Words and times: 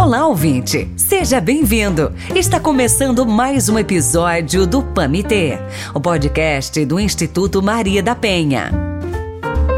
Olá, 0.00 0.26
ouvinte! 0.26 0.88
Seja 0.96 1.42
bem-vindo! 1.42 2.10
Está 2.34 2.58
começando 2.58 3.26
mais 3.26 3.68
um 3.68 3.78
episódio 3.78 4.66
do 4.66 4.82
PAMITê, 4.82 5.58
o 5.94 6.00
podcast 6.00 6.82
do 6.86 6.98
Instituto 6.98 7.60
Maria 7.60 8.02
da 8.02 8.14
Penha. 8.14 8.72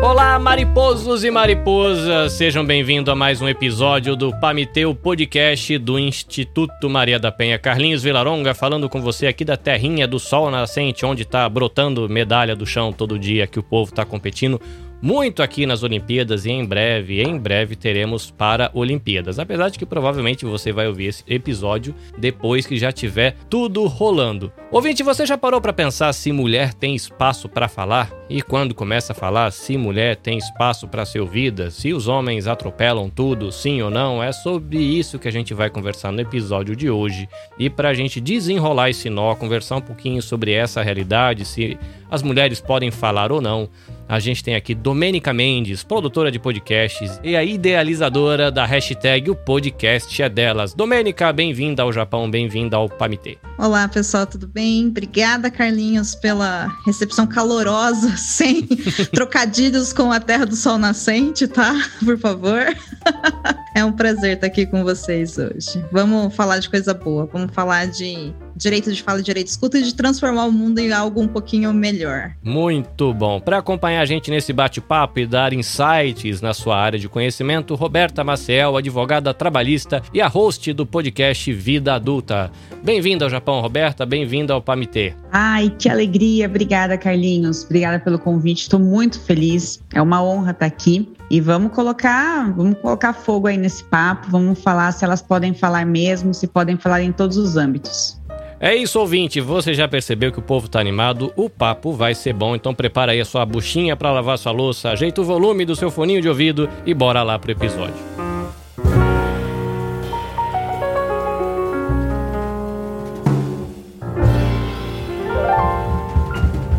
Olá, 0.01 0.39
mariposos 0.39 1.25
e 1.25 1.31
mariposas! 1.31 2.33
Sejam 2.35 2.65
bem-vindos 2.65 3.13
a 3.13 3.17
mais 3.17 3.43
um 3.43 3.49
episódio 3.49 4.15
do 4.15 4.33
Pamiteu 4.39 4.95
Podcast 4.95 5.77
do 5.79 5.99
Instituto 5.99 6.89
Maria 6.89 7.19
da 7.19 7.33
Penha. 7.33 7.59
Carlinhos 7.59 8.05
Vilaronga 8.05 8.55
falando 8.55 8.89
com 8.89 9.01
você 9.03 9.27
aqui 9.27 9.45
da 9.45 9.57
terrinha 9.57 10.07
do 10.07 10.21
sol 10.21 10.53
nascente, 10.53 11.05
onde 11.05 11.23
está 11.23 11.49
brotando 11.49 12.09
medalha 12.09 12.55
do 12.55 12.65
chão 12.65 12.93
todo 12.93 13.19
dia 13.19 13.47
que 13.47 13.59
o 13.59 13.63
povo 13.63 13.91
está 13.91 14.05
competindo 14.05 14.61
muito 15.03 15.43
aqui 15.43 15.67
nas 15.67 15.83
Olimpíadas 15.83 16.47
e 16.47 16.51
em 16.51 16.65
breve, 16.65 17.21
em 17.21 17.37
breve 17.37 17.75
teremos 17.75 18.31
para 18.31 18.71
Olimpíadas. 18.73 19.41
Apesar 19.41 19.69
de 19.69 19.79
que 19.81 19.85
provavelmente 19.85 20.45
você 20.45 20.71
vai 20.71 20.87
ouvir 20.87 21.07
esse 21.07 21.25
episódio 21.27 21.93
depois 22.17 22.65
que 22.65 22.77
já 22.77 22.93
tiver 22.93 23.35
tudo 23.51 23.85
rolando. 23.87 24.53
Ouvinte, 24.71 25.03
você 25.03 25.27
já 25.27 25.37
parou 25.37 25.61
para 25.61 25.73
pensar 25.73 26.13
se 26.13 26.31
mulher 26.31 26.73
tem 26.73 26.95
espaço 26.95 27.49
para 27.49 27.69
falar? 27.69 28.13
E 28.31 28.41
quando 28.41 28.75
começa 28.75 29.13
a 29.13 29.17
falar 29.17 29.51
se 29.51 29.77
mulher 29.77 30.17
tem 30.17 30.39
espaço 30.39 30.87
para 30.87 31.05
ser 31.05 31.21
ouvida, 31.21 31.71
se 31.71 31.93
os 31.93 32.07
homens 32.07 32.47
atropelam 32.47 33.11
tudo, 33.11 33.51
sim 33.51 33.83
ou 33.83 33.91
não? 33.91 34.23
É 34.23 34.31
sobre 34.31 34.79
isso 34.79 35.19
que 35.19 35.27
a 35.27 35.33
gente 35.33 35.53
vai 35.53 35.69
conversar 35.69 36.13
no 36.13 36.21
episódio 36.21 36.77
de 36.77 36.89
hoje. 36.89 37.29
E 37.59 37.69
para 37.69 37.89
a 37.89 37.95
gente 37.95 38.21
desenrolar 38.21 38.91
esse 38.91 39.11
nó, 39.11 39.35
conversar 39.35 39.77
um 39.77 39.81
pouquinho 39.81 40.23
sobre 40.23 40.53
essa 40.53 40.81
realidade, 40.81 41.45
se 41.45 41.77
as 42.11 42.23
mulheres 42.23 42.61
podem 42.61 42.91
falar 42.91 43.33
ou 43.33 43.41
não, 43.41 43.69
a 44.09 44.19
gente 44.19 44.43
tem 44.43 44.55
aqui 44.55 44.75
Domênica 44.75 45.33
Mendes, 45.33 45.83
produtora 45.83 46.31
de 46.31 46.39
podcasts 46.39 47.21
e 47.23 47.37
a 47.37 47.43
idealizadora 47.43 48.51
da 48.51 48.65
hashtag 48.65 49.31
O 49.31 49.35
Podcast 49.35 50.23
é 50.23 50.29
Delas. 50.29 50.75
Domênica, 50.75 51.33
bem-vinda 51.33 51.83
ao 51.83 51.93
Japão, 51.93 52.31
bem-vinda 52.31 52.77
ao 52.77 52.89
Pamitê. 52.89 53.39
Olá, 53.59 53.89
pessoal, 53.89 54.27
tudo 54.27 54.47
bem? 54.47 54.89
Obrigada, 54.89 55.51
Carlinhos, 55.51 56.15
pela 56.15 56.69
recepção 56.85 57.27
calorosa, 57.27 58.17
sem 58.19 58.67
trocadilhos 59.13 59.93
com 59.93 60.13
a 60.13 60.21
Terra 60.21 60.47
do 60.47 60.57
Sol 60.57 60.79
Nascente, 60.79 61.47
tá? 61.47 61.75
Por 62.05 62.19
favor. 62.19 62.63
É 63.75 63.83
um 63.83 63.93
prazer 63.93 64.35
estar 64.35 64.49
aqui 64.49 64.67
com 64.67 64.85
vocês 64.85 65.39
hoje. 65.39 65.83
Vamos 65.91 66.35
falar 66.37 66.59
de 66.59 66.69
coisa 66.69 66.93
boa, 66.93 67.25
vamos 67.33 67.55
falar 67.55 67.87
de 67.87 68.35
direito 68.57 68.93
de 68.93 69.03
fala 69.03 69.21
e 69.21 69.23
direito 69.23 69.47
de 69.47 69.53
escuta 69.53 69.79
e 69.79 69.83
de 69.83 69.95
transformar 69.95 70.47
o 70.47 70.53
mundo 70.53 70.79
em 70.79 70.93
algo 70.93 71.21
um 71.21 71.29
pouquinho 71.29 71.73
melhor. 71.73 72.33
Muito 72.43 73.13
bom. 73.15 73.41
Para 73.41 73.59
acompanhar 73.59 74.03
a 74.03 74.07
gente 74.07 74.31
nesse 74.31 74.53
bate-papo 74.53 75.21
e 75.21 75.27
dar 75.27 75.53
insights 75.53 76.41
na 76.41 76.55
sua 76.55 76.79
área 76.79 76.99
de 76.99 77.09
conhecimento, 77.09 77.75
Roberta 77.75 78.23
Maciel, 78.25 78.77
advogada 78.77 79.33
trabalhista 79.33 80.03
e 80.13 80.21
a 80.21 80.29
host 80.29 80.73
do 80.73 80.87
podcast 80.87 81.53
Vida 81.53 81.95
Adulta. 81.95 82.51
Bem-vinda 82.83 83.25
ao 83.25 83.31
Japão, 83.31 83.61
Roberta. 83.61 84.05
Bem-vinda 84.05 84.53
ao 84.53 84.63
Pamitê. 84.63 85.15
Ai, 85.31 85.75
que 85.79 85.89
alegria. 85.89 86.47
Obrigada, 86.47 86.99
Carlinhos. 86.99 87.65
Obrigada 87.65 87.99
pelo 87.99 88.19
convite. 88.19 88.63
Estou 88.63 88.81
muito 88.81 89.21
feliz. 89.21 89.81
É 89.95 90.03
uma 90.03 90.23
honra 90.23 90.51
estar 90.51 90.67
aqui. 90.67 91.09
E 91.31 91.41
vamos 91.41 91.73
colocar, 91.73 92.53
vamos 92.53 92.77
colocar 92.81 93.15
fogo 93.15 93.47
aí 93.47 93.57
nesse 93.57 93.83
papo, 93.85 94.31
vamos 94.31 94.59
falar 94.59 94.93
se 94.93 95.03
elas 95.03 95.23
podem 95.23 95.55
falar 95.55 95.87
mesmo, 95.87 96.35
se 96.35 96.47
podem 96.47 96.77
falar 96.77 97.01
em 97.01 97.11
todos 97.11 97.39
os 97.39 97.57
âmbitos. 97.57 98.21
É 98.65 98.77
isso, 98.77 99.01
ouvinte. 99.01 99.41
Você 99.41 99.75
já 99.75 99.89
percebeu 99.89 100.31
que 100.31 100.39
o 100.39 100.43
povo 100.43 100.69
tá 100.69 100.79
animado? 100.79 101.33
O 101.35 101.51
papo 101.51 101.93
vai 101.93 102.15
ser 102.15 102.33
bom. 102.33 102.55
Então 102.55 102.73
prepara 102.73 103.11
aí 103.11 103.21
a 103.21 103.25
sua 103.25 103.45
buchinha 103.45 103.97
para 103.97 104.13
lavar 104.13 104.39
sua 104.39 104.53
louça, 104.53 104.91
ajeita 104.91 105.21
o 105.21 105.25
volume 105.25 105.65
do 105.65 105.75
seu 105.75 105.91
foninho 105.91 106.23
de 106.23 106.29
ouvido 106.29 106.69
e 106.87 106.95
bora 106.95 107.25
lá 107.25 107.37
pro 107.41 107.51
episódio. 107.51 107.97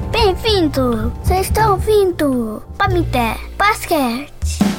Bem-vindo! 0.09 1.11
Vocês 1.21 1.47
estão 1.47 1.73
ouvindo 1.73 2.63
Pamité 2.77 3.35
Basquete. 3.57 4.72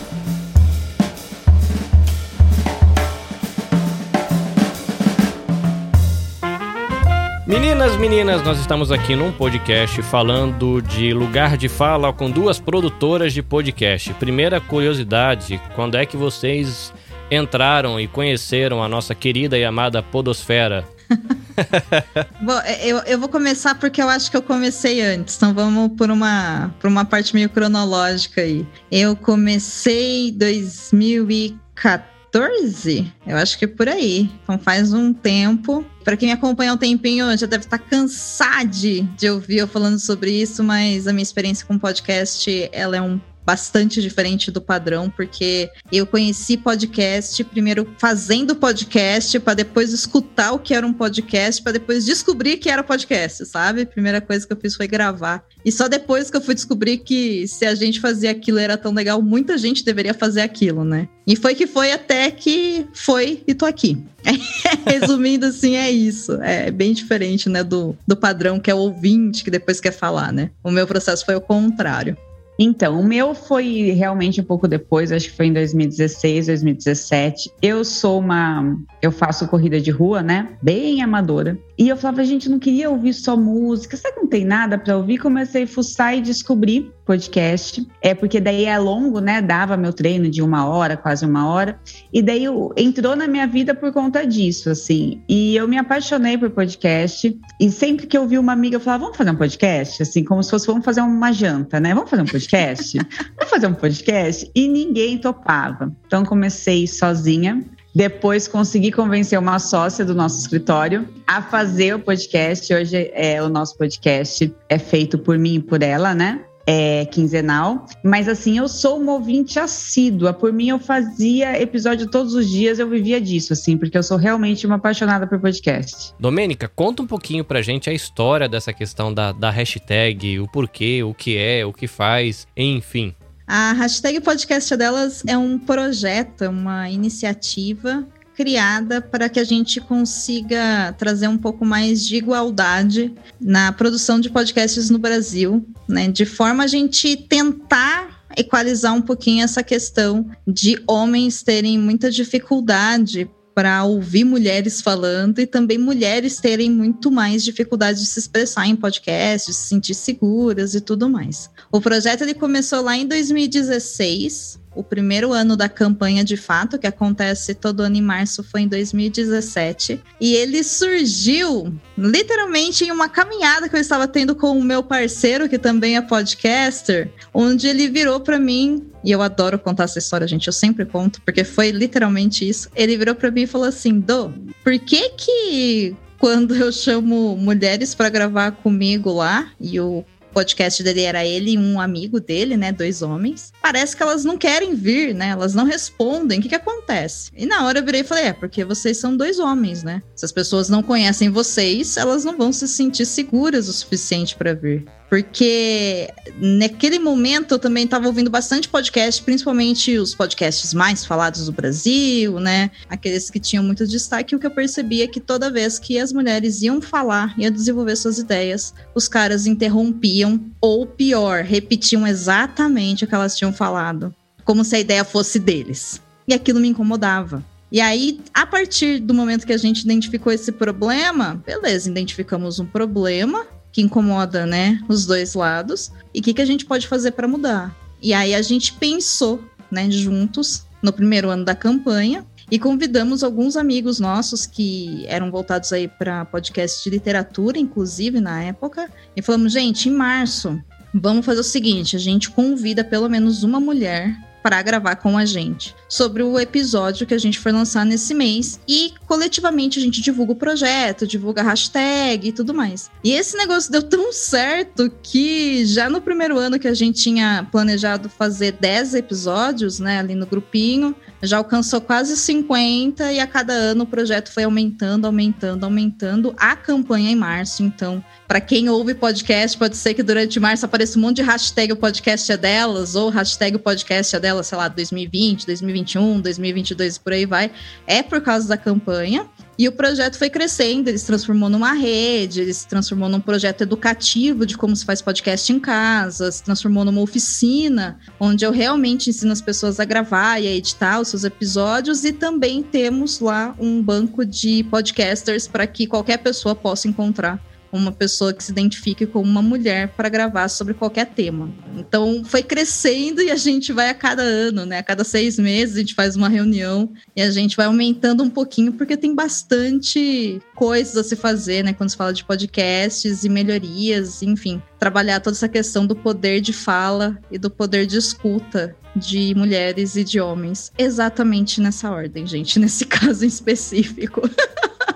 Meninas, 7.55 7.97
meninas, 7.97 8.43
nós 8.43 8.59
estamos 8.59 8.91
aqui 8.91 9.15
num 9.15 9.31
podcast 9.31 10.03
falando 10.03 10.83
de 10.83 11.15
lugar 11.15 11.57
de 11.57 11.69
fala 11.69 12.13
com 12.13 12.29
duas 12.29 12.59
produtoras 12.59 13.33
de 13.33 13.45
podcast. 13.45 14.13
Primeira 14.15 14.61
curiosidade, 14.61 15.63
quando 15.77 15.97
é 15.97 16.05
que 16.05 16.17
vocês 16.17 16.93
entraram 17.31 18.01
e 18.01 18.09
conheceram 18.09 18.83
a 18.83 18.89
nossa 18.89 19.15
querida 19.15 19.57
e 19.57 19.65
amada 19.65 20.03
Podosfera? 20.03 20.85
Bom, 22.43 22.61
eu, 22.83 22.99
eu 23.07 23.21
vou 23.21 23.29
começar 23.29 23.77
porque 23.77 24.03
eu 24.03 24.09
acho 24.09 24.33
que 24.33 24.37
eu 24.37 24.43
comecei 24.43 25.01
antes, 25.01 25.37
então 25.37 25.55
vamos 25.55 25.97
por 25.97 26.11
uma, 26.11 26.75
por 26.81 26.89
uma 26.89 27.05
parte 27.05 27.37
meio 27.37 27.49
cronológica 27.49 28.41
aí. 28.41 28.67
Eu 28.91 29.15
comecei 29.15 30.31
em 30.31 30.33
2014. 30.33 32.14
14? 32.35 33.13
Eu 33.25 33.37
acho 33.37 33.57
que 33.57 33.65
é 33.65 33.69
por 33.69 33.89
aí. 33.89 34.29
Então 34.43 34.59
faz 34.59 34.93
um 34.93 35.13
tempo. 35.15 35.85
Para 36.03 36.17
quem 36.17 36.29
me 36.29 36.33
acompanha 36.33 36.75
um 36.75 36.77
tempinho, 36.77 37.37
já 37.39 37.47
deve 37.47 37.65
estar 37.65 37.79
cansado 37.79 38.65
de 38.65 39.31
ouvir 39.31 39.59
eu 39.59 39.69
falando 39.69 39.99
sobre 40.01 40.33
isso, 40.33 40.63
mas 40.65 41.07
a 41.07 41.13
minha 41.13 41.23
experiência 41.23 41.65
com 41.65 41.79
podcast, 41.79 42.69
ela 42.73 42.97
é 42.97 43.01
um 43.01 43.21
bastante 43.45 44.01
diferente 44.01 44.51
do 44.51 44.61
padrão, 44.61 45.11
porque 45.11 45.71
eu 45.93 46.07
conheci 46.07 46.57
podcast 46.57 47.43
primeiro 47.45 47.87
fazendo 47.99 48.57
podcast, 48.57 49.39
para 49.41 49.55
depois 49.55 49.93
escutar 49.93 50.53
o 50.53 50.59
que 50.59 50.75
era 50.75 50.87
um 50.87 50.93
podcast, 50.93 51.63
para 51.63 51.73
depois 51.73 52.05
descobrir 52.05 52.57
que 52.57 52.71
era 52.71 52.83
podcast, 52.83 53.45
sabe? 53.47 53.83
A 53.83 53.87
primeira 53.87 54.21
coisa 54.21 54.47
que 54.47 54.53
eu 54.53 54.57
fiz 54.57 54.75
foi 54.75 54.87
gravar. 54.87 55.45
E 55.65 55.73
só 55.73 55.89
depois 55.89 56.31
que 56.31 56.37
eu 56.37 56.41
fui 56.41 56.55
descobrir 56.55 56.99
que 56.99 57.47
se 57.49 57.65
a 57.65 57.75
gente 57.75 58.01
fazia 58.01 58.31
aquilo 58.31 58.59
era 58.59 58.77
tão 58.77 58.93
legal, 58.93 59.21
muita 59.23 59.57
gente 59.57 59.85
deveria 59.85 60.15
fazer 60.15 60.41
aquilo, 60.41 60.85
né? 60.85 61.09
E 61.27 61.37
foi 61.37 61.55
que 61.55 61.67
foi 61.67 61.93
até 61.93 62.31
que 62.31 62.87
foi 62.93 63.43
e 63.47 63.55
tô 63.55 63.65
aqui. 63.65 64.05
Resumindo 64.87 65.47
assim, 65.47 65.77
é 65.77 65.91
isso. 65.91 66.33
É 66.43 66.71
bem 66.71 66.93
diferente, 66.93 67.49
né, 67.49 67.63
do, 67.63 67.97
do 68.07 68.17
padrão 68.17 68.61
que 68.61 68.71
é 68.71 68.75
o 68.75 68.79
ouvinte 68.79 69.45
que 69.45 69.51
depois 69.51 69.81
quer 69.81 69.93
falar, 69.93 70.33
né? 70.33 70.51
O 70.63 70.71
meu 70.71 70.87
processo 70.87 71.25
foi 71.25 71.35
o 71.35 71.41
contrário. 71.41 72.17
Então, 72.59 73.01
o 73.01 73.05
meu 73.05 73.35
foi 73.35 73.91
realmente 73.91 74.41
um 74.41 74.45
pouco 74.45 74.69
depois, 74.69 75.11
acho 75.11 75.31
que 75.31 75.37
foi 75.37 75.47
em 75.47 75.53
2016, 75.53 76.47
2017. 76.47 77.53
Eu 77.61 77.85
sou 77.85 78.21
uma. 78.21 78.77
Eu 79.03 79.11
faço 79.11 79.49
corrida 79.49 79.81
de 79.81 79.91
rua, 79.91 80.23
né? 80.23 80.57
Bem 80.63 81.03
amadora. 81.03 81.59
E 81.77 81.89
eu 81.89 81.97
falava, 81.97 82.25
gente, 82.25 82.49
não 82.49 82.59
queria 82.59 82.89
ouvir 82.89 83.13
só 83.13 83.37
música. 83.37 83.97
Será 83.97 84.15
que 84.15 84.21
não 84.21 84.29
tem 84.29 84.45
nada 84.45 84.79
para 84.79 84.97
ouvir? 84.97 85.19
Comecei 85.19 85.65
a 85.65 85.67
fuçar 85.67 86.17
e 86.17 86.21
descobri 86.21 86.93
podcast. 87.05 87.87
É 88.01 88.15
porque 88.15 88.41
daí 88.41 88.65
é 88.65 88.79
longo, 88.79 89.21
né? 89.21 89.43
Dava 89.43 89.77
meu 89.77 89.93
treino 89.93 90.31
de 90.31 90.41
uma 90.41 90.67
hora, 90.67 90.97
quase 90.97 91.27
uma 91.27 91.49
hora. 91.49 91.79
E 92.13 92.23
daí 92.23 92.45
entrou 92.77 93.15
na 93.17 93.27
minha 93.27 93.47
vida 93.47 93.75
por 93.75 93.93
conta 93.93 94.27
disso, 94.27 94.71
assim. 94.71 95.21
E 95.29 95.57
eu 95.57 95.67
me 95.69 95.77
apaixonei 95.77 96.39
por 96.39 96.51
podcast. 96.51 97.37
E 97.61 97.71
sempre 97.71 98.07
que 98.07 98.17
eu 98.17 98.27
vi 98.27 98.39
uma 98.39 98.53
amiga, 98.53 98.77
eu 98.77 98.81
falava, 98.81 99.05
vamos 99.05 99.17
fazer 99.17 99.31
um 99.31 99.37
podcast? 99.37 100.03
Assim, 100.03 100.25
como 100.25 100.43
se 100.43 100.51
fosse, 100.51 100.67
vamos 100.67 100.85
fazer 100.85 101.01
uma 101.01 101.33
janta, 101.33 101.81
né? 101.81 101.95
Vamos 101.95 102.09
fazer 102.09 102.23
um 102.23 102.27
podcast? 102.27 102.99
vamos 103.37 103.51
fazer 103.51 103.67
um 103.67 103.75
podcast? 103.75 104.51
E 104.55 104.69
ninguém 104.69 105.19
topava. 105.19 105.93
Então 106.07 106.25
comecei 106.25 106.87
sozinha. 106.87 107.65
Depois 107.95 108.49
consegui 108.49 108.91
convencer 108.91 109.39
uma 109.39 109.61
sócia 109.61 110.05
do 110.05 110.15
nosso 110.15 110.41
escritório 110.41 111.09
a 111.27 111.41
fazer 111.41 111.95
o 111.95 112.01
podcast. 112.01 112.75
Hoje 112.75 113.11
é 113.15 113.41
o 113.41 113.49
nosso 113.49 113.79
podcast 113.79 114.53
é 114.69 114.79
feito 114.79 115.17
por 115.17 115.39
mim 115.39 115.55
e 115.55 115.63
por 115.63 115.81
ela, 115.81 116.13
né? 116.13 116.45
É 116.67 117.05
quinzenal, 117.05 117.85
mas 118.03 118.27
assim, 118.27 118.57
eu 118.57 118.67
sou 118.69 118.99
uma 118.99 119.13
ouvinte 119.13 119.59
assídua. 119.59 120.33
Por 120.33 120.51
mim, 120.51 120.71
eu 120.71 120.79
fazia 120.79 121.61
episódio 121.61 122.11
todos 122.11 122.35
os 122.35 122.49
dias, 122.49 122.79
eu 122.79 122.89
vivia 122.89 123.21
disso, 123.21 123.53
assim, 123.53 123.77
porque 123.77 123.99
eu 123.99 124.03
sou 124.03 124.17
realmente 124.17 124.67
uma 124.67 124.77
apaixonada 124.77 125.27
por 125.27 125.39
podcast. 125.39 126.15
Domênica, 126.19 126.67
conta 126.67 127.03
um 127.03 127.07
pouquinho 127.07 127.45
pra 127.45 127.61
gente 127.61 127.91
a 127.91 127.93
história 127.93 128.49
dessa 128.49 128.73
questão 128.73 129.13
da, 129.13 129.31
da 129.31 129.51
hashtag, 129.51 130.41
o 130.41 130.49
porquê, 130.49 131.03
o 131.05 131.13
que 131.13 131.37
é, 131.37 131.67
o 131.67 131.73
que 131.73 131.87
faz, 131.87 132.47
enfim. 132.57 133.15
A 133.47 133.73
hashtag 133.73 134.21
podcast 134.21 134.75
delas 134.77 135.23
é 135.27 135.37
um 135.37 135.59
projeto, 135.59 136.45
é 136.45 136.49
uma 136.49 136.89
iniciativa 136.91 138.07
criada 138.35 139.01
para 139.01 139.29
que 139.29 139.39
a 139.39 139.45
gente 139.45 139.81
consiga 139.81 140.93
trazer 140.99 141.29
um 141.29 141.39
pouco 141.39 141.65
mais 141.65 142.05
de 142.07 142.17
igualdade 142.17 143.15
na 143.41 143.71
produção 143.73 144.19
de 144.19 144.31
podcasts 144.31 144.91
no 144.91 144.99
Brasil, 144.99 145.65
né? 145.89 146.09
De 146.09 146.25
forma 146.25 146.65
a 146.65 146.67
gente 146.67 147.17
tentar 147.17 148.25
equalizar 148.37 148.93
um 148.95 149.03
pouquinho 149.03 149.45
essa 149.45 149.63
questão 149.63 150.29
de 150.47 150.83
homens 150.87 151.43
terem 151.43 151.79
muita 151.79 152.11
dificuldade 152.11 153.31
para 153.55 153.85
ouvir 153.85 154.25
mulheres 154.25 154.81
falando 154.81 155.39
e 155.39 155.47
também 155.47 155.79
mulheres 155.79 156.39
terem 156.39 156.71
muito 156.71 157.11
mais 157.11 157.45
dificuldade 157.45 158.01
de 158.01 158.07
se 158.07 158.19
expressar 158.19 158.67
em 158.67 158.75
podcast, 158.75 159.51
de 159.51 159.57
se 159.57 159.69
sentir 159.69 159.95
seguras 159.95 160.75
e 160.75 160.81
tudo 160.81 161.09
mais. 161.09 161.49
O 161.71 161.81
projeto 161.81 162.23
ele 162.23 162.35
começou 162.35 162.83
lá 162.83 162.97
em 162.97 163.07
2016 163.07 164.59
o 164.75 164.83
primeiro 164.83 165.33
ano 165.33 165.57
da 165.57 165.69
campanha 165.69 166.25
de 166.25 166.37
fato, 166.37 166.79
que 166.79 166.87
acontece 166.87 167.55
todo 167.55 167.81
ano 167.81 167.97
em 167.97 168.03
março, 168.03 168.43
foi 168.43 168.63
em 168.63 168.69
2017. 168.69 170.01
E 170.21 170.35
ele 170.35 170.63
surgiu 170.63 171.73
literalmente 171.97 172.85
em 172.85 172.91
uma 172.91 173.09
caminhada 173.09 173.69
que 173.69 173.77
eu 173.77 173.81
estava 173.81 174.07
tendo 174.09 174.35
com 174.35 174.59
o 174.59 174.63
meu 174.63 174.83
parceiro, 174.83 175.49
que 175.49 175.59
também 175.59 175.97
é 175.97 176.01
podcaster, 176.01 177.11
onde 177.33 177.67
ele 177.67 177.89
virou 177.89 178.21
para 178.21 178.39
mim, 178.39 178.87
e 179.05 179.11
eu 179.11 179.21
adoro 179.21 179.59
contar 179.59 179.85
essa 179.85 179.99
história, 179.99 180.27
gente, 180.27 180.47
eu 180.47 180.53
sempre 180.53 180.85
conto, 180.87 181.21
porque 181.23 181.45
foi 181.45 181.71
literalmente 181.71 182.49
isso. 182.49 182.69
Ele 182.75 182.97
virou 182.97 183.15
para 183.15 183.31
mim 183.31 183.43
e 183.43 183.47
falou 183.47 183.69
assim: 183.69 184.01
"Do, 184.01 184.33
por 184.63 184.79
que 184.79 185.11
que 185.11 185.97
quando 186.25 186.55
eu 186.57 186.73
chamo 186.73 187.37
mulheres 187.37 187.95
para 187.95 188.09
gravar 188.09 188.53
comigo 188.53 189.13
lá 189.13 189.51
e 189.61 189.79
o 189.79 190.03
podcast 190.35 190.83
dele 190.83 191.03
era 191.03 191.25
ele 191.25 191.53
e 191.53 191.59
um 191.59 191.81
amigo 191.81 192.21
dele, 192.21 192.57
né? 192.57 192.73
Dois 192.73 193.01
homens. 193.01 193.53
Parece 193.63 193.97
que 193.97 194.03
elas 194.03 194.25
não 194.25 194.37
querem 194.37 194.75
vir, 194.75 195.15
né? 195.15 195.29
Elas 195.29 195.55
não 195.55 195.65
respondem. 195.65 196.39
O 196.39 196.43
que, 196.43 196.49
que 196.49 196.55
acontece? 196.55 197.31
E 197.37 197.47
na 197.47 197.65
hora 197.65 197.79
eu 197.79 197.85
virei 197.85 198.01
e 198.03 198.05
falei: 198.05 198.25
é, 198.25 198.33
porque 198.33 198.65
vocês 198.65 198.99
são 198.99 199.17
dois 199.17 199.39
homens, 199.39 199.83
né? 199.83 200.03
Se 200.15 200.25
as 200.25 200.33
pessoas 200.33 200.69
não 200.69 200.83
conhecem 200.83 201.31
vocês, 201.31 201.97
elas 201.97 202.25
não 202.25 202.37
vão 202.37 202.53
se 202.53 202.67
sentir 202.67 203.07
seguras 203.07 203.69
o 203.69 203.73
suficiente 203.73 204.37
para 204.37 204.53
vir 204.53 204.85
porque 205.15 206.13
naquele 206.41 206.99
momento 206.99 207.55
eu 207.55 207.59
também 207.61 207.85
estava 207.85 208.09
ouvindo 208.09 208.29
bastante 208.29 208.69
podcast, 208.69 209.23
principalmente 209.23 209.97
os 209.97 210.13
podcasts 210.13 210.75
mais 210.75 211.07
falados 211.07 211.47
do 211.47 211.53
Brasil, 211.53 212.41
né? 212.41 212.69
Aqueles 212.89 213.31
que 213.31 213.39
tinham 213.39 213.63
muito 213.63 213.87
destaque. 213.87 214.35
O 214.35 214.41
que 214.41 214.47
eu 214.47 214.51
percebia 214.51 215.05
é 215.05 215.07
que 215.07 215.21
toda 215.21 215.53
vez 215.53 215.79
que 215.79 216.01
as 216.01 216.13
mulheres 216.13 216.63
iam 216.63 216.83
falar, 216.83 217.33
iam 217.39 217.53
desenvolver 217.53 217.95
suas 217.95 218.19
ideias, 218.19 218.75
os 218.93 219.07
caras 219.07 219.47
interrompiam, 219.47 220.41
ou 220.61 220.85
pior, 220.85 221.45
repetiam 221.45 222.05
exatamente 222.05 223.05
o 223.05 223.07
que 223.07 223.15
elas 223.15 223.37
tinham 223.37 223.53
falado, 223.53 224.13
como 224.45 224.65
se 224.65 224.75
a 224.75 224.81
ideia 224.81 225.05
fosse 225.05 225.39
deles. 225.39 226.01
E 226.27 226.35
aquilo 226.35 226.59
me 226.59 226.67
incomodava. 226.67 227.41
E 227.71 227.81
aí, 227.81 228.21
a 228.33 228.47
partir 228.47 229.01
do 229.01 229.15
momento 229.15 229.47
que 229.47 229.53
a 229.53 229.59
gente 229.59 229.83
identificou 229.83 230.33
esse 230.33 230.53
problema, 230.53 231.43
beleza, 231.45 231.91
identificamos 231.91 232.61
um 232.61 232.67
problema, 232.67 233.47
que 233.75 233.83
incomoda, 233.83 234.47
né, 234.47 234.81
os 234.89 235.05
dois 235.05 235.35
lados, 235.35 235.91
e 236.15 236.21
o 236.21 236.23
que, 236.23 236.33
que 236.33 236.41
a 236.41 236.47
gente 236.47 236.65
pode 236.65 236.87
fazer 236.87 237.11
para 237.11 237.27
mudar. 237.27 237.77
E 238.01 238.15
aí 238.15 238.33
a 238.33 238.41
gente 238.41 238.73
pensou, 238.75 239.43
né, 239.69 239.91
juntos, 239.91 240.65
no 240.81 240.93
primeiro 240.93 241.29
ano 241.29 241.45
da 241.45 241.57
campanha, 241.57 242.25
e 242.49 242.57
convidamos 242.57 243.25
alguns 243.25 243.57
amigos 243.57 243.99
nossos 243.99 244.47
que 244.47 245.05
eram 245.09 245.29
voltados 245.29 245.73
aí 245.73 245.89
para 245.89 246.25
podcast 246.25 246.85
de 246.85 246.91
literatura, 246.91 247.59
inclusive 247.59 248.21
na 248.21 248.45
época, 248.45 248.89
e 249.17 249.21
falamos, 249.21 249.53
gente, 249.53 249.89
em 249.89 249.93
março, 249.93 250.63
vamos 250.95 251.27
fazer 251.27 251.41
o 251.41 251.45
seguinte: 251.45 251.97
a 251.97 251.99
gente 251.99 252.31
convida 252.31 252.85
pelo 252.85 253.09
menos 253.09 253.43
uma 253.43 253.59
mulher 253.59 254.17
para 254.45 254.61
gravar 254.61 254.97
com 254.97 255.17
a 255.17 255.25
gente 255.25 255.75
sobre 255.89 256.23
o 256.23 256.39
episódio 256.39 257.07
que 257.07 257.15
a 257.15 257.19
gente 257.19 257.39
for 257.39 257.51
lançar 257.51 257.87
nesse 257.87 258.13
mês 258.13 258.61
e 258.69 258.93
coletivamente 259.07 259.79
a 259.79 259.83
gente 259.83 260.03
divulga 260.03 260.33
o 260.33 260.37
projeto, 260.37 261.07
divulga 261.07 261.41
a 261.41 261.45
hashtag 261.45 262.29
e 262.29 262.33
tudo 262.33 262.53
mais. 262.53 262.91
E 263.03 263.13
esse 263.13 263.39
negócio 263.39 263.73
deu 263.73 263.83
tão 263.83 264.13
certo 264.13 264.93
que 265.03 265.65
já 265.65 265.89
no 265.89 265.99
primeiro 265.99 266.39
ano 266.39 266.59
que 266.59 266.69
a 266.69 266.75
gente 266.75 267.03
tinha 267.03 267.49
planejado 267.51 268.11
fazer 268.11 268.53
10 268.53 268.97
episódios, 268.97 269.81
né, 269.81 270.01
ali 270.01 270.15
no 270.15 270.27
grupinho, 270.27 270.95
já 271.27 271.39
alcançou 271.39 271.81
quase 271.81 272.17
50 272.17 273.13
e 273.13 273.21
a 273.21 273.27
cada 273.27 273.53
ano 273.53 273.85
o 273.85 273.87
projeto 273.87 274.31
foi 274.33 274.45
aumentando, 274.45 275.07
aumentando, 275.07 275.65
aumentando. 275.65 276.35
A 276.39 276.57
campanha 276.57 277.11
em 277.11 277.17
março, 277.17 277.63
então, 277.63 278.05
para 278.27 278.41
quem 278.41 278.69
ouve 278.69 278.95
podcast, 278.95 279.57
pode 279.57 279.77
ser 279.77 279.95
que 279.95 280.03
durante 280.03 280.41
março 280.41 280.65
apareça 280.65 280.99
um 280.99 281.03
monte 281.03 281.17
de 281.17 281.23
hashtag 281.23 281.73
o 281.73 281.77
podcast 281.77 282.31
é 282.31 282.37
delas, 282.37 282.95
ou 282.95 283.11
hashtag 283.11 283.57
o 283.57 283.59
podcast 283.59 284.15
é 284.17 284.21
delas, 284.21 284.47
sei 284.47 284.59
lá, 284.59 284.69
2020, 284.69 285.47
2021, 285.47 286.21
2022 286.21 286.99
por 286.99 287.13
aí 287.13 287.27
vai. 287.27 287.51
É 287.87 288.03
por 288.03 288.21
causa 288.21 288.49
da 288.49 288.57
campanha. 288.57 289.27
E 289.57 289.69
o 289.69 289.73
projeto 289.73 290.19
foi 290.19 290.29
crescendo, 290.29 290.89
ele 290.89 290.99
se 290.99 291.07
transformou 291.07 291.49
numa 291.49 291.73
rede, 291.73 292.41
ele 292.41 292.53
se 292.53 292.67
transformou 292.67 293.09
num 293.09 293.21
projeto 293.21 293.63
educativo 293.63 294.45
de 294.45 294.57
como 294.57 294.75
se 294.75 294.85
faz 294.85 295.01
podcast 295.01 295.53
em 295.53 295.61
casa, 295.61 296.31
se 296.33 296.43
transformou 296.43 296.85
numa 296.85 297.01
oficina, 297.01 297.99
onde 298.19 298.45
eu 298.45 298.51
realmente 298.51 299.11
ensino 299.11 299.33
as 299.33 299.41
pessoas 299.41 299.79
a 299.79 299.85
gravar 299.85 300.41
e 300.41 300.49
a 300.49 300.53
editar 300.53 301.01
os 301.01 301.09
seus 301.09 301.23
episódios, 301.23 302.05
e 302.05 302.13
também 302.13 302.63
temos 302.65 303.21
lá 303.21 303.55
um 303.59 303.81
banco 303.81 304.25
de 304.25 304.65
podcasters 304.65 305.47
para 305.47 305.67
que 305.67 305.87
qualquer 305.87 306.19
pessoa 306.19 306.55
possa 306.57 306.89
encontrar 306.89 307.41
uma 307.77 307.93
pessoa 307.93 308.33
que 308.33 308.43
se 308.43 308.53
identifique 308.53 309.07
como 309.07 309.29
uma 309.29 309.43
mulher 309.43 309.89
para 309.89 310.09
gravar 310.09 310.49
sobre 310.49 310.75
qualquer 310.75 311.07
tema. 311.07 311.51
Então 311.77 312.23
foi 312.25 312.43
crescendo 312.43 313.21
e 313.21 313.31
a 313.31 313.37
gente 313.37 313.73
vai 313.73 313.91
a 313.91 313.95
cada 313.95 314.23
ano, 314.23 314.65
né? 314.65 314.79
A 314.79 314.83
cada 314.83 315.05
seis 315.05 315.39
meses 315.39 315.77
a 315.77 315.81
gente 315.81 315.95
faz 315.95 316.17
uma 316.17 316.29
reunião 316.29 316.93
e 317.17 317.23
a 317.23 317.31
gente 317.31 317.57
vai 317.57 317.67
aumentando 317.67 318.23
um 318.23 318.31
pouquinho 318.31 318.73
porque 318.73 318.97
tem 318.97 319.15
bastante 319.15 320.41
coisas 320.55 320.97
a 320.97 321.05
se 321.05 321.17
fazer, 321.17 321.65
né? 321.65 321.73
Quando 321.73 321.91
se 321.91 321.97
fala 321.97 322.13
de 322.13 322.25
podcasts 322.25 323.25
e 323.25 323.29
melhorias, 323.29 324.23
enfim, 324.23 324.63
trabalhar 324.79 325.21
toda 325.21 325.37
essa 325.37 325.49
questão 325.49 325.87
do 325.87 325.97
poder 325.97 326.41
de 326.41 326.53
fala 326.53 327.19
e 327.31 327.39
do 327.39 327.51
poder 327.51 327.87
de 327.87 327.97
escuta 327.97 328.77
de 328.95 329.35
mulheres 329.35 329.97
e 329.97 330.05
de 330.05 330.21
homens. 330.21 330.73
Exatamente 330.79 331.61
nessa 331.61 331.91
ordem, 331.91 332.27
gente, 332.27 332.59
nesse 332.61 332.85
caso 332.85 333.25
em 333.25 333.29
específico. 333.29 334.23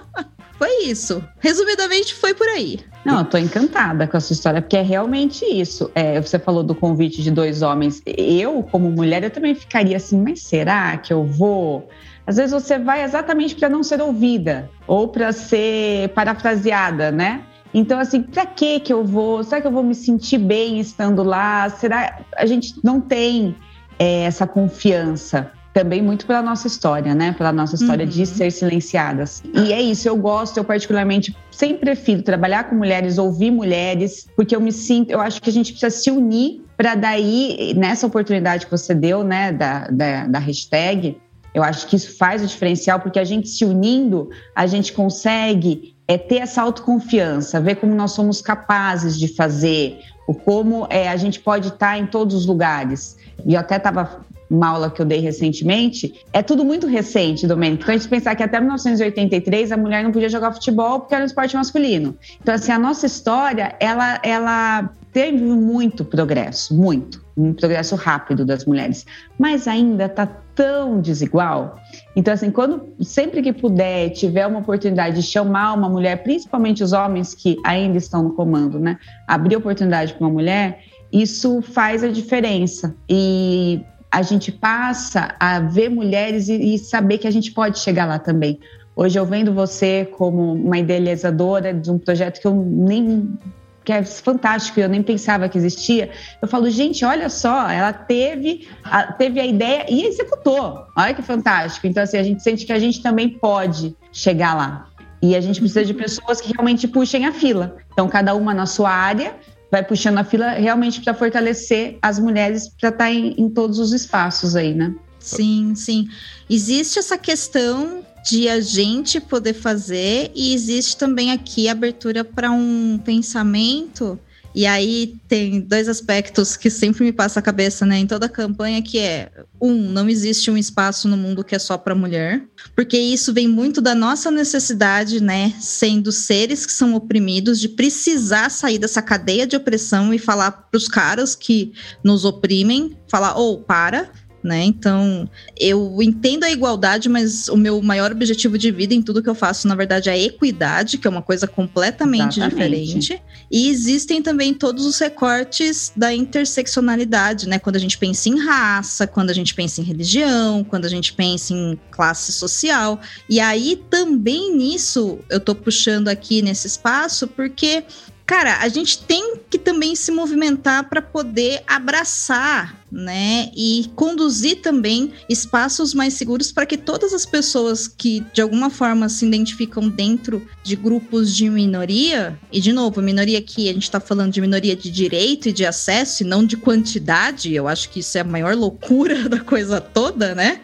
foi 0.59 0.85
isso. 0.85 1.25
Resumidamente, 1.39 2.15
foi 2.15 2.35
por 2.35 2.49
aí. 2.49 2.81
Não, 3.05 3.21
eu 3.21 3.25
tô 3.25 3.39
encantada 3.39 4.07
com 4.09 4.17
essa 4.17 4.33
história, 4.33 4.61
porque 4.61 4.77
é 4.77 4.83
realmente 4.83 5.45
isso. 5.45 5.91
É, 5.95 6.21
você 6.21 6.39
falou 6.39 6.65
do 6.65 6.75
convite 6.75 7.23
de 7.23 7.31
dois 7.31 7.63
homens. 7.63 8.03
Eu, 8.05 8.63
como 8.65 8.91
mulher, 8.91 9.23
eu 9.23 9.31
também 9.31 9.55
ficaria 9.55 9.97
assim, 9.97 10.21
mas 10.21 10.43
será 10.43 10.97
que 10.99 11.13
eu 11.13 11.25
vou? 11.25 11.89
Às 12.27 12.37
vezes 12.37 12.51
você 12.51 12.79
vai 12.79 13.05
exatamente 13.05 13.55
para 13.55 13.69
não 13.69 13.83
ser 13.83 14.03
ouvida 14.03 14.69
ou 14.87 15.09
para 15.09 15.33
ser 15.33 16.09
parafraseada, 16.11 17.13
né? 17.13 17.43
Então, 17.73 18.01
assim, 18.01 18.23
para 18.23 18.45
que 18.45 18.81
que 18.81 18.93
eu 18.93 19.05
vou? 19.05 19.45
Será 19.45 19.61
que 19.61 19.67
eu 19.67 19.73
vou 19.73 19.83
me 19.83 19.95
sentir 19.95 20.39
bem 20.39 20.81
estando 20.81 21.23
lá? 21.23 21.71
Será 21.71 22.21
a 22.37 22.47
gente 22.47 22.75
não 22.83 23.01
tem 23.01 23.55
é, 23.99 24.25
essa 24.25 24.47
confiança? 24.47 25.53
Também 25.73 26.03
muito 26.03 26.27
pela 26.27 26.43
nossa 26.43 26.67
história, 26.67 27.15
né? 27.15 27.33
Pela 27.33 27.53
nossa 27.53 27.75
história 27.75 28.05
uhum. 28.05 28.11
de 28.11 28.27
ser 28.27 28.51
silenciadas. 28.51 29.43
E 29.55 29.73
é 29.73 29.81
isso, 29.81 30.09
eu 30.09 30.17
gosto, 30.17 30.57
eu 30.57 30.65
particularmente 30.65 31.37
sempre 31.51 31.81
prefiro 31.81 32.23
trabalhar 32.23 32.65
com 32.65 32.75
mulheres, 32.75 33.19
ouvir 33.19 33.51
mulheres, 33.51 34.27
porque 34.35 34.55
eu 34.55 34.61
me 34.61 34.73
sinto, 34.73 35.11
eu 35.11 35.21
acho 35.21 35.41
que 35.41 35.51
a 35.51 35.53
gente 35.53 35.73
precisa 35.73 35.91
se 35.91 36.11
unir 36.11 36.63
para 36.77 36.95
daí, 36.95 37.75
nessa 37.77 38.07
oportunidade 38.07 38.67
que 38.67 38.71
você 38.71 38.95
deu, 38.95 39.25
né, 39.25 39.53
da, 39.53 39.89
da, 39.89 40.27
da 40.27 40.39
hashtag, 40.39 41.17
eu 41.53 41.63
acho 41.63 41.89
que 41.89 41.97
isso 41.97 42.17
faz 42.17 42.43
o 42.43 42.47
diferencial, 42.47 43.01
porque 43.01 43.19
a 43.19 43.25
gente 43.25 43.49
se 43.49 43.65
unindo, 43.65 44.31
a 44.55 44.67
gente 44.67 44.93
consegue 44.93 45.97
é, 46.07 46.17
ter 46.17 46.37
essa 46.37 46.63
autoconfiança, 46.63 47.61
ver 47.61 47.77
como 47.77 47.95
nós 47.95 48.13
somos 48.13 48.41
capazes 48.41 49.19
de 49.19 49.29
fazer, 49.29 49.99
o 50.29 50.35
como 50.35 50.87
é, 50.91 51.09
a 51.09 51.17
gente 51.17 51.41
pode 51.41 51.69
estar 51.69 51.99
em 51.99 52.07
todos 52.07 52.35
os 52.35 52.47
lugares. 52.47 53.17
E 53.45 53.55
eu 53.55 53.61
até 53.61 53.77
estava 53.77 54.21
uma 54.51 54.69
aula 54.69 54.91
que 54.91 55.01
eu 55.01 55.07
dei 55.07 55.21
recentemente, 55.21 56.15
é 56.33 56.43
tudo 56.43 56.65
muito 56.65 56.87
recente, 56.87 57.47
Domênico. 57.47 57.83
Então, 57.83 57.95
a 57.95 57.99
gente 57.99 58.09
pensar 58.09 58.35
que 58.35 58.43
até 58.43 58.59
1983 58.59 59.73
a 59.73 59.77
mulher 59.77 60.03
não 60.03 60.13
podia 60.13 60.29
jogar 60.29 60.53
futebol 60.53 61.01
porque 61.01 61.15
era 61.15 61.23
um 61.23 61.27
esporte 61.27 61.55
masculino. 61.55 62.17
Então, 62.41 62.55
assim, 62.55 62.73
a 62.73 62.79
nossa 62.79 63.07
história, 63.07 63.77
ela, 63.79 64.21
ela 64.23 64.91
teve 65.13 65.43
muito 65.43 66.05
progresso, 66.05 66.75
muito, 66.75 67.25
um 67.37 67.53
progresso 67.53 67.95
rápido 67.95 68.45
das 68.45 68.65
mulheres, 68.65 69.05
mas 69.39 69.69
ainda 69.69 70.07
está 70.07 70.27
tão 70.55 71.01
desigual. 71.01 71.79
Então, 72.17 72.35
assim, 72.35 72.51
quando 72.51 72.89
sempre 73.01 73.43
que 73.43 73.53
puder, 73.53 74.11
tiver 74.11 74.47
uma 74.47 74.59
oportunidade 74.59 75.17
de 75.17 75.23
chamar 75.23 75.75
uma 75.75 75.89
mulher, 75.89 76.23
principalmente 76.23 76.83
os 76.83 76.93
homens 76.93 77.35
que 77.35 77.57
ainda 77.65 77.99
estão 77.99 78.23
no 78.25 78.33
comando, 78.33 78.79
né, 78.79 78.99
abrir 79.27 79.57
oportunidade 79.57 80.15
para 80.15 80.27
uma 80.27 80.33
mulher, 80.33 80.81
isso 81.13 81.63
faz 81.63 82.03
a 82.03 82.09
diferença. 82.09 82.95
E 83.09 83.81
a 84.11 84.23
gente 84.23 84.51
passa 84.51 85.35
a 85.39 85.61
ver 85.61 85.89
mulheres 85.89 86.49
e, 86.49 86.75
e, 86.75 86.79
saber 86.79 87.19
que 87.19 87.27
a 87.27 87.31
gente 87.31 87.53
pode 87.53 87.79
chegar 87.79 88.07
lá 88.07 88.19
também. 88.19 88.59
Hoje 88.97 89.19
eu 89.19 89.25
vendo 89.25 89.53
você 89.53 90.09
como 90.17 90.55
uma 90.55 90.79
idealizadora 90.79 91.73
de 91.73 91.91
um 91.91 91.99
projeto 91.99 92.41
que 92.41 92.47
eu 92.47 92.55
nem 92.55 93.39
que 93.85 93.93
é 93.93 94.05
fantástico, 94.05 94.79
eu 94.79 94.89
nem 94.89 95.03
pensava 95.03 95.49
que 95.49 95.57
existia. 95.57 96.11
Eu 96.43 96.47
falo, 96.47 96.69
gente, 96.69 97.07
olha 97.07 97.31
só, 97.31 97.71
ela 97.71 97.91
teve 97.91 98.69
a, 98.85 99.11
teve 99.13 99.41
a 99.41 99.47
ideia 99.47 99.87
e 99.89 100.05
executou. 100.05 100.85
Olha 100.95 101.15
que 101.15 101.23
fantástico. 101.23 101.87
Então, 101.87 102.03
assim, 102.03 102.19
a 102.19 102.23
gente 102.23 102.43
sente 102.43 102.67
que 102.67 102.73
a 102.75 102.79
gente 102.79 103.03
também 103.03 103.31
pode 103.31 103.97
chegar 104.13 104.55
lá. 104.55 104.89
E 105.23 105.35
a 105.35 105.41
gente 105.41 105.59
precisa 105.59 105.87
de 105.87 105.95
pessoas 105.95 106.39
que 106.39 106.53
realmente 106.53 106.87
puxem 106.87 107.25
a 107.25 107.33
fila. 107.33 107.79
Então, 107.91 108.07
cada 108.09 108.35
uma 108.35 108.53
na 108.53 108.67
sua 108.67 108.91
área, 108.91 109.37
vai 109.71 109.85
puxando 109.85 110.19
a 110.19 110.25
fila 110.25 110.51
realmente 110.51 111.01
para 111.01 111.15
fortalecer 111.15 111.99
as 112.01 112.19
mulheres 112.19 112.69
para 112.69 112.89
estar 112.89 113.05
tá 113.05 113.11
em, 113.11 113.35
em 113.39 113.49
todos 113.49 113.79
os 113.79 113.93
espaços 113.93 114.57
aí, 114.57 114.75
né? 114.75 114.95
Sim, 115.19 115.75
sim. 115.75 116.09
Existe 116.49 116.99
essa 116.99 117.19
questão 117.19 118.03
de 118.25 118.49
a 118.49 118.61
gente 118.61 119.21
poder 119.21 119.55
fazer 119.55 120.31
e 120.35 120.55
existe 120.55 120.97
também 120.97 121.33
aqui 121.33 121.69
abertura 121.69 122.25
para 122.25 122.51
um 122.51 122.99
pensamento 123.05 124.19
e 124.59 124.67
aí 124.67 125.15
tem 125.29 125.61
dois 125.61 125.89
aspectos 125.89 126.57
que 126.57 126.69
sempre 126.69 127.05
me 127.05 127.13
passa 127.13 127.39
a 127.39 127.43
cabeça, 127.43 127.87
né, 127.87 127.99
em 127.99 128.09
toda 128.09 128.27
a 128.27 128.29
campanha, 128.29 128.83
que 128.83 128.99
é 128.99 129.31
um, 129.61 129.73
não 129.73 130.09
existe 130.09 130.51
um 130.51 130.57
espaço 130.57 131.07
no 131.07 131.17
mundo 131.17 131.45
que 131.45 131.55
é 131.55 131.61
só 131.61 131.79
para 131.79 131.95
mulher, 131.95 132.43
porque 132.75 132.99
isso 132.99 133.33
vem 133.33 133.47
muito 133.47 133.81
da 133.81 133.95
nossa 133.95 134.33
necessidade, 134.33 135.23
né, 135.23 135.55
sendo 135.61 136.11
seres 136.11 136.67
que 136.67 136.73
são 136.73 136.97
oprimidos, 136.97 137.61
de 137.61 137.69
precisar 137.69 138.51
sair 138.51 138.81
dessa 138.81 139.01
cadeia 139.01 139.47
de 139.47 139.55
opressão 139.55 140.13
e 140.13 140.19
falar 140.19 140.51
para 140.51 140.77
os 140.77 140.89
caras 140.89 141.37
que 141.37 141.73
nos 142.03 142.25
oprimem, 142.25 142.97
falar, 143.07 143.37
ou 143.37 143.55
oh, 143.55 143.59
para, 143.59 144.11
né? 144.43 144.65
Então, 144.65 145.29
eu 145.59 145.99
entendo 146.01 146.45
a 146.45 146.51
igualdade, 146.51 147.09
mas 147.09 147.49
o 147.49 147.57
meu 147.57 147.83
maior 147.83 148.13
objetivo 148.13 148.57
de 148.57 148.71
vida 148.71 148.95
em 148.95 149.03
tudo 149.03 149.23
que 149.23 149.29
eu 149.29 149.35
faço, 149.35 149.67
na 149.67 149.75
verdade, 149.75 150.09
é 150.09 150.13
a 150.13 150.19
equidade, 150.19 150.99
que 150.99 151.07
é 151.07 151.11
uma 151.11 151.23
coisa 151.23 151.47
completamente 151.47 152.39
Exatamente. 152.39 152.51
diferente. 152.51 153.23
E 153.51 153.69
existem 153.69 154.23
também 154.23 154.55
todos 154.55 154.87
os 154.87 154.99
recortes 154.99 155.93
da 155.97 156.15
interseccionalidade, 156.15 157.49
né? 157.49 157.59
Quando 157.59 157.77
a 157.77 157.81
gente 157.81 157.99
pensa 157.99 158.29
em 158.29 158.39
raça, 158.39 159.07
quando 159.07 159.31
a 159.31 159.35
gente 159.35 159.55
pensa 159.55 159.81
em 159.81 159.85
religião, 159.85 160.63
quando 160.65 160.85
a 160.85 160.89
gente 160.89 161.13
pensa 161.13 161.53
em 161.53 161.79
classe 161.91 162.33
social. 162.33 163.01
E 163.29 163.41
aí 163.41 163.83
também 163.91 164.55
nisso 164.57 165.19
eu 165.29 165.41
tô 165.41 165.55
puxando 165.55 166.09
aqui 166.09 166.43
nesse 166.43 166.67
espaço, 166.67 167.27
porque 167.27 167.85
cara, 168.29 168.59
a 168.61 168.69
gente 168.69 168.99
tem 168.99 169.39
que 169.49 169.59
também 169.59 169.97
se 169.97 170.13
movimentar 170.13 170.87
para 170.91 171.01
poder 171.01 171.63
abraçar, 171.67 172.77
né, 172.91 173.51
e 173.55 173.91
conduzir 173.95 174.63
também 174.63 175.13
espaços 175.29 175.93
mais 175.93 176.15
seguros 176.15 176.51
para 176.51 176.65
que 176.65 176.77
todas 176.79 177.13
as 177.13 177.27
pessoas 177.27 177.87
que 177.87 178.21
de 178.33 178.41
alguma 178.41 178.71
forma 178.71 179.09
se 179.11 179.27
identificam 179.27 179.89
dentro 179.89 180.47
de 180.63 180.75
grupos 180.75 181.35
de 181.35 181.51
minoria, 181.51 182.39
e 182.53 182.61
de 182.61 182.73
novo, 182.73 183.03
minoria 183.03 183.39
aqui 183.39 183.69
a 183.69 183.73
gente 183.73 183.83
está 183.83 184.01
falando 184.01 184.33
de 184.33 184.41
minoria 184.41 184.77
de 184.77 184.91
direito 184.91 185.49
e 185.49 185.53
de 185.53 185.65
acesso 185.67 186.23
e 186.23 186.27
não 186.27 186.45
de 186.45 186.57
quantidade, 186.57 187.55
eu 187.55 187.67
acho 187.67 187.89
que 187.89 188.01
isso 188.01 188.17
é 188.17 188.23
a 188.23 188.25
maior 188.25 188.55
loucura 188.55 189.25
da 189.29 189.41
coisa 189.41 189.81
toda, 189.81 190.35
né? 190.35 190.61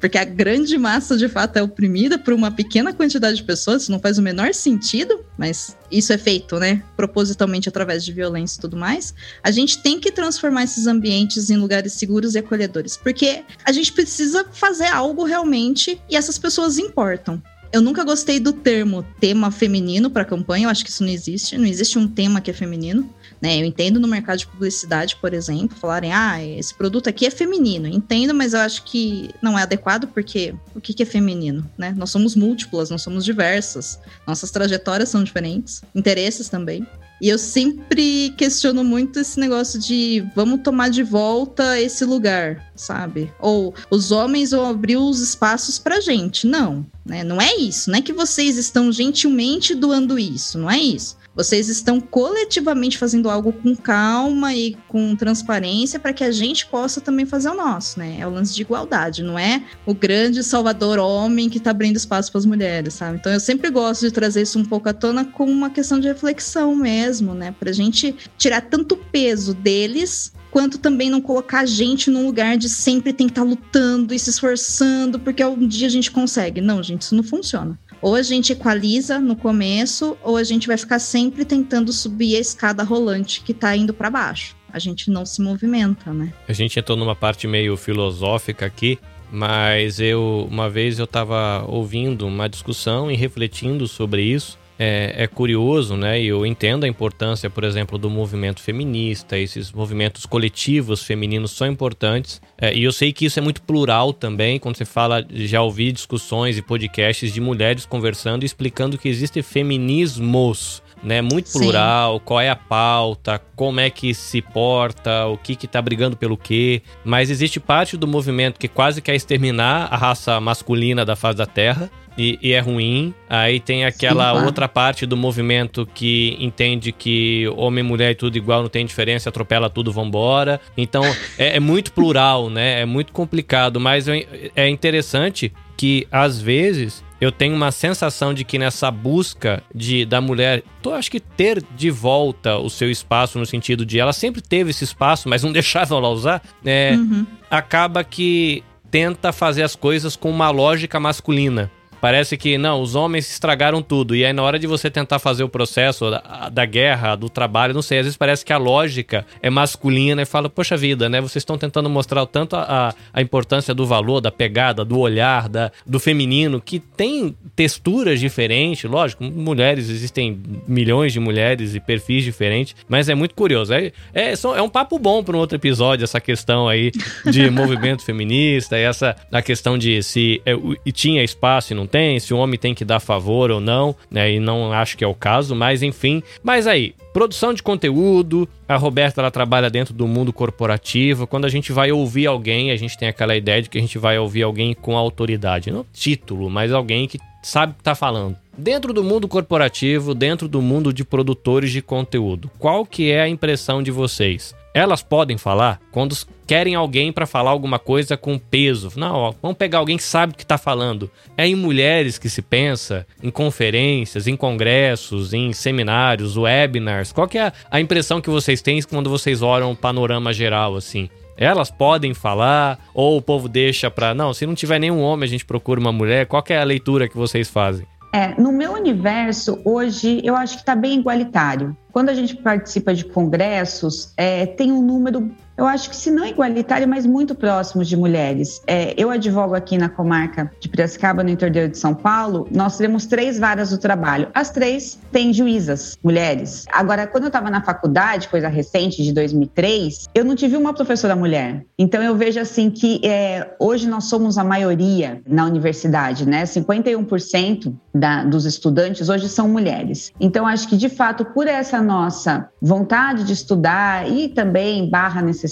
Porque 0.00 0.18
a 0.18 0.24
grande 0.24 0.76
massa 0.78 1.16
de 1.16 1.28
fato 1.28 1.56
é 1.56 1.62
oprimida 1.62 2.18
por 2.18 2.32
uma 2.32 2.50
pequena 2.50 2.92
quantidade 2.92 3.36
de 3.36 3.44
pessoas, 3.44 3.82
isso 3.82 3.92
não 3.92 4.00
faz 4.00 4.18
o 4.18 4.22
menor 4.22 4.52
sentido, 4.54 5.24
mas 5.38 5.76
isso 5.90 6.12
é 6.12 6.18
feito, 6.18 6.58
né, 6.58 6.82
propositalmente 6.96 7.68
através 7.68 8.04
de 8.04 8.12
violência 8.12 8.58
e 8.58 8.60
tudo 8.60 8.76
mais. 8.76 9.14
A 9.42 9.50
gente 9.50 9.82
tem 9.82 9.98
que 10.00 10.10
transformar 10.10 10.64
esses 10.64 10.86
ambientes 10.86 11.50
em 11.50 11.56
lugares 11.56 11.94
seguros 11.94 12.34
e 12.34 12.38
acolhedores, 12.38 12.96
porque 12.96 13.44
a 13.64 13.72
gente 13.72 13.92
precisa 13.92 14.44
fazer 14.52 14.86
algo 14.86 15.24
realmente 15.24 16.00
e 16.08 16.16
essas 16.16 16.38
pessoas 16.38 16.78
importam. 16.78 17.42
Eu 17.72 17.82
nunca 17.82 18.04
gostei 18.04 18.38
do 18.38 18.52
termo 18.52 19.04
tema 19.20 19.50
feminino 19.50 20.08
para 20.08 20.24
campanha, 20.24 20.66
eu 20.66 20.70
acho 20.70 20.84
que 20.84 20.90
isso 20.90 21.02
não 21.02 21.10
existe. 21.10 21.58
Não 21.58 21.66
existe 21.66 21.98
um 21.98 22.08
tema 22.08 22.40
que 22.40 22.50
é 22.50 22.54
feminino. 22.54 23.12
Né? 23.40 23.60
Eu 23.60 23.64
entendo 23.64 24.00
no 24.00 24.08
mercado 24.08 24.38
de 24.38 24.46
publicidade, 24.46 25.16
por 25.16 25.34
exemplo, 25.34 25.76
falarem, 25.76 26.12
ah, 26.12 26.42
esse 26.42 26.74
produto 26.74 27.08
aqui 27.08 27.26
é 27.26 27.30
feminino. 27.30 27.86
Entendo, 27.86 28.34
mas 28.34 28.54
eu 28.54 28.60
acho 28.60 28.84
que 28.84 29.30
não 29.42 29.58
é 29.58 29.62
adequado, 29.62 30.06
porque 30.08 30.54
o 30.74 30.80
que, 30.80 30.94
que 30.94 31.02
é 31.02 31.06
feminino? 31.06 31.68
Né? 31.76 31.94
Nós 31.96 32.10
somos 32.10 32.34
múltiplas, 32.34 32.90
nós 32.90 33.02
somos 33.02 33.24
diversas. 33.24 33.98
Nossas 34.26 34.50
trajetórias 34.50 35.08
são 35.08 35.22
diferentes, 35.22 35.82
interesses 35.94 36.48
também. 36.48 36.86
E 37.20 37.30
eu 37.30 37.38
sempre 37.38 38.30
questiono 38.36 38.84
muito 38.84 39.18
esse 39.18 39.40
negócio 39.40 39.78
de 39.78 40.22
vamos 40.34 40.60
tomar 40.60 40.90
de 40.90 41.02
volta 41.02 41.80
esse 41.80 42.04
lugar, 42.04 42.70
sabe? 42.74 43.32
Ou 43.40 43.74
os 43.90 44.12
homens 44.12 44.50
vão 44.50 44.68
abrir 44.68 44.98
os 44.98 45.20
espaços 45.20 45.78
pra 45.78 46.00
gente. 46.00 46.46
Não, 46.46 46.86
né? 47.04 47.24
Não 47.24 47.40
é 47.40 47.56
isso. 47.56 47.90
Não 47.90 47.98
é 47.98 48.02
que 48.02 48.12
vocês 48.12 48.58
estão 48.58 48.92
gentilmente 48.92 49.74
doando 49.74 50.18
isso. 50.18 50.58
Não 50.58 50.70
é 50.70 50.78
isso. 50.78 51.16
Vocês 51.36 51.68
estão 51.68 52.00
coletivamente 52.00 52.96
fazendo 52.96 53.28
algo 53.28 53.52
com 53.52 53.76
calma 53.76 54.54
e 54.54 54.74
com 54.88 55.14
transparência 55.14 56.00
para 56.00 56.14
que 56.14 56.24
a 56.24 56.32
gente 56.32 56.64
possa 56.64 56.98
também 56.98 57.26
fazer 57.26 57.50
o 57.50 57.54
nosso, 57.54 57.98
né? 57.98 58.16
É 58.18 58.26
o 58.26 58.30
lance 58.30 58.54
de 58.54 58.62
igualdade, 58.62 59.22
não 59.22 59.38
é 59.38 59.62
o 59.84 59.92
grande 59.92 60.42
salvador 60.42 60.98
homem 60.98 61.50
que 61.50 61.58
está 61.58 61.72
abrindo 61.72 61.96
espaço 61.96 62.32
para 62.32 62.38
as 62.38 62.46
mulheres, 62.46 62.94
sabe? 62.94 63.18
Então 63.18 63.30
eu 63.30 63.38
sempre 63.38 63.68
gosto 63.68 64.06
de 64.06 64.12
trazer 64.12 64.42
isso 64.42 64.58
um 64.58 64.64
pouco 64.64 64.88
à 64.88 64.94
tona 64.94 65.26
como 65.26 65.52
uma 65.52 65.68
questão 65.68 66.00
de 66.00 66.08
reflexão 66.08 66.74
mesmo, 66.74 67.34
né? 67.34 67.54
Para 67.58 67.68
a 67.68 67.74
gente 67.74 68.16
tirar 68.38 68.62
tanto 68.62 68.96
peso 68.96 69.52
deles 69.52 70.32
quanto 70.50 70.78
também 70.78 71.10
não 71.10 71.20
colocar 71.20 71.60
a 71.60 71.66
gente 71.66 72.10
num 72.10 72.24
lugar 72.24 72.56
de 72.56 72.70
sempre 72.70 73.12
tem 73.12 73.26
que 73.26 73.32
estar 73.32 73.42
tá 73.42 73.46
lutando 73.46 74.14
e 74.14 74.18
se 74.18 74.30
esforçando 74.30 75.20
porque 75.20 75.44
um 75.44 75.68
dia 75.68 75.86
a 75.86 75.90
gente 75.90 76.10
consegue. 76.10 76.62
Não, 76.62 76.82
gente, 76.82 77.02
isso 77.02 77.14
não 77.14 77.22
funciona. 77.22 77.78
Ou 78.00 78.14
a 78.14 78.22
gente 78.22 78.52
equaliza 78.52 79.18
no 79.18 79.36
começo, 79.36 80.16
ou 80.22 80.36
a 80.36 80.44
gente 80.44 80.66
vai 80.66 80.76
ficar 80.76 80.98
sempre 80.98 81.44
tentando 81.44 81.92
subir 81.92 82.36
a 82.36 82.40
escada 82.40 82.82
rolante 82.82 83.40
que 83.42 83.54
tá 83.54 83.76
indo 83.76 83.94
para 83.94 84.10
baixo. 84.10 84.56
A 84.72 84.78
gente 84.78 85.10
não 85.10 85.24
se 85.24 85.40
movimenta, 85.40 86.12
né? 86.12 86.32
A 86.46 86.52
gente 86.52 86.78
entrou 86.78 86.96
numa 86.96 87.14
parte 87.14 87.46
meio 87.46 87.76
filosófica 87.76 88.66
aqui, 88.66 88.98
mas 89.30 89.98
eu 89.98 90.46
uma 90.50 90.68
vez 90.68 90.98
eu 90.98 91.04
estava 91.04 91.64
ouvindo 91.66 92.26
uma 92.26 92.48
discussão 92.48 93.10
e 93.10 93.16
refletindo 93.16 93.88
sobre 93.88 94.22
isso 94.22 94.58
é, 94.78 95.14
é, 95.16 95.26
curioso, 95.26 95.96
né? 95.96 96.20
E 96.20 96.26
eu 96.26 96.44
entendo 96.44 96.84
a 96.84 96.88
importância, 96.88 97.48
por 97.48 97.64
exemplo, 97.64 97.98
do 97.98 98.10
movimento 98.10 98.60
feminista, 98.60 99.38
esses 99.38 99.72
movimentos 99.72 100.26
coletivos 100.26 101.02
femininos 101.02 101.52
são 101.52 101.66
importantes. 101.66 102.40
É, 102.58 102.74
e 102.74 102.84
eu 102.84 102.92
sei 102.92 103.12
que 103.12 103.24
isso 103.24 103.38
é 103.38 103.42
muito 103.42 103.62
plural 103.62 104.12
também, 104.12 104.58
quando 104.58 104.76
você 104.76 104.84
fala, 104.84 105.26
já 105.30 105.62
ouvi 105.62 105.92
discussões 105.92 106.58
e 106.58 106.62
podcasts 106.62 107.32
de 107.32 107.40
mulheres 107.40 107.86
conversando 107.86 108.42
e 108.42 108.46
explicando 108.46 108.98
que 108.98 109.08
existem 109.08 109.42
feminismos. 109.42 110.84
Né, 111.02 111.20
muito 111.20 111.52
plural, 111.52 112.14
Sim. 112.14 112.22
qual 112.24 112.40
é 112.40 112.48
a 112.48 112.56
pauta, 112.56 113.40
como 113.54 113.78
é 113.78 113.90
que 113.90 114.14
se 114.14 114.40
porta, 114.40 115.26
o 115.26 115.36
que 115.36 115.54
que 115.54 115.68
tá 115.68 115.80
brigando 115.80 116.16
pelo 116.16 116.38
quê. 116.38 116.82
Mas 117.04 117.28
existe 117.28 117.60
parte 117.60 117.98
do 117.98 118.08
movimento 118.08 118.58
que 118.58 118.66
quase 118.66 119.02
quer 119.02 119.14
exterminar 119.14 119.88
a 119.92 119.96
raça 119.96 120.40
masculina 120.40 121.04
da 121.04 121.14
face 121.14 121.36
da 121.36 121.46
Terra 121.46 121.90
e, 122.16 122.38
e, 122.42 122.52
é 122.52 122.60
ruim. 122.60 123.14
Aí 123.28 123.60
tem 123.60 123.84
aquela 123.84 124.38
Sim, 124.38 124.46
outra 124.46 124.68
parte 124.68 125.06
do 125.06 125.16
movimento 125.16 125.86
que 125.94 126.36
entende 126.40 126.92
que 126.92 127.46
homem, 127.56 127.84
mulher 127.84 128.12
e 128.12 128.14
tudo 128.14 128.36
igual, 128.36 128.62
não 128.62 128.68
tem 128.68 128.84
diferença, 128.86 129.28
atropela 129.28 129.68
tudo, 129.68 129.92
vambora. 129.92 130.60
Então 130.76 131.02
é, 131.38 131.56
é 131.56 131.60
muito 131.60 131.92
plural, 131.92 132.48
né? 132.50 132.80
É 132.80 132.84
muito 132.86 133.12
complicado, 133.12 133.80
mas 133.80 134.06
é 134.08 134.68
interessante 134.68 135.52
que 135.76 136.06
às 136.10 136.40
vezes 136.40 137.04
eu 137.20 137.32
tenho 137.32 137.54
uma 137.54 137.70
sensação 137.70 138.34
de 138.34 138.44
que 138.44 138.58
nessa 138.58 138.90
busca 138.90 139.62
de 139.74 140.04
da 140.04 140.20
mulher, 140.20 140.62
tô 140.82 140.92
acho 140.92 141.10
que 141.10 141.20
ter 141.20 141.62
de 141.76 141.90
volta 141.90 142.56
o 142.56 142.68
seu 142.68 142.90
espaço 142.90 143.38
no 143.38 143.46
sentido 143.46 143.86
de 143.86 143.98
ela 143.98 144.12
sempre 144.12 144.40
teve 144.40 144.70
esse 144.70 144.84
espaço, 144.84 145.28
mas 145.28 145.42
não 145.42 145.52
deixava 145.52 145.94
ela 145.94 146.08
usar, 146.08 146.42
é, 146.64 146.94
uhum. 146.96 147.26
acaba 147.50 148.04
que 148.04 148.62
tenta 148.90 149.32
fazer 149.32 149.62
as 149.62 149.74
coisas 149.74 150.16
com 150.16 150.30
uma 150.30 150.50
lógica 150.50 151.00
masculina. 151.00 151.70
Parece 152.06 152.36
que, 152.36 152.56
não, 152.56 152.80
os 152.80 152.94
homens 152.94 153.28
estragaram 153.28 153.82
tudo. 153.82 154.14
E 154.14 154.24
aí, 154.24 154.32
na 154.32 154.40
hora 154.40 154.60
de 154.60 154.66
você 154.68 154.88
tentar 154.88 155.18
fazer 155.18 155.42
o 155.42 155.48
processo 155.48 156.08
da, 156.08 156.48
da 156.48 156.64
guerra, 156.64 157.16
do 157.16 157.28
trabalho, 157.28 157.74
não 157.74 157.82
sei, 157.82 157.98
às 157.98 158.04
vezes 158.04 158.16
parece 158.16 158.44
que 158.44 158.52
a 158.52 158.58
lógica 158.58 159.26
é 159.42 159.50
masculina 159.50 160.22
e 160.22 160.24
fala, 160.24 160.48
poxa 160.48 160.76
vida, 160.76 161.08
né? 161.08 161.20
Vocês 161.20 161.42
estão 161.42 161.58
tentando 161.58 161.90
mostrar 161.90 162.24
tanto 162.26 162.54
a, 162.54 162.94
a 163.12 163.20
importância 163.20 163.74
do 163.74 163.84
valor, 163.84 164.20
da 164.20 164.30
pegada, 164.30 164.84
do 164.84 165.00
olhar, 165.00 165.48
da, 165.48 165.72
do 165.84 165.98
feminino, 165.98 166.60
que 166.60 166.78
tem 166.78 167.34
texturas 167.56 168.20
diferentes, 168.20 168.88
lógico, 168.88 169.24
mulheres, 169.24 169.90
existem 169.90 170.40
milhões 170.68 171.12
de 171.12 171.18
mulheres 171.18 171.74
e 171.74 171.80
perfis 171.80 172.22
diferentes, 172.22 172.76
mas 172.88 173.08
é 173.08 173.16
muito 173.16 173.34
curioso. 173.34 173.74
É, 173.74 173.90
é, 174.14 174.32
é 174.32 174.62
um 174.62 174.68
papo 174.68 174.96
bom 174.96 175.24
para 175.24 175.36
um 175.36 175.40
outro 175.40 175.56
episódio, 175.56 176.04
essa 176.04 176.20
questão 176.20 176.68
aí 176.68 176.92
de 177.24 177.50
movimento 177.50 178.04
feminista, 178.04 178.78
e 178.78 178.82
essa 178.82 179.16
a 179.32 179.42
questão 179.42 179.76
de 179.76 180.00
se 180.04 180.40
é, 180.46 180.52
tinha 180.92 181.24
espaço 181.24 181.72
e 181.72 181.74
não 181.74 181.84
tem, 181.84 181.95
se 182.20 182.32
o 182.32 182.38
homem 182.38 182.58
tem 182.58 182.74
que 182.74 182.84
dar 182.84 183.00
favor 183.00 183.50
ou 183.50 183.60
não, 183.60 183.94
né? 184.10 184.32
E 184.32 184.40
não 184.40 184.72
acho 184.72 184.96
que 184.96 185.04
é 185.04 185.06
o 185.06 185.14
caso, 185.14 185.54
mas 185.54 185.82
enfim. 185.82 186.22
Mas 186.42 186.66
aí, 186.66 186.94
produção 187.12 187.54
de 187.54 187.62
conteúdo, 187.62 188.48
a 188.68 188.76
Roberta 188.76 189.20
ela 189.20 189.30
trabalha 189.30 189.70
dentro 189.70 189.94
do 189.94 190.06
mundo 190.06 190.32
corporativo. 190.32 191.26
Quando 191.26 191.44
a 191.44 191.48
gente 191.48 191.72
vai 191.72 191.90
ouvir 191.92 192.26
alguém, 192.26 192.70
a 192.70 192.76
gente 192.76 192.98
tem 192.98 193.08
aquela 193.08 193.36
ideia 193.36 193.62
de 193.62 193.68
que 193.68 193.78
a 193.78 193.80
gente 193.80 193.98
vai 193.98 194.18
ouvir 194.18 194.42
alguém 194.42 194.74
com 194.74 194.96
autoridade, 194.96 195.70
não 195.70 195.86
título, 195.92 196.50
mas 196.50 196.72
alguém 196.72 197.06
que 197.08 197.18
sabe 197.42 197.72
o 197.72 197.74
que 197.74 197.80
está 197.80 197.94
falando. 197.94 198.36
Dentro 198.58 198.92
do 198.92 199.04
mundo 199.04 199.28
corporativo, 199.28 200.14
dentro 200.14 200.48
do 200.48 200.60
mundo 200.60 200.92
de 200.92 201.04
produtores 201.04 201.70
de 201.70 201.82
conteúdo, 201.82 202.50
qual 202.58 202.84
que 202.84 203.10
é 203.10 203.20
a 203.20 203.28
impressão 203.28 203.82
de 203.82 203.90
vocês? 203.90 204.54
Elas 204.76 205.02
podem 205.02 205.38
falar 205.38 205.80
quando 205.90 206.14
querem 206.46 206.74
alguém 206.74 207.10
para 207.10 207.24
falar 207.24 207.50
alguma 207.50 207.78
coisa 207.78 208.14
com 208.14 208.38
peso. 208.38 208.92
Não, 208.94 209.14
ó, 209.14 209.34
vamos 209.40 209.56
pegar 209.56 209.78
alguém 209.78 209.96
que 209.96 210.02
sabe 210.02 210.34
o 210.34 210.36
que 210.36 210.42
está 210.42 210.58
falando. 210.58 211.10
É 211.34 211.46
em 211.46 211.54
mulheres 211.54 212.18
que 212.18 212.28
se 212.28 212.42
pensa, 212.42 213.06
em 213.22 213.30
conferências, 213.30 214.26
em 214.26 214.36
congressos, 214.36 215.32
em 215.32 215.50
seminários, 215.54 216.36
webinars. 216.36 217.10
Qual 217.10 217.26
que 217.26 217.38
é 217.38 217.50
a 217.70 217.80
impressão 217.80 218.20
que 218.20 218.28
vocês 218.28 218.60
têm 218.60 218.82
quando 218.82 219.08
vocês 219.08 219.40
olham 219.40 219.72
o 219.72 219.76
panorama 219.76 220.30
geral 220.30 220.76
assim? 220.76 221.08
Elas 221.38 221.70
podem 221.70 222.12
falar 222.12 222.78
ou 222.92 223.16
o 223.16 223.22
povo 223.22 223.48
deixa 223.48 223.90
para 223.90 224.12
não, 224.14 224.34
se 224.34 224.44
não 224.44 224.54
tiver 224.54 224.78
nenhum 224.78 225.00
homem 225.00 225.26
a 225.26 225.30
gente 225.30 225.46
procura 225.46 225.80
uma 225.80 225.90
mulher. 225.90 226.26
Qual 226.26 226.44
é 226.50 226.58
a 226.58 226.64
leitura 226.64 227.08
que 227.08 227.16
vocês 227.16 227.48
fazem? 227.48 227.86
É, 228.12 228.40
no 228.40 228.52
meu 228.52 228.72
universo, 228.72 229.60
hoje, 229.64 230.20
eu 230.24 230.34
acho 230.34 230.54
que 230.54 230.60
está 230.60 230.74
bem 230.74 231.00
igualitário. 231.00 231.76
Quando 231.92 232.08
a 232.08 232.14
gente 232.14 232.36
participa 232.36 232.94
de 232.94 233.04
congressos, 233.04 234.12
é, 234.16 234.46
tem 234.46 234.72
um 234.72 234.82
número 234.82 235.30
eu 235.56 235.66
acho 235.66 235.88
que 235.88 235.96
se 235.96 236.10
não 236.10 236.26
igualitário, 236.26 236.86
mas 236.86 237.06
muito 237.06 237.34
próximos 237.34 237.88
de 237.88 237.96
mulheres. 237.96 238.60
É, 238.66 238.94
eu 238.96 239.10
advogo 239.10 239.54
aqui 239.54 239.78
na 239.78 239.88
comarca 239.88 240.50
de 240.60 240.68
Piracicaba, 240.68 241.24
no 241.24 241.30
interior 241.30 241.68
de 241.68 241.78
São 241.78 241.94
Paulo, 241.94 242.46
nós 242.50 242.76
temos 242.76 243.06
três 243.06 243.38
varas 243.38 243.70
do 243.70 243.78
trabalho. 243.78 244.28
As 244.34 244.50
três 244.50 244.98
têm 245.10 245.32
juízas, 245.32 245.98
mulheres. 246.02 246.66
Agora, 246.70 247.06
quando 247.06 247.24
eu 247.24 247.28
estava 247.28 247.50
na 247.50 247.62
faculdade, 247.62 248.28
coisa 248.28 248.48
recente, 248.48 249.02
de 249.02 249.12
2003, 249.12 250.06
eu 250.14 250.24
não 250.24 250.36
tive 250.36 250.56
uma 250.56 250.74
professora 250.74 251.16
mulher. 251.16 251.64
Então, 251.78 252.02
eu 252.02 252.14
vejo 252.14 252.38
assim 252.38 252.70
que 252.70 253.00
é, 253.02 253.54
hoje 253.58 253.88
nós 253.88 254.04
somos 254.04 254.36
a 254.36 254.44
maioria 254.44 255.22
na 255.26 255.44
universidade, 255.46 256.28
né? 256.28 256.44
51% 256.44 257.74
da, 257.94 258.24
dos 258.24 258.44
estudantes 258.44 259.08
hoje 259.08 259.28
são 259.28 259.48
mulheres. 259.48 260.12
Então, 260.20 260.46
acho 260.46 260.68
que 260.68 260.76
de 260.76 260.88
fato, 260.88 261.24
por 261.24 261.46
essa 261.46 261.80
nossa 261.80 262.48
vontade 262.60 263.24
de 263.24 263.32
estudar 263.32 264.10
e 264.10 264.28
também 264.28 264.88
barra 264.90 265.22
necessidade, 265.22 265.45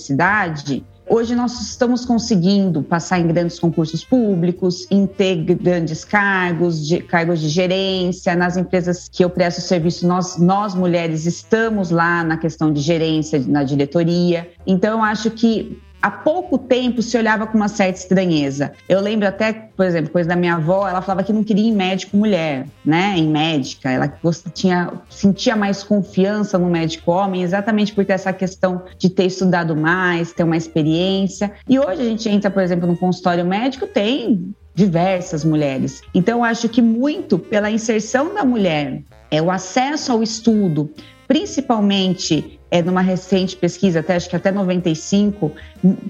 Hoje 1.07 1.35
nós 1.35 1.61
estamos 1.61 2.07
conseguindo 2.07 2.83
passar 2.83 3.21
em 3.21 3.27
grandes 3.27 3.59
concursos 3.59 4.03
públicos, 4.03 4.87
em 4.91 5.07
ter 5.07 5.37
grandes 5.55 6.03
cargos, 6.03 6.87
de, 6.87 7.01
cargos 7.01 7.41
de 7.41 7.49
gerência. 7.51 8.35
Nas 8.35 8.57
empresas 8.57 9.07
que 9.07 9.23
eu 9.23 9.29
presto 9.29 9.61
serviço, 9.61 10.07
nós, 10.09 10.39
nós 10.39 10.75
mulheres 10.75 11.27
estamos 11.27 11.91
lá 11.91 12.25
na 12.25 12.39
questão 12.39 12.73
de 12.73 12.81
gerência, 12.81 13.43
na 13.47 13.63
diretoria. 13.63 14.51
Então, 14.67 14.99
eu 14.99 15.05
acho 15.05 15.31
que 15.31 15.79
há 16.05 16.11
pouco 16.11 16.59
tempo 16.59 17.01
se 17.01 17.17
olhava 17.17 17.47
com 17.47 17.57
uma 17.57 17.67
certa 17.67 17.99
estranheza. 17.99 18.73
Eu 18.87 19.01
lembro 19.01 19.27
até, 19.27 19.55
por 19.55 19.87
exemplo, 19.87 20.11
coisa 20.11 20.29
da 20.29 20.37
minha 20.37 20.57
avó, 20.57 20.87
ela 20.87 21.01
falava 21.01 21.23
que 21.23 21.33
não 21.33 21.43
queria 21.43 21.65
ir 21.65 21.69
em 21.69 21.73
médico 21.73 22.15
mulher, 22.15 22.67
né? 22.85 23.15
Em 23.17 23.27
médica. 23.27 23.91
Ela 23.91 24.13
tinha, 24.53 24.93
sentia 25.09 25.57
mais 25.57 25.83
confiança 25.83 26.59
no 26.59 26.69
médico 26.69 27.11
homem, 27.11 27.43
exatamente 27.43 27.95
por 27.95 28.05
ter 28.05 28.13
essa 28.13 28.35
questão 28.35 28.83
de 28.99 29.09
ter 29.09 29.25
estudado 29.25 29.75
mais, 29.75 30.31
ter 30.31 30.45
uma 30.45 30.59
experiência. 30.59 31.51
E 31.67 31.79
hoje 31.79 32.03
a 32.03 32.05
gente 32.05 32.29
entra, 32.29 32.51
por 32.51 32.63
exemplo, 32.63 32.87
no 32.87 32.99
consultório 32.99 33.47
médico, 33.47 33.87
tem 33.87 34.55
diversas 34.75 35.43
mulheres. 35.43 36.03
Então, 36.15 36.45
acho 36.45 36.69
que 36.69 36.83
muito 36.83 37.39
pela 37.39 37.71
inserção 37.71 38.35
da 38.35 38.45
mulher, 38.45 39.01
é 39.31 39.41
o 39.41 39.51
acesso 39.51 40.13
ao 40.13 40.23
estudo, 40.23 40.91
principalmente 41.27 42.59
é, 42.75 42.83
numa 42.83 43.03
recente 43.03 43.57
pesquisa, 43.57 44.01
até 44.01 44.17
acho 44.17 44.29
que 44.29 44.35
até 44.35 44.51
95, 44.51 45.53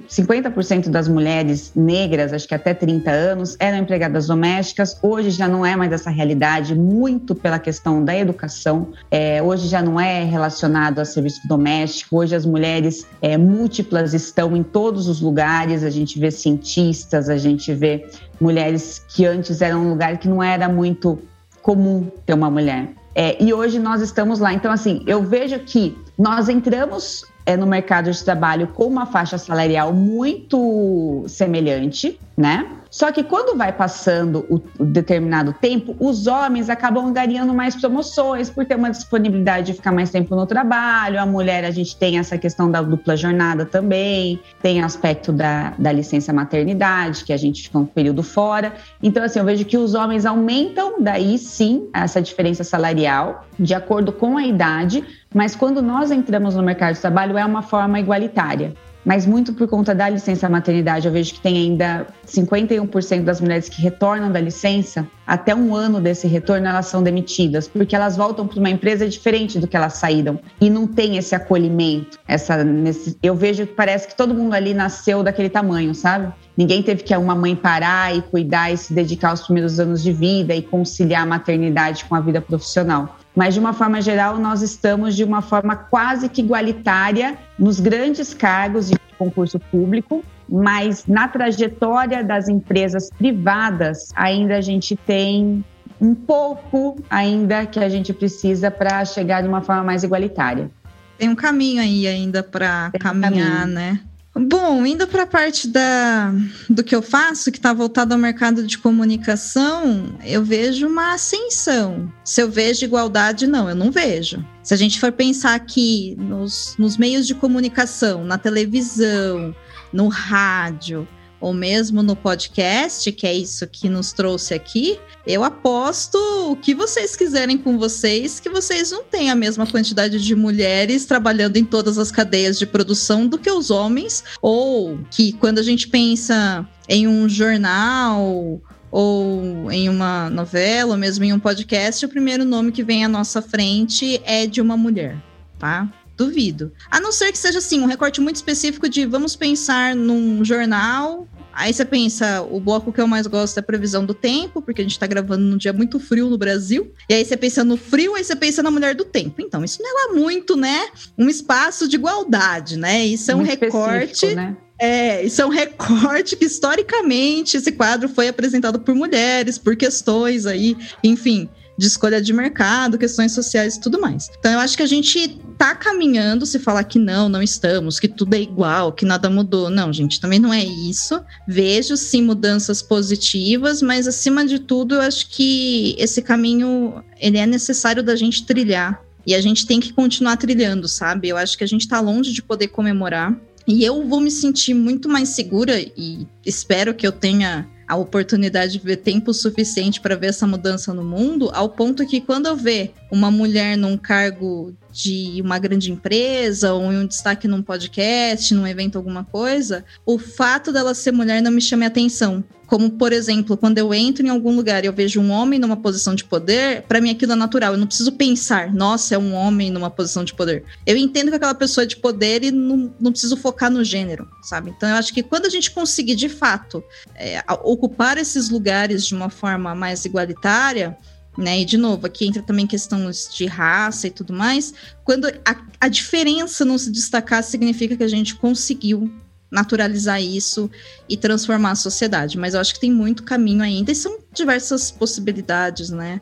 50% 0.09 0.88
das 0.88 1.06
mulheres 1.06 1.73
negras, 1.76 2.33
acho 2.33 2.49
que 2.49 2.54
até 2.54 2.73
30 2.73 3.11
anos, 3.11 3.54
eram 3.61 3.76
empregadas 3.76 4.28
domésticas. 4.28 4.99
Hoje 5.02 5.28
já 5.28 5.47
não 5.47 5.66
é 5.66 5.76
mais 5.76 5.92
essa 5.92 6.09
realidade, 6.09 6.75
muito 6.75 7.35
pela 7.35 7.59
questão 7.59 8.02
da 8.02 8.16
educação. 8.16 8.92
É, 9.11 9.42
hoje 9.42 9.68
já 9.68 9.83
não 9.83 10.00
é 10.00 10.25
relacionado 10.25 11.00
a 11.00 11.04
serviço 11.04 11.47
doméstico. 11.47 12.16
Hoje 12.16 12.35
as 12.35 12.47
mulheres 12.47 13.06
é, 13.21 13.37
múltiplas 13.37 14.14
estão 14.14 14.56
em 14.56 14.62
todos 14.62 15.06
os 15.06 15.21
lugares. 15.21 15.85
A 15.85 15.90
gente 15.90 16.18
vê 16.18 16.30
cientistas, 16.30 17.28
a 17.28 17.37
gente 17.37 17.75
vê 17.75 18.06
mulheres 18.40 19.04
que 19.14 19.26
antes 19.26 19.61
eram 19.61 19.85
um 19.85 19.90
lugar 19.90 20.16
que 20.16 20.28
não 20.28 20.42
era 20.42 20.66
muito 20.66 21.18
comum 21.61 22.11
ter 22.25 22.33
uma 22.33 22.50
mulher. 22.50 22.88
É, 23.14 23.42
e 23.42 23.52
hoje 23.54 23.78
nós 23.78 24.00
estamos 24.02 24.40
lá. 24.40 24.52
Então, 24.52 24.73
assim, 24.73 25.02
eu 25.06 25.23
vejo 25.23 25.59
que 25.61 25.97
nós 26.18 26.49
entramos 26.49 27.25
é, 27.46 27.56
no 27.56 27.66
mercado 27.66 28.10
de 28.10 28.24
trabalho 28.24 28.68
com 28.68 28.86
uma 28.86 29.06
faixa 29.06 29.36
salarial 29.38 29.92
muito 29.92 31.24
semelhante, 31.28 32.18
né? 32.36 32.66
Só 32.94 33.10
que 33.10 33.24
quando 33.24 33.58
vai 33.58 33.72
passando 33.72 34.46
o, 34.48 34.84
determinado 34.84 35.52
tempo, 35.52 35.96
os 35.98 36.28
homens 36.28 36.70
acabam 36.70 37.12
ganhando 37.12 37.52
mais 37.52 37.74
promoções 37.74 38.48
por 38.48 38.64
ter 38.64 38.76
uma 38.76 38.88
disponibilidade 38.88 39.66
de 39.66 39.72
ficar 39.72 39.90
mais 39.90 40.10
tempo 40.10 40.36
no 40.36 40.46
trabalho. 40.46 41.20
A 41.20 41.26
mulher, 41.26 41.64
a 41.64 41.72
gente 41.72 41.96
tem 41.96 42.20
essa 42.20 42.38
questão 42.38 42.70
da 42.70 42.80
dupla 42.80 43.16
jornada 43.16 43.66
também, 43.66 44.38
tem 44.62 44.80
aspecto 44.80 45.32
da, 45.32 45.74
da 45.76 45.90
licença 45.90 46.32
maternidade, 46.32 47.24
que 47.24 47.32
a 47.32 47.36
gente 47.36 47.64
fica 47.64 47.80
um 47.80 47.84
período 47.84 48.22
fora. 48.22 48.72
Então, 49.02 49.24
assim, 49.24 49.40
eu 49.40 49.44
vejo 49.44 49.64
que 49.64 49.76
os 49.76 49.94
homens 49.94 50.24
aumentam 50.24 51.02
daí 51.02 51.37
sim 51.37 51.88
essa 51.92 52.22
diferença 52.22 52.62
salarial, 52.62 53.44
de 53.59 53.74
acordo 53.74 54.12
com 54.12 54.37
a 54.38 54.46
idade, 54.46 55.04
mas 55.35 55.57
quando 55.57 55.83
nós 55.83 56.11
entramos 56.11 56.55
no 56.55 56.62
mercado 56.62 56.94
de 56.94 57.01
trabalho 57.01 57.37
é 57.37 57.44
uma 57.44 57.62
forma 57.62 57.99
igualitária 57.99 58.73
mas 59.05 59.27
muito 59.27 59.53
por 59.53 59.68
conta 59.68 59.94
da 59.94 60.09
licença 60.09 60.49
maternidade. 60.49 61.07
Eu 61.07 61.12
vejo 61.12 61.35
que 61.35 61.40
tem 61.40 61.57
ainda 61.59 62.07
51% 62.27 63.23
das 63.23 63.40
mulheres 63.40 63.68
que 63.68 63.83
retornam 63.83 64.33
da 64.33 64.40
licença, 64.40 65.07
até 65.27 65.55
um 65.55 65.75
ano 65.75 66.01
desse 66.01 66.27
retorno 66.27 66.66
elas 66.66 66.87
são 66.87 67.03
demitidas, 67.03 67.68
porque 67.68 67.94
elas 67.94 68.16
voltam 68.16 68.47
para 68.47 68.59
uma 68.59 68.70
empresa 68.70 69.09
diferente 69.09 69.59
do 69.59 69.68
que 69.68 69.77
elas 69.77 69.94
saíram 69.94 70.40
e 70.61 70.70
não 70.70 70.87
tem 70.87 71.16
esse 71.16 71.35
acolhimento. 71.35 72.18
Essa, 72.27 72.64
nesse, 72.64 73.16
eu 73.23 73.35
vejo 73.35 73.66
que 73.66 73.75
parece 73.75 74.09
que 74.09 74.16
todo 74.16 74.35
mundo 74.35 74.55
ali 74.55 74.73
nasceu 74.73 75.23
daquele 75.23 75.51
tamanho, 75.51 75.94
sabe? 75.94 76.33
Ninguém 76.57 76.83
teve 76.83 77.03
que 77.03 77.14
uma 77.16 77.35
mãe 77.35 77.55
parar 77.57 78.16
e 78.16 78.23
cuidar 78.23 78.73
e 78.73 78.77
se 78.77 78.94
dedicar 78.94 79.31
aos 79.31 79.42
primeiros 79.42 79.81
anos 79.81 80.03
de 80.03 80.12
vida 80.12 80.55
e 80.55 80.62
conciliar 80.62 81.23
a 81.23 81.27
maternidade 81.27 82.05
com 82.05 82.14
a 82.14 82.20
vida 82.20 82.40
profissional 82.40 83.16
mas 83.35 83.55
de 83.55 83.61
uma 83.61 83.73
forma 83.73 84.01
geral 84.01 84.38
nós 84.38 84.62
estamos 84.62 85.16
de 85.16 85.25
uma 85.25 85.42
forma 85.42 85.77
quase 85.77 86.29
que 86.29 86.40
igualitária 86.40 87.37
nos 87.59 87.81
grandes 87.81 88.33
cargos 88.33 88.88
de 88.88 88.97
concurso 89.18 89.59
público, 89.59 90.25
mas 90.49 91.07
na 91.07 91.29
trajetória 91.29 92.23
das 92.23 92.49
empresas 92.49 93.11
privadas 93.11 94.11
ainda 94.14 94.57
a 94.57 94.61
gente 94.61 94.97
tem 94.97 95.64
um 96.01 96.14
pouco 96.14 97.03
ainda 97.09 97.66
que 97.66 97.79
a 97.79 97.88
gente 97.88 98.12
precisa 98.12 98.70
para 98.70 99.05
chegar 99.05 99.42
de 99.42 99.49
uma 99.49 99.62
forma 99.62 99.85
mais 99.85 100.03
igualitária. 100.03 100.70
Tem 101.16 101.29
um 101.29 101.35
caminho 101.35 101.81
aí 101.81 102.07
ainda 102.07 102.42
para 102.42 102.90
caminhar, 103.01 103.66
um 103.66 103.70
né? 103.70 104.01
Bom, 104.37 104.85
indo 104.85 105.07
para 105.07 105.23
a 105.23 105.27
parte 105.27 105.68
da, 105.68 106.33
do 106.68 106.83
que 106.83 106.94
eu 106.94 107.01
faço, 107.01 107.53
que 107.53 107.59
está 107.59 107.73
voltado 107.73 108.14
ao 108.14 108.18
mercado 108.18 108.66
de 108.66 108.77
comunicação, 108.77 110.18
eu 110.25 110.44
vejo 110.44 110.88
uma 110.88 111.14
ascensão. 111.14 112.12
Se 112.25 112.42
eu 112.42 112.51
vejo 112.51 112.85
igualdade, 112.85 113.47
não, 113.47 113.68
eu 113.68 113.77
não 113.77 113.92
vejo. 113.92 114.44
Se 114.61 114.75
a 114.75 114.77
gente 114.77 114.99
for 114.99 115.12
pensar 115.12 115.55
aqui 115.55 116.16
nos, 116.18 116.75
nos 116.77 116.97
meios 116.97 117.29
de 117.29 117.35
comunicação, 117.35 118.25
na 118.25 118.37
televisão, 118.37 119.55
no 119.92 120.09
rádio, 120.09 121.07
ou 121.40 121.53
mesmo 121.53 122.03
no 122.03 122.16
podcast, 122.16 123.11
que 123.12 123.27
é 123.27 123.35
isso 123.35 123.66
que 123.66 123.88
nos 123.88 124.12
trouxe 124.12 124.55
aqui, 124.55 124.99
eu 125.27 125.44
aposto 125.44 126.16
o 126.51 126.57
que 126.57 126.75
vocês 126.75 127.16
quiserem 127.16 127.59
com 127.59 127.79
vocês, 127.79 128.40
que 128.40 128.49
vocês 128.49 128.90
não 128.90 129.05
têm 129.05 129.31
a 129.31 129.35
mesma 129.35 129.66
quantidade 129.66 130.18
de 130.20 130.35
mulheres 130.35 131.05
trabalhando 131.05 131.57
em 131.57 131.64
todas 131.64 131.99
as 131.99 132.11
cadeias 132.11 132.59
de 132.59 132.66
produção 132.66 133.27
do 133.27 133.38
que 133.38 133.51
os 133.51 133.70
homens, 133.70 134.25
ou 134.40 134.99
que 135.11 135.33
quando 135.33 135.59
a 135.59 135.62
gente 135.62 135.88
pensa 135.88 136.66
em 136.88 137.09
um 137.09 137.29
jornal 137.29 138.61
ou 138.90 139.73
em 139.73 139.88
uma 139.88 140.31
novela, 140.31 140.92
ou 140.92 140.97
mesmo 140.97 141.25
em 141.25 141.33
um 141.33 141.40
podcast, 141.40 142.07
o 142.07 142.09
primeiro 142.09 142.44
nome 142.44 142.70
que 142.70 142.85
vem 142.85 143.05
à 143.05 143.09
nossa 143.09 143.42
frente 143.42 144.20
é 144.25 144.47
de 144.47 144.61
uma 144.61 144.77
mulher, 144.77 145.16
tá? 145.59 145.92
Duvido. 146.16 146.72
A 146.90 147.00
não 147.00 147.11
ser 147.11 147.33
que 147.33 147.38
seja 147.38 147.59
assim, 147.59 147.81
um 147.81 147.87
recorte 147.87 148.20
muito 148.20 148.37
específico 148.37 148.88
de 148.88 149.05
vamos 149.05 149.35
pensar 149.35 149.96
num 149.96 150.44
jornal 150.44 151.29
Aí 151.55 151.72
você 151.72 151.85
pensa, 151.85 152.42
o 152.42 152.59
bloco 152.59 152.92
que 152.92 153.00
eu 153.00 153.07
mais 153.07 153.29
gosto 153.29 153.57
é 153.59 153.61
a 153.61 153.62
previsão 153.62 154.05
do 154.05 154.12
tempo, 154.12 154.61
porque 154.61 154.81
a 154.81 154.85
gente 154.85 154.98
tá 154.98 155.07
gravando 155.07 155.44
num 155.44 155.57
dia 155.57 155.72
muito 155.72 156.00
frio 156.00 156.29
no 156.29 156.37
Brasil. 156.37 156.92
E 157.09 157.14
aí 157.14 157.24
você 157.24 157.37
pensa 157.37 157.62
no 157.62 157.77
frio, 157.77 158.16
aí 158.16 158.24
você 158.24 158.35
pensa 158.35 158.62
na 158.62 158.72
mulher 158.72 158.94
do 158.94 159.05
tempo. 159.05 159.40
Então, 159.40 159.62
isso 159.62 159.81
não 159.81 159.88
é 159.88 159.92
lá 159.92 160.14
muito, 160.14 160.57
né? 160.57 160.88
Um 161.16 161.29
espaço 161.29 161.87
de 161.87 161.94
igualdade, 161.94 162.77
né? 162.77 163.07
Isso 163.07 163.31
é 163.31 163.35
um 163.35 163.38
muito 163.38 163.50
recorte. 163.50 164.35
Né? 164.35 164.57
É, 164.81 165.24
isso 165.24 165.40
é 165.40 165.46
um 165.46 165.50
recorte 165.50 166.35
que 166.35 166.44
historicamente 166.44 167.57
esse 167.57 167.70
quadro 167.70 168.09
foi 168.09 168.27
apresentado 168.27 168.81
por 168.81 168.92
mulheres, 168.92 169.57
por 169.57 169.77
questões 169.77 170.46
aí, 170.46 170.77
enfim, 171.05 171.48
de 171.76 171.87
escolha 171.87 172.20
de 172.20 172.32
mercado, 172.32 172.98
questões 172.98 173.32
sociais 173.32 173.76
e 173.76 173.80
tudo 173.80 174.00
mais. 174.00 174.30
Então 174.38 174.52
eu 174.52 174.58
acho 174.58 174.76
que 174.76 174.82
a 174.82 174.87
gente 174.87 175.38
tá 175.58 175.74
caminhando 175.74 176.46
se 176.46 176.58
falar 176.58 176.84
que 176.84 176.98
não, 176.98 177.28
não 177.28 177.42
estamos, 177.42 177.98
que 177.98 178.08
tudo 178.08 178.34
é 178.34 178.40
igual, 178.40 178.92
que 178.92 179.04
nada 179.04 179.28
mudou. 179.28 179.70
Não, 179.70 179.92
gente, 179.92 180.20
também 180.20 180.38
não 180.38 180.52
é 180.52 180.64
isso. 180.64 181.20
Vejo 181.46 181.96
sim 181.96 182.22
mudanças 182.22 182.82
positivas, 182.82 183.82
mas 183.82 184.06
acima 184.06 184.44
de 184.44 184.58
tudo, 184.58 184.96
eu 184.96 185.00
acho 185.00 185.28
que 185.30 185.96
esse 185.98 186.22
caminho 186.22 187.02
ele 187.18 187.38
é 187.38 187.46
necessário 187.46 188.02
da 188.02 188.16
gente 188.16 188.44
trilhar. 188.44 189.02
E 189.26 189.34
a 189.34 189.40
gente 189.40 189.66
tem 189.66 189.80
que 189.80 189.92
continuar 189.92 190.37
trilhando, 190.37 190.87
sabe? 190.87 191.28
Eu 191.28 191.38
acho 191.38 191.56
que 191.56 191.64
a 191.64 191.66
gente 191.66 191.88
tá 191.88 191.98
longe 191.98 192.30
de 192.32 192.42
poder 192.42 192.68
comemorar. 192.68 193.34
E 193.66 193.82
eu 193.82 194.06
vou 194.06 194.20
me 194.20 194.30
sentir 194.30 194.74
muito 194.74 195.08
mais 195.08 195.30
segura 195.30 195.80
e 195.80 196.26
espero 196.44 196.92
que 196.92 197.06
eu 197.06 197.12
tenha 197.12 197.66
a 197.87 197.97
oportunidade 197.97 198.73
de 198.73 198.79
ver 198.79 198.97
tempo 198.97 199.33
suficiente 199.33 200.01
para 200.01 200.16
ver 200.16 200.29
essa 200.29 200.47
mudança 200.47 200.92
no 200.94 201.05
mundo, 201.05 201.51
ao 201.53 201.68
ponto 201.68 202.07
que 202.07 202.20
quando 202.20 202.47
eu 202.47 202.57
ver 202.57 202.94
uma 203.11 203.31
mulher 203.31 203.77
num 203.77 203.97
cargo 203.97 204.75
de 204.94 205.42
uma 205.42 205.59
grande 205.59 205.90
empresa 205.90 206.72
ou 206.72 206.92
em 206.92 206.98
um 206.98 207.07
destaque 207.07 207.48
num 207.48 207.61
podcast, 207.61 208.54
num 208.54 208.64
evento, 208.64 208.96
alguma 208.96 209.24
coisa, 209.24 209.85
o 210.07 210.20
fato 210.20 210.72
dela 210.72 210.94
ser 210.94 211.11
mulher 211.11 211.42
não 211.42 211.50
me 211.50 211.61
chame 211.61 211.85
atenção. 211.85 212.44
Como, 212.66 212.90
por 212.92 213.12
exemplo, 213.12 213.57
quando 213.57 213.76
eu 213.76 213.92
entro 213.92 214.24
em 214.24 214.30
algum 214.30 214.54
lugar 214.54 214.85
e 214.85 214.87
eu 214.87 214.92
vejo 214.92 215.20
um 215.20 215.30
homem 215.30 215.59
numa 215.59 215.76
posição 215.76 216.14
de 216.14 216.24
poder, 216.24 216.83
para 216.83 217.00
mim 217.00 217.11
aquilo 217.11 217.33
é 217.33 217.37
natural. 217.37 217.72
Eu 217.72 217.78
não 217.78 217.88
preciso 217.88 218.12
pensar, 218.12 218.72
nossa, 218.72 219.16
é 219.16 219.18
um 219.18 219.35
homem 219.35 219.70
numa 219.70 219.90
posição 219.90 220.24
de 220.24 220.33
poder. 220.33 220.64
Eu 220.87 220.96
entendo 220.96 221.28
que 221.28 221.35
aquela 221.35 221.54
pessoa 221.54 221.83
é 221.83 221.87
de 221.87 221.96
poder 221.96 222.44
e 222.44 222.50
não, 222.52 222.94
não 222.98 223.11
preciso 223.11 223.37
focar 223.37 223.70
no 223.70 223.85
gênero, 223.85 224.28
sabe? 224.42 224.70
Então 224.70 224.88
eu 224.88 224.94
acho 224.94 225.12
que 225.12 225.22
quando 225.22 225.46
a 225.46 225.50
gente 225.50 225.72
conseguir, 225.72 226.14
de 226.14 226.28
fato, 226.28 226.83
é, 227.16 227.42
ocupar 227.64 228.16
esses 228.16 228.48
lugares 228.48 229.04
de 229.04 229.14
uma 229.14 229.28
forma 229.28 229.74
mais 229.74 230.04
igualitária, 230.04 230.96
né? 231.37 231.61
E 231.61 231.64
de 231.64 231.77
novo, 231.77 232.07
aqui 232.07 232.27
entra 232.27 232.42
também 232.42 232.66
questões 232.66 233.29
de 233.33 233.47
raça 233.47 234.07
e 234.07 234.11
tudo 234.11 234.33
mais. 234.33 234.73
Quando 235.05 235.27
a, 235.27 235.57
a 235.81 235.88
diferença 235.88 236.64
não 236.64 236.79
se 236.79 236.90
destacar, 236.90 237.42
significa 237.42 237.97
que 237.97 238.05
a 238.05 238.09
gente 238.09 238.35
conseguiu 238.37 239.12
naturalizar 239.51 240.20
isso 240.20 240.70
e 241.09 241.16
transformar 241.16 241.73
a 241.73 241.77
sociedade. 241.77 242.37
Mas 242.37 242.55
eu 242.55 242.61
acho 242.61 242.75
que 242.75 242.81
tem 242.81 242.92
muito 242.92 243.23
caminho 243.23 243.62
ainda 243.62 243.92
e 243.92 243.94
são 243.94 244.18
diversas 244.33 244.90
possibilidades, 244.90 245.90
né? 245.90 246.20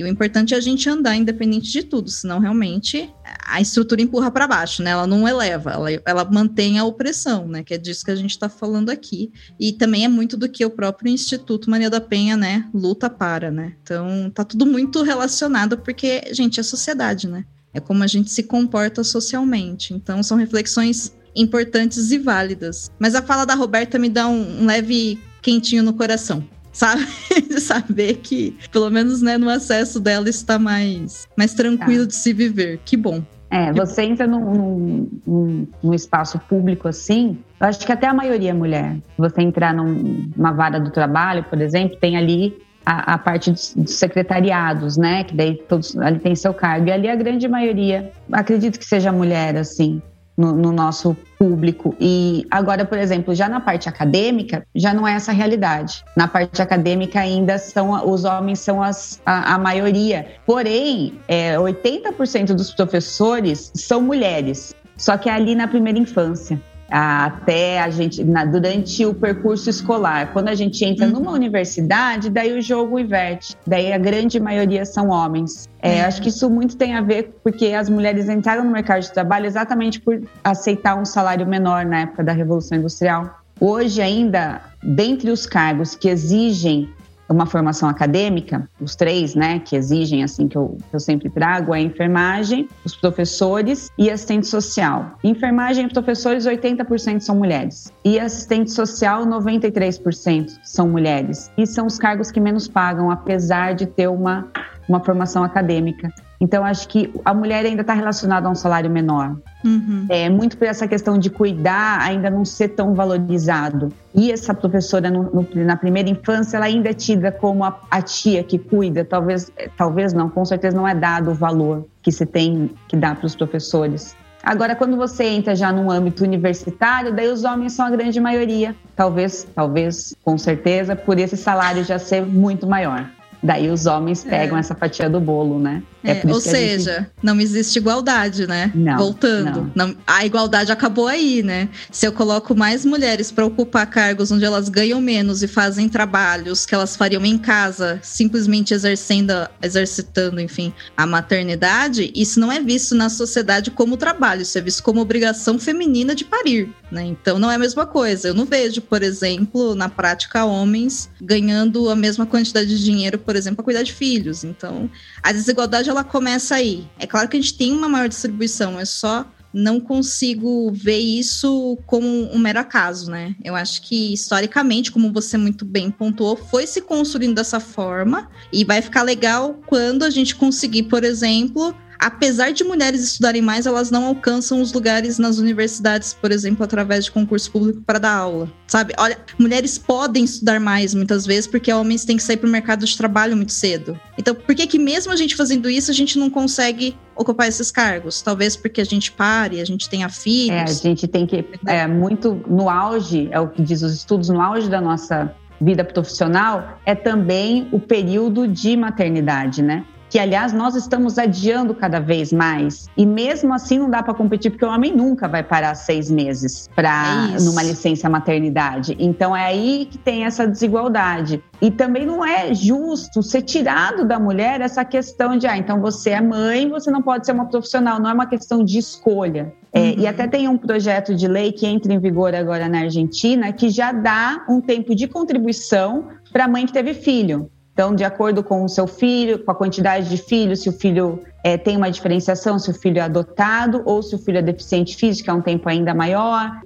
E 0.00 0.02
o 0.02 0.06
importante 0.06 0.54
é 0.54 0.56
a 0.56 0.60
gente 0.60 0.88
andar 0.88 1.14
independente 1.14 1.70
de 1.70 1.82
tudo, 1.82 2.08
senão 2.08 2.38
realmente 2.38 3.12
a 3.44 3.60
estrutura 3.60 4.00
empurra 4.00 4.30
para 4.30 4.46
baixo, 4.46 4.82
né? 4.82 4.92
Ela 4.92 5.06
não 5.06 5.28
eleva, 5.28 5.72
ela, 5.72 5.90
ela 6.06 6.24
mantém 6.24 6.78
a 6.78 6.84
opressão, 6.84 7.46
né? 7.46 7.62
Que 7.62 7.74
é 7.74 7.78
disso 7.78 8.02
que 8.02 8.10
a 8.10 8.16
gente 8.16 8.30
está 8.30 8.48
falando 8.48 8.88
aqui. 8.88 9.30
E 9.60 9.74
também 9.74 10.06
é 10.06 10.08
muito 10.08 10.38
do 10.38 10.48
que 10.48 10.64
o 10.64 10.70
próprio 10.70 11.12
Instituto 11.12 11.68
Maria 11.68 11.90
da 11.90 12.00
Penha, 12.00 12.34
né, 12.34 12.66
luta 12.72 13.10
para, 13.10 13.50
né? 13.50 13.74
Então 13.82 14.30
tá 14.34 14.42
tudo 14.42 14.64
muito 14.64 15.02
relacionado 15.02 15.76
porque, 15.76 16.32
gente, 16.32 16.58
é 16.58 16.62
sociedade, 16.62 17.28
né? 17.28 17.44
É 17.74 17.78
como 17.78 18.02
a 18.02 18.06
gente 18.06 18.30
se 18.30 18.44
comporta 18.44 19.04
socialmente. 19.04 19.92
Então 19.92 20.22
são 20.22 20.38
reflexões 20.38 21.14
importantes 21.36 22.10
e 22.10 22.16
válidas. 22.16 22.90
Mas 22.98 23.14
a 23.14 23.20
fala 23.20 23.44
da 23.44 23.54
Roberta 23.54 23.98
me 23.98 24.08
dá 24.08 24.26
um, 24.26 24.62
um 24.62 24.64
leve 24.64 25.20
quentinho 25.42 25.82
no 25.82 25.92
coração. 25.92 26.42
Sabe? 26.72 27.06
De 27.48 27.60
saber 27.60 28.18
que, 28.18 28.56
pelo 28.70 28.90
menos 28.90 29.22
né, 29.22 29.36
no 29.36 29.48
acesso 29.48 30.00
dela, 30.00 30.28
está 30.28 30.58
mais, 30.58 31.26
mais 31.36 31.54
tranquilo 31.54 32.04
tá. 32.04 32.08
de 32.08 32.14
se 32.14 32.32
viver. 32.32 32.80
Que 32.84 32.96
bom. 32.96 33.22
É, 33.50 33.72
você 33.72 34.02
entra 34.02 34.28
num, 34.28 35.08
num, 35.26 35.66
num, 35.82 35.92
espaço 35.92 36.38
público 36.48 36.86
assim, 36.86 37.36
eu 37.58 37.66
acho 37.66 37.84
que 37.84 37.90
até 37.90 38.06
a 38.06 38.14
maioria 38.14 38.50
é 38.50 38.54
mulher. 38.54 38.96
Você 39.18 39.42
entrar 39.42 39.74
numa 39.74 40.52
vara 40.52 40.78
do 40.78 40.90
trabalho, 40.90 41.42
por 41.42 41.60
exemplo, 41.60 41.96
tem 41.96 42.16
ali 42.16 42.56
a, 42.86 43.14
a 43.14 43.18
parte 43.18 43.50
dos, 43.50 43.74
dos, 43.74 43.94
secretariados, 43.94 44.96
né? 44.96 45.24
Que 45.24 45.34
daí 45.34 45.56
todos 45.68 45.96
ali 45.98 46.20
tem 46.20 46.36
seu 46.36 46.54
cargo. 46.54 46.86
E 46.86 46.92
ali 46.92 47.08
a 47.08 47.16
grande 47.16 47.48
maioria, 47.48 48.12
acredito 48.30 48.78
que 48.78 48.84
seja 48.84 49.10
mulher, 49.10 49.56
assim 49.56 50.00
no, 50.40 50.52
no, 50.52 50.72
nosso 50.72 51.16
público. 51.38 51.94
E 52.00 52.46
agora, 52.50 52.84
por 52.84 52.98
exemplo, 52.98 53.34
já 53.34 53.48
na 53.48 53.60
parte 53.60 53.88
acadêmica, 53.88 54.66
já 54.74 54.94
não 54.94 55.06
é 55.06 55.12
essa 55.12 55.32
realidade. 55.32 56.02
Na 56.16 56.26
parte 56.26 56.62
acadêmica 56.62 57.20
ainda 57.20 57.58
são 57.58 57.92
os 58.10 58.24
homens 58.24 58.60
são 58.60 58.82
as, 58.82 59.20
a, 59.26 59.54
a 59.54 59.58
maioria. 59.58 60.26
Porém, 60.46 61.14
é, 61.28 61.56
80% 61.56 62.54
dos 62.54 62.72
professores 62.72 63.70
são 63.74 64.00
mulheres. 64.00 64.74
Só 64.96 65.16
que 65.16 65.28
é 65.28 65.32
ali 65.32 65.54
na 65.54 65.68
primeira 65.68 65.98
infância 65.98 66.60
até 66.90 67.80
a 67.80 67.88
gente 67.88 68.24
na, 68.24 68.44
durante 68.44 69.06
o 69.06 69.14
percurso 69.14 69.70
escolar. 69.70 70.32
Quando 70.32 70.48
a 70.48 70.54
gente 70.54 70.84
entra 70.84 71.06
uhum. 71.06 71.12
numa 71.12 71.32
universidade, 71.32 72.28
daí 72.28 72.58
o 72.58 72.60
jogo 72.60 72.98
inverte. 72.98 73.56
Daí 73.66 73.92
a 73.92 73.98
grande 73.98 74.40
maioria 74.40 74.84
são 74.84 75.10
homens. 75.10 75.68
É, 75.80 76.00
uhum. 76.00 76.08
Acho 76.08 76.22
que 76.22 76.28
isso 76.28 76.50
muito 76.50 76.76
tem 76.76 76.94
a 76.94 77.00
ver 77.00 77.38
porque 77.42 77.66
as 77.66 77.88
mulheres 77.88 78.28
entraram 78.28 78.64
no 78.64 78.70
mercado 78.70 79.02
de 79.02 79.12
trabalho 79.12 79.46
exatamente 79.46 80.00
por 80.00 80.20
aceitar 80.42 80.96
um 80.96 81.04
salário 81.04 81.46
menor 81.46 81.84
na 81.84 82.00
época 82.00 82.24
da 82.24 82.32
Revolução 82.32 82.78
Industrial. 82.78 83.40
Hoje 83.60 84.00
ainda, 84.00 84.62
dentre 84.82 85.30
os 85.30 85.46
cargos 85.46 85.94
que 85.94 86.08
exigem 86.08 86.88
uma 87.32 87.46
formação 87.46 87.88
acadêmica, 87.88 88.68
os 88.80 88.96
três, 88.96 89.34
né, 89.34 89.60
que 89.60 89.76
exigem, 89.76 90.22
assim, 90.22 90.48
que 90.48 90.56
eu, 90.56 90.76
que 90.88 90.96
eu 90.96 91.00
sempre 91.00 91.30
trago, 91.30 91.74
é 91.74 91.78
a 91.78 91.80
enfermagem, 91.80 92.68
os 92.84 92.96
professores 92.96 93.88
e 93.96 94.10
assistente 94.10 94.46
social. 94.46 95.16
Enfermagem 95.22 95.86
e 95.86 95.88
professores, 95.88 96.46
80% 96.46 97.20
são 97.20 97.36
mulheres. 97.36 97.92
E 98.04 98.18
assistente 98.18 98.70
social, 98.72 99.24
93% 99.24 100.58
são 100.64 100.88
mulheres. 100.88 101.50
E 101.56 101.66
são 101.66 101.86
os 101.86 101.98
cargos 101.98 102.30
que 102.30 102.40
menos 102.40 102.66
pagam, 102.66 103.10
apesar 103.10 103.74
de 103.74 103.86
ter 103.86 104.08
uma, 104.08 104.48
uma 104.88 105.02
formação 105.04 105.44
acadêmica. 105.44 106.12
Então, 106.40 106.64
acho 106.64 106.88
que 106.88 107.12
a 107.22 107.34
mulher 107.34 107.66
ainda 107.66 107.82
está 107.82 107.92
relacionada 107.92 108.48
a 108.48 108.50
um 108.50 108.54
salário 108.54 108.88
menor. 108.88 109.36
Uhum. 109.62 110.06
É 110.08 110.30
muito 110.30 110.56
por 110.56 110.66
essa 110.66 110.88
questão 110.88 111.18
de 111.18 111.28
cuidar 111.28 112.00
ainda 112.00 112.30
não 112.30 112.46
ser 112.46 112.68
tão 112.68 112.94
valorizado. 112.94 113.92
E 114.14 114.32
essa 114.32 114.54
professora, 114.54 115.10
no, 115.10 115.24
no, 115.24 115.64
na 115.64 115.76
primeira 115.76 116.08
infância, 116.08 116.56
ela 116.56 116.64
ainda 116.64 116.88
é 116.88 116.94
tida 116.94 117.30
como 117.30 117.62
a, 117.62 117.78
a, 117.90 118.00
tia 118.00 118.42
que 118.42 118.58
cuida. 118.58 119.04
Talvez, 119.04 119.52
talvez 119.76 120.14
não, 120.14 120.30
com 120.30 120.42
certeza 120.46 120.74
não 120.74 120.88
é 120.88 120.94
dado 120.94 121.30
o 121.30 121.34
valor 121.34 121.86
que 122.02 122.10
se 122.10 122.24
tem 122.24 122.70
que 122.88 122.96
dar 122.96 123.16
para 123.16 123.26
os 123.26 123.36
professores. 123.36 124.16
Agora, 124.42 124.74
quando 124.74 124.96
você 124.96 125.24
entra 125.24 125.54
já 125.54 125.70
num 125.70 125.90
âmbito 125.90 126.24
universitário, 126.24 127.14
daí 127.14 127.28
os 127.28 127.44
homens 127.44 127.74
são 127.74 127.84
a 127.84 127.90
grande 127.90 128.18
maioria. 128.18 128.74
Talvez, 128.96 129.46
talvez, 129.54 130.16
com 130.24 130.38
certeza, 130.38 130.96
por 130.96 131.18
esse 131.18 131.36
salário 131.36 131.84
já 131.84 131.98
ser 131.98 132.24
muito 132.24 132.66
maior. 132.66 133.06
Daí 133.42 133.70
os 133.70 133.86
homens 133.86 134.22
pegam 134.22 134.56
é. 134.56 134.60
essa 134.60 134.74
fatia 134.74 135.08
do 135.08 135.18
bolo, 135.18 135.58
né? 135.58 135.82
É, 136.02 136.12
é 136.12 136.22
ou 136.26 136.40
seja, 136.40 137.00
gente... 137.00 137.10
não 137.22 137.40
existe 137.40 137.78
igualdade, 137.78 138.46
né? 138.46 138.72
Não, 138.74 138.96
Voltando. 138.96 139.70
Não. 139.74 139.88
Não, 139.88 139.96
a 140.06 140.24
igualdade 140.24 140.72
acabou 140.72 141.06
aí, 141.06 141.42
né? 141.42 141.68
Se 141.90 142.06
eu 142.06 142.12
coloco 142.12 142.54
mais 142.54 142.84
mulheres 142.84 143.30
para 143.30 143.44
ocupar 143.44 143.86
cargos 143.86 144.30
onde 144.30 144.44
elas 144.44 144.68
ganham 144.68 145.00
menos 145.00 145.42
e 145.42 145.48
fazem 145.48 145.88
trabalhos 145.88 146.64
que 146.64 146.74
elas 146.74 146.96
fariam 146.96 147.24
em 147.24 147.36
casa, 147.36 147.98
simplesmente 148.02 148.72
exercendo, 148.72 149.32
exercitando, 149.62 150.40
enfim, 150.40 150.72
a 150.96 151.06
maternidade, 151.06 152.10
isso 152.14 152.40
não 152.40 152.50
é 152.50 152.60
visto 152.60 152.94
na 152.94 153.08
sociedade 153.10 153.70
como 153.70 153.96
trabalho, 153.96 154.42
isso 154.42 154.56
é 154.56 154.60
visto 154.60 154.82
como 154.82 155.00
obrigação 155.00 155.58
feminina 155.58 156.14
de 156.14 156.24
parir, 156.24 156.72
né? 156.90 157.04
Então 157.04 157.38
não 157.38 157.50
é 157.50 157.56
a 157.56 157.58
mesma 157.58 157.84
coisa. 157.84 158.28
Eu 158.28 158.34
não 158.34 158.46
vejo, 158.46 158.80
por 158.80 159.02
exemplo, 159.02 159.74
na 159.74 159.88
prática, 159.88 160.44
homens 160.44 161.10
ganhando 161.20 161.90
a 161.90 161.96
mesma 161.96 162.24
quantidade 162.24 162.68
de 162.68 162.82
dinheiro, 162.82 163.18
por 163.18 163.36
exemplo, 163.36 163.56
para 163.56 163.64
cuidar 163.64 163.82
de 163.82 163.92
filhos. 163.92 164.44
Então, 164.44 164.90
a 165.22 165.32
desigualdade 165.32 165.89
ela 165.90 166.04
começa 166.04 166.54
aí. 166.54 166.86
É 166.98 167.06
claro 167.06 167.28
que 167.28 167.36
a 167.36 167.40
gente 167.40 167.56
tem 167.56 167.72
uma 167.72 167.88
maior 167.88 168.08
distribuição, 168.08 168.78
é 168.78 168.84
só 168.84 169.26
não 169.52 169.80
consigo 169.80 170.70
ver 170.72 170.98
isso 170.98 171.76
como 171.86 172.06
um 172.32 172.38
mero 172.38 172.60
acaso, 172.60 173.10
né? 173.10 173.34
Eu 173.42 173.56
acho 173.56 173.82
que 173.82 174.12
historicamente, 174.12 174.92
como 174.92 175.12
você 175.12 175.36
muito 175.36 175.64
bem 175.64 175.90
pontuou, 175.90 176.36
foi 176.36 176.66
se 176.66 176.80
construindo 176.80 177.34
dessa 177.34 177.58
forma 177.58 178.30
e 178.52 178.64
vai 178.64 178.80
ficar 178.80 179.02
legal 179.02 179.60
quando 179.66 180.04
a 180.04 180.10
gente 180.10 180.36
conseguir, 180.36 180.84
por 180.84 181.02
exemplo, 181.02 181.74
apesar 182.00 182.52
de 182.52 182.64
mulheres 182.64 183.02
estudarem 183.02 183.42
mais, 183.42 183.66
elas 183.66 183.90
não 183.90 184.06
alcançam 184.06 184.60
os 184.60 184.72
lugares 184.72 185.18
nas 185.18 185.38
universidades, 185.38 186.14
por 186.14 186.32
exemplo, 186.32 186.64
através 186.64 187.04
de 187.04 187.12
concurso 187.12 187.50
público 187.50 187.82
para 187.82 187.98
dar 187.98 188.14
aula. 188.14 188.50
Sabe? 188.66 188.94
Olha, 188.98 189.18
mulheres 189.38 189.76
podem 189.76 190.24
estudar 190.24 190.58
mais 190.58 190.94
muitas 190.94 191.26
vezes 191.26 191.46
porque 191.46 191.72
homens 191.72 192.04
têm 192.04 192.16
que 192.16 192.22
sair 192.22 192.38
para 192.38 192.48
o 192.48 192.50
mercado 192.50 192.86
de 192.86 192.96
trabalho 192.96 193.36
muito 193.36 193.52
cedo. 193.52 193.98
Então, 194.16 194.34
por 194.34 194.54
que 194.54 194.66
que 194.66 194.78
mesmo 194.78 195.12
a 195.12 195.16
gente 195.16 195.36
fazendo 195.36 195.68
isso, 195.68 195.90
a 195.90 195.94
gente 195.94 196.18
não 196.18 196.30
consegue 196.30 196.96
ocupar 197.14 197.48
esses 197.48 197.70
cargos? 197.70 198.22
Talvez 198.22 198.56
porque 198.56 198.80
a 198.80 198.84
gente 198.84 199.12
pare, 199.12 199.60
a 199.60 199.64
gente 199.64 199.88
tenha 199.88 200.08
filhos. 200.08 200.56
É, 200.56 200.62
a 200.62 200.66
gente 200.66 201.06
tem 201.06 201.26
que 201.26 201.44
é 201.66 201.86
muito 201.86 202.42
no 202.48 202.70
auge, 202.70 203.28
é 203.30 203.38
o 203.38 203.48
que 203.48 203.62
diz 203.62 203.82
os 203.82 203.92
estudos, 203.92 204.30
no 204.30 204.40
auge 204.40 204.70
da 204.70 204.80
nossa 204.80 205.34
vida 205.60 205.84
profissional 205.84 206.78
é 206.86 206.94
também 206.94 207.68
o 207.70 207.78
período 207.78 208.48
de 208.48 208.76
maternidade, 208.76 209.62
né? 209.62 209.84
Que 210.10 210.18
aliás 210.18 210.52
nós 210.52 210.74
estamos 210.74 211.18
adiando 211.18 211.72
cada 211.72 212.00
vez 212.00 212.32
mais. 212.32 212.88
E 212.96 213.06
mesmo 213.06 213.54
assim 213.54 213.78
não 213.78 213.88
dá 213.88 214.02
para 214.02 214.12
competir 214.12 214.50
porque 214.50 214.64
o 214.64 214.68
homem 214.68 214.94
nunca 214.94 215.28
vai 215.28 215.44
parar 215.44 215.74
seis 215.76 216.10
meses 216.10 216.68
para 216.74 217.30
é 217.36 217.40
numa 217.40 217.62
licença 217.62 218.10
maternidade. 218.10 218.96
Então 218.98 219.34
é 219.34 219.46
aí 219.46 219.86
que 219.88 219.96
tem 219.96 220.24
essa 220.24 220.46
desigualdade. 220.46 221.42
E 221.62 221.70
também 221.70 222.04
não 222.04 222.24
é 222.24 222.52
justo 222.52 223.22
ser 223.22 223.42
tirado 223.42 224.04
da 224.04 224.18
mulher 224.18 224.60
essa 224.60 224.84
questão 224.84 225.36
de 225.36 225.46
ah, 225.46 225.56
então 225.56 225.80
você 225.80 226.10
é 226.10 226.20
mãe, 226.20 226.68
você 226.68 226.90
não 226.90 227.02
pode 227.02 227.24
ser 227.24 227.32
uma 227.32 227.46
profissional. 227.46 228.00
Não 228.00 228.10
é 228.10 228.12
uma 228.12 228.26
questão 228.26 228.64
de 228.64 228.78
escolha. 228.78 229.54
É, 229.72 229.80
uhum. 229.80 229.94
E 229.98 230.06
até 230.08 230.26
tem 230.26 230.48
um 230.48 230.58
projeto 230.58 231.14
de 231.14 231.28
lei 231.28 231.52
que 231.52 231.64
entra 231.66 231.92
em 231.92 232.00
vigor 232.00 232.34
agora 232.34 232.68
na 232.68 232.80
Argentina 232.80 233.52
que 233.52 233.68
já 233.68 233.92
dá 233.92 234.44
um 234.48 234.60
tempo 234.60 234.92
de 234.92 235.06
contribuição 235.06 236.08
para 236.32 236.46
a 236.46 236.48
mãe 236.48 236.66
que 236.66 236.72
teve 236.72 236.94
filho. 236.94 237.48
Então, 237.72 237.94
de 237.94 238.04
acordo 238.04 238.42
com 238.42 238.64
o 238.64 238.68
seu 238.68 238.86
filho, 238.86 239.38
com 239.38 239.50
a 239.50 239.54
quantidade 239.54 240.08
de 240.08 240.16
filhos, 240.16 240.62
se 240.62 240.68
o 240.68 240.72
filho 240.72 241.22
é, 241.42 241.56
tem 241.56 241.76
uma 241.76 241.90
diferenciação, 241.90 242.58
se 242.58 242.70
o 242.70 242.74
filho 242.74 242.98
é 242.98 243.02
adotado 243.02 243.82
ou 243.84 244.02
se 244.02 244.14
o 244.14 244.18
filho 244.18 244.38
é 244.38 244.42
deficiente 244.42 244.96
físico, 244.96 245.30
é 245.30 245.32
um 245.32 245.40
tempo 245.40 245.68
ainda 245.68 245.94
maior. 245.94 246.60